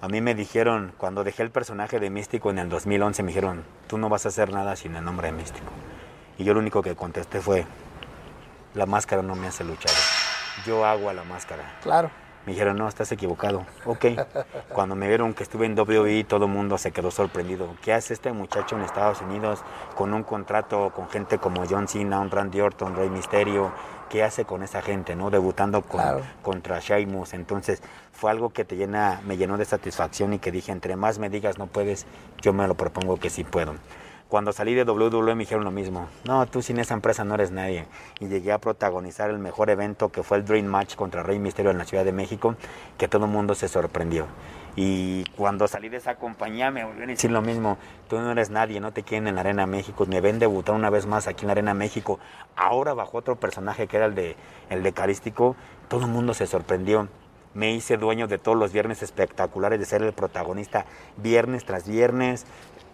A 0.00 0.08
mí 0.08 0.20
me 0.20 0.34
dijeron, 0.34 0.94
cuando 0.96 1.24
dejé 1.24 1.42
el 1.42 1.50
personaje 1.50 2.00
de 2.00 2.08
Místico 2.08 2.50
en 2.50 2.58
el 2.58 2.68
2011, 2.70 3.22
me 3.22 3.28
dijeron, 3.28 3.64
tú 3.86 3.98
no 3.98 4.08
vas 4.08 4.24
a 4.24 4.30
hacer 4.30 4.52
nada 4.52 4.74
sin 4.76 4.96
el 4.96 5.04
nombre 5.04 5.26
de 5.26 5.32
Místico. 5.32 5.70
Y 6.38 6.44
yo 6.44 6.54
lo 6.54 6.60
único 6.60 6.82
que 6.82 6.94
contesté 6.96 7.40
fue, 7.40 7.66
la 8.74 8.86
máscara 8.86 9.20
no 9.20 9.34
me 9.34 9.48
hace 9.48 9.62
luchar. 9.64 9.92
Yo 10.64 10.86
hago 10.86 11.10
a 11.10 11.12
la 11.12 11.24
máscara. 11.24 11.78
Claro. 11.82 12.10
Me 12.46 12.52
dijeron, 12.52 12.76
no, 12.76 12.88
estás 12.88 13.12
equivocado. 13.12 13.66
Ok. 13.84 14.06
Cuando 14.72 14.96
me 14.96 15.08
vieron 15.08 15.34
que 15.34 15.42
estuve 15.42 15.66
en 15.66 15.78
WWE, 15.78 16.24
todo 16.24 16.46
el 16.46 16.50
mundo 16.50 16.78
se 16.78 16.90
quedó 16.90 17.10
sorprendido. 17.10 17.74
¿Qué 17.82 17.92
hace 17.92 18.14
este 18.14 18.32
muchacho 18.32 18.76
en 18.76 18.82
Estados 18.82 19.20
Unidos 19.20 19.62
con 19.94 20.14
un 20.14 20.22
contrato 20.22 20.90
con 20.94 21.08
gente 21.10 21.38
como 21.38 21.64
John 21.68 21.86
Cena, 21.86 22.20
un 22.20 22.30
Randy 22.30 22.60
Orton, 22.60 22.96
Rey 22.96 23.10
Mysterio? 23.10 23.72
¿Qué 24.08 24.24
hace 24.24 24.44
con 24.44 24.62
esa 24.62 24.82
gente, 24.82 25.14
no? 25.14 25.30
Debutando 25.30 25.82
con, 25.82 26.00
contra 26.42 26.80
Sheamus. 26.80 27.34
Entonces, 27.34 27.82
fue 28.10 28.30
algo 28.30 28.50
que 28.50 28.64
te 28.64 28.76
llena, 28.76 29.20
me 29.24 29.36
llenó 29.36 29.56
de 29.56 29.64
satisfacción 29.64 30.32
y 30.32 30.38
que 30.38 30.50
dije, 30.50 30.72
entre 30.72 30.96
más 30.96 31.18
me 31.18 31.30
digas 31.30 31.58
no 31.58 31.66
puedes, 31.66 32.06
yo 32.40 32.52
me 32.52 32.66
lo 32.66 32.74
propongo 32.74 33.18
que 33.18 33.30
sí 33.30 33.44
puedo. 33.44 33.74
Cuando 34.30 34.52
salí 34.52 34.74
de 34.74 34.84
WWE 34.84 35.34
me 35.34 35.42
dijeron 35.42 35.64
lo 35.64 35.72
mismo. 35.72 36.06
No, 36.24 36.46
tú 36.46 36.62
sin 36.62 36.78
esa 36.78 36.94
empresa 36.94 37.24
no 37.24 37.34
eres 37.34 37.50
nadie. 37.50 37.86
Y 38.20 38.28
llegué 38.28 38.52
a 38.52 38.58
protagonizar 38.58 39.28
el 39.28 39.40
mejor 39.40 39.70
evento 39.70 40.10
que 40.10 40.22
fue 40.22 40.36
el 40.36 40.44
Dream 40.44 40.66
Match 40.66 40.94
contra 40.94 41.24
Rey 41.24 41.40
Misterio 41.40 41.72
en 41.72 41.78
la 41.78 41.84
Ciudad 41.84 42.04
de 42.04 42.12
México, 42.12 42.54
que 42.96 43.08
todo 43.08 43.24
el 43.24 43.32
mundo 43.32 43.56
se 43.56 43.66
sorprendió. 43.66 44.26
Y 44.76 45.24
cuando 45.36 45.66
salí 45.66 45.88
de 45.88 45.96
esa 45.96 46.14
compañía 46.14 46.70
me 46.70 46.84
volvieron 46.84 47.10
a 47.10 47.12
decir 47.12 47.32
lo 47.32 47.42
mismo. 47.42 47.76
Tú 48.08 48.20
no 48.20 48.30
eres 48.30 48.50
nadie, 48.50 48.78
no 48.78 48.92
te 48.92 49.02
quieren 49.02 49.26
en 49.26 49.34
la 49.34 49.40
Arena 49.40 49.66
México. 49.66 50.06
Me 50.06 50.20
ven 50.20 50.38
debutar 50.38 50.76
una 50.76 50.90
vez 50.90 51.06
más 51.06 51.26
aquí 51.26 51.42
en 51.42 51.48
la 51.48 51.52
Arena 51.52 51.74
México. 51.74 52.20
Ahora 52.54 52.94
bajo 52.94 53.18
otro 53.18 53.34
personaje 53.34 53.88
que 53.88 53.96
era 53.96 54.06
el 54.06 54.14
de, 54.14 54.36
el 54.68 54.84
de 54.84 54.92
Carístico, 54.92 55.56
todo 55.88 56.02
el 56.02 56.06
mundo 56.06 56.34
se 56.34 56.46
sorprendió 56.46 57.08
me 57.54 57.72
hice 57.72 57.96
dueño 57.96 58.28
de 58.28 58.38
todos 58.38 58.56
los 58.56 58.72
viernes 58.72 59.02
espectaculares, 59.02 59.78
de 59.80 59.86
ser 59.86 60.02
el 60.02 60.12
protagonista 60.12 60.86
viernes 61.16 61.64
tras 61.64 61.88
viernes, 61.88 62.46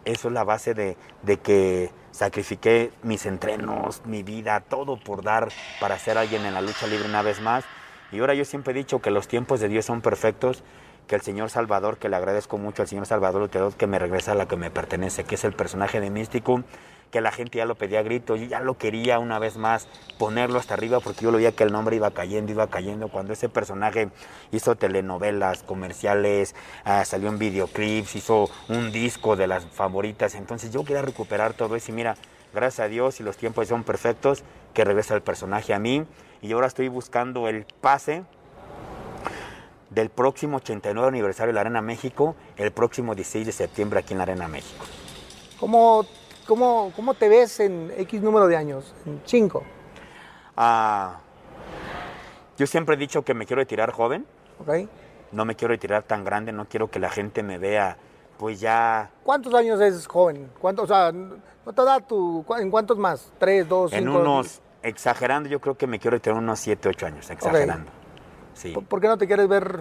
eso 0.06 0.28
es 0.28 0.34
la 0.34 0.44
base 0.44 0.72
de, 0.72 0.96
que 1.42 1.90
sacrifiqué 2.12 2.92
mis 3.02 3.26
entrenos, 3.26 4.02
mi 4.06 4.22
vida, 4.22 4.60
todo 4.60 4.96
por 4.98 5.22
dar 5.22 5.48
para 5.80 5.98
ser 5.98 6.16
alguien 6.16 6.46
en 6.46 6.54
la 6.54 6.62
lucha 6.62 6.86
libre 6.86 7.06
una 7.06 7.22
vez 7.22 7.42
más. 7.42 7.64
Y 8.12 8.20
ahora 8.20 8.34
yo 8.34 8.44
siempre 8.44 8.72
he 8.72 8.74
dicho 8.74 9.02
que 9.02 9.10
los 9.10 9.28
tiempos 9.28 9.60
de 9.60 9.68
Dios 9.68 9.84
son 9.84 10.00
perfectos, 10.00 10.62
que 11.08 11.16
el 11.16 11.22
Señor 11.22 11.50
Salvador, 11.50 11.98
que 11.98 12.08
le 12.08 12.16
agradezco 12.16 12.56
mucho 12.56 12.82
al 12.82 12.88
Señor 12.88 13.06
Salvador 13.06 13.50
que 13.76 13.86
me 13.86 13.98
regresa 13.98 14.32
a 14.32 14.34
la 14.36 14.46
que 14.46 14.56
me 14.56 14.70
pertenece, 14.70 15.24
que 15.24 15.34
es 15.34 15.44
el 15.44 15.52
personaje 15.52 16.00
de 16.00 16.10
Místico, 16.10 16.62
que 17.10 17.20
la 17.20 17.32
gente 17.32 17.58
ya 17.58 17.64
lo 17.64 17.74
pedía 17.74 18.00
a 18.00 18.02
grito, 18.02 18.36
y 18.36 18.48
ya 18.48 18.60
lo 18.60 18.76
quería 18.78 19.18
una 19.18 19.38
vez 19.38 19.56
más 19.56 19.88
ponerlo 20.18 20.58
hasta 20.58 20.74
arriba 20.74 21.00
porque 21.00 21.22
yo 21.22 21.30
lo 21.30 21.38
veía 21.38 21.52
que 21.52 21.64
el 21.64 21.72
nombre 21.72 21.96
iba 21.96 22.10
cayendo, 22.10 22.52
iba 22.52 22.66
cayendo. 22.68 23.08
Cuando 23.08 23.32
ese 23.32 23.48
personaje 23.48 24.08
hizo 24.52 24.74
telenovelas, 24.76 25.62
comerciales, 25.62 26.54
ah, 26.84 27.04
salió 27.04 27.28
en 27.28 27.38
videoclips, 27.38 28.16
hizo 28.16 28.50
un 28.68 28.92
disco 28.92 29.36
de 29.36 29.46
las 29.46 29.64
favoritas, 29.66 30.34
entonces 30.34 30.70
yo 30.72 30.84
quería 30.84 31.02
recuperar 31.02 31.54
todo 31.54 31.76
eso 31.76 31.90
y 31.90 31.94
mira, 31.94 32.16
gracias 32.52 32.86
a 32.86 32.88
Dios 32.88 33.20
y 33.20 33.22
los 33.22 33.36
tiempos 33.36 33.68
son 33.68 33.84
perfectos, 33.84 34.42
que 34.74 34.84
regresa 34.84 35.14
el 35.14 35.22
personaje 35.22 35.72
a 35.74 35.78
mí 35.78 36.04
y 36.42 36.52
ahora 36.52 36.66
estoy 36.66 36.88
buscando 36.88 37.48
el 37.48 37.66
pase 37.80 38.24
del 39.90 40.10
próximo 40.10 40.58
89 40.58 41.08
aniversario 41.08 41.48
de 41.48 41.54
la 41.54 41.60
Arena 41.62 41.80
México, 41.80 42.36
el 42.56 42.70
próximo 42.72 43.14
16 43.14 43.46
de 43.46 43.52
septiembre 43.52 44.00
aquí 44.00 44.12
en 44.12 44.18
la 44.18 44.24
Arena 44.24 44.48
México. 44.48 44.84
¿Cómo 45.58 46.04
¿Cómo, 46.46 46.92
¿Cómo 46.94 47.14
te 47.14 47.28
ves 47.28 47.60
en 47.60 47.92
X 47.96 48.22
número 48.22 48.46
de 48.46 48.56
años? 48.56 48.94
En 49.04 49.20
5. 49.24 49.62
Ah, 50.56 51.18
yo 52.56 52.66
siempre 52.66 52.94
he 52.94 52.98
dicho 52.98 53.22
que 53.22 53.34
me 53.34 53.46
quiero 53.46 53.60
retirar 53.60 53.90
joven. 53.90 54.24
Ok. 54.60 54.88
No 55.32 55.44
me 55.44 55.56
quiero 55.56 55.74
retirar 55.74 56.04
tan 56.04 56.24
grande, 56.24 56.52
no 56.52 56.66
quiero 56.66 56.88
que 56.88 57.00
la 57.00 57.10
gente 57.10 57.42
me 57.42 57.58
vea, 57.58 57.96
pues 58.38 58.60
ya. 58.60 59.10
¿Cuántos 59.24 59.52
años 59.54 59.80
es 59.80 60.06
joven? 60.06 60.50
¿Cuántos, 60.60 60.84
o 60.84 60.86
sea, 60.86 61.12
no 61.12 61.72
te 61.72 61.84
da 61.84 62.00
tu. 62.00 62.44
¿En 62.58 62.70
cuántos 62.70 62.96
más? 62.96 63.32
¿Tres, 63.38 63.68
dos, 63.68 63.92
En 63.92 64.08
unos, 64.08 64.62
exagerando, 64.82 65.48
yo 65.48 65.60
creo 65.60 65.76
que 65.76 65.88
me 65.88 65.98
quiero 65.98 66.16
retirar 66.16 66.38
unos 66.38 66.60
7, 66.60 66.88
8 66.88 67.06
años, 67.06 67.28
exagerando. 67.28 67.90
Sí. 68.54 68.72
¿Por 68.88 69.00
qué 69.00 69.08
no 69.08 69.18
te 69.18 69.26
quieres 69.26 69.48
ver 69.48 69.80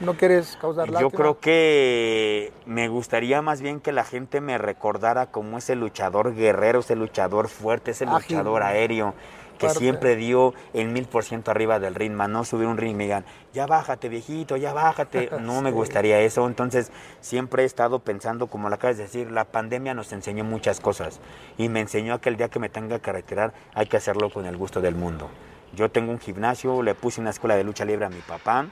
¿No 0.00 0.14
quieres 0.14 0.56
causar 0.60 0.90
Yo 1.00 1.10
creo 1.10 1.38
que 1.38 2.52
me 2.66 2.88
gustaría 2.88 3.42
más 3.42 3.60
bien 3.60 3.80
que 3.80 3.92
la 3.92 4.04
gente 4.04 4.40
me 4.40 4.58
recordara 4.58 5.26
como 5.26 5.58
ese 5.58 5.76
luchador 5.76 6.34
guerrero, 6.34 6.80
ese 6.80 6.96
luchador 6.96 7.48
fuerte, 7.48 7.92
ese 7.92 8.06
luchador 8.06 8.62
aéreo 8.62 9.14
que 9.58 9.70
siempre 9.70 10.16
dio 10.16 10.54
el 10.72 10.88
mil 10.88 11.06
por 11.06 11.24
ciento 11.24 11.50
arriba 11.50 11.78
del 11.78 11.94
ritmo, 11.94 12.26
no 12.28 12.44
subir 12.44 12.66
un 12.66 12.76
ring 12.76 12.92
y 12.92 12.94
me 12.94 13.04
digan, 13.04 13.24
ya 13.52 13.66
bájate 13.66 14.08
viejito, 14.08 14.56
ya 14.56 14.72
bájate, 14.72 15.30
no 15.40 15.62
me 15.62 15.70
gustaría 15.70 16.20
eso, 16.20 16.46
entonces 16.46 16.90
siempre 17.20 17.62
he 17.62 17.66
estado 17.66 18.00
pensando, 18.00 18.46
como 18.48 18.68
lo 18.68 18.74
acabas 18.74 18.96
de 18.96 19.04
decir, 19.04 19.30
la 19.30 19.44
pandemia 19.44 19.94
nos 19.94 20.12
enseñó 20.12 20.44
muchas 20.44 20.80
cosas 20.80 21.20
y 21.56 21.68
me 21.68 21.80
enseñó 21.80 22.20
que 22.20 22.28
el 22.28 22.36
día 22.36 22.48
que 22.48 22.58
me 22.58 22.68
tenga 22.68 22.98
que 22.98 23.12
retirar 23.12 23.54
hay 23.74 23.86
que 23.86 23.96
hacerlo 23.96 24.30
con 24.30 24.46
el 24.46 24.56
gusto 24.56 24.80
del 24.80 24.94
mundo. 24.94 25.30
Yo 25.74 25.90
tengo 25.90 26.12
un 26.12 26.20
gimnasio, 26.20 26.82
le 26.82 26.94
puse 26.94 27.20
una 27.20 27.30
escuela 27.30 27.56
de 27.56 27.64
lucha 27.64 27.84
libre 27.84 28.04
a 28.04 28.08
mi 28.08 28.20
papá, 28.20 28.66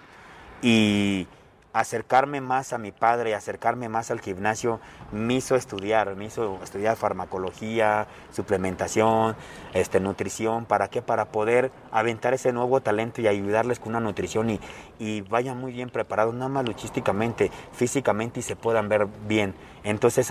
y 0.63 1.27
acercarme 1.73 2.41
más 2.41 2.73
a 2.73 2.79
mi 2.79 2.93
padre, 2.93 3.35
acercarme 3.35 3.89
más 3.89 4.11
al 4.11 4.21
gimnasio, 4.21 4.81
me 5.11 5.35
hizo 5.35 5.57
estudiar, 5.57 6.15
me 6.17 6.27
hizo 6.27 6.59
estudiar 6.63 6.97
farmacología, 6.97 8.07
suplementación, 8.31 9.37
este, 9.73 10.01
nutrición, 10.01 10.67
¿para 10.67 10.89
qué? 10.89 11.03
Para 11.03 11.27
poder 11.27 11.71
aventar 11.91 12.35
ese 12.35 12.53
nuevo 12.53 12.81
talento 12.81 13.21
y 13.21 13.27
ayudarles 13.27 13.79
con 13.79 13.91
una 13.91 14.01
nutrición 14.01 14.51
y, 14.51 14.61
y 14.99 15.23
vayan 15.23 15.59
muy 15.59 15.73
bien 15.73 15.91
preparados, 15.91 16.35
nada 16.35 16.49
más 16.49 16.67
luchísticamente, 16.67 17.51
físicamente 17.73 18.41
y 18.41 18.43
se 18.43 18.57
puedan 18.57 18.89
ver 18.89 19.07
bien. 19.27 19.55
Entonces, 19.83 20.31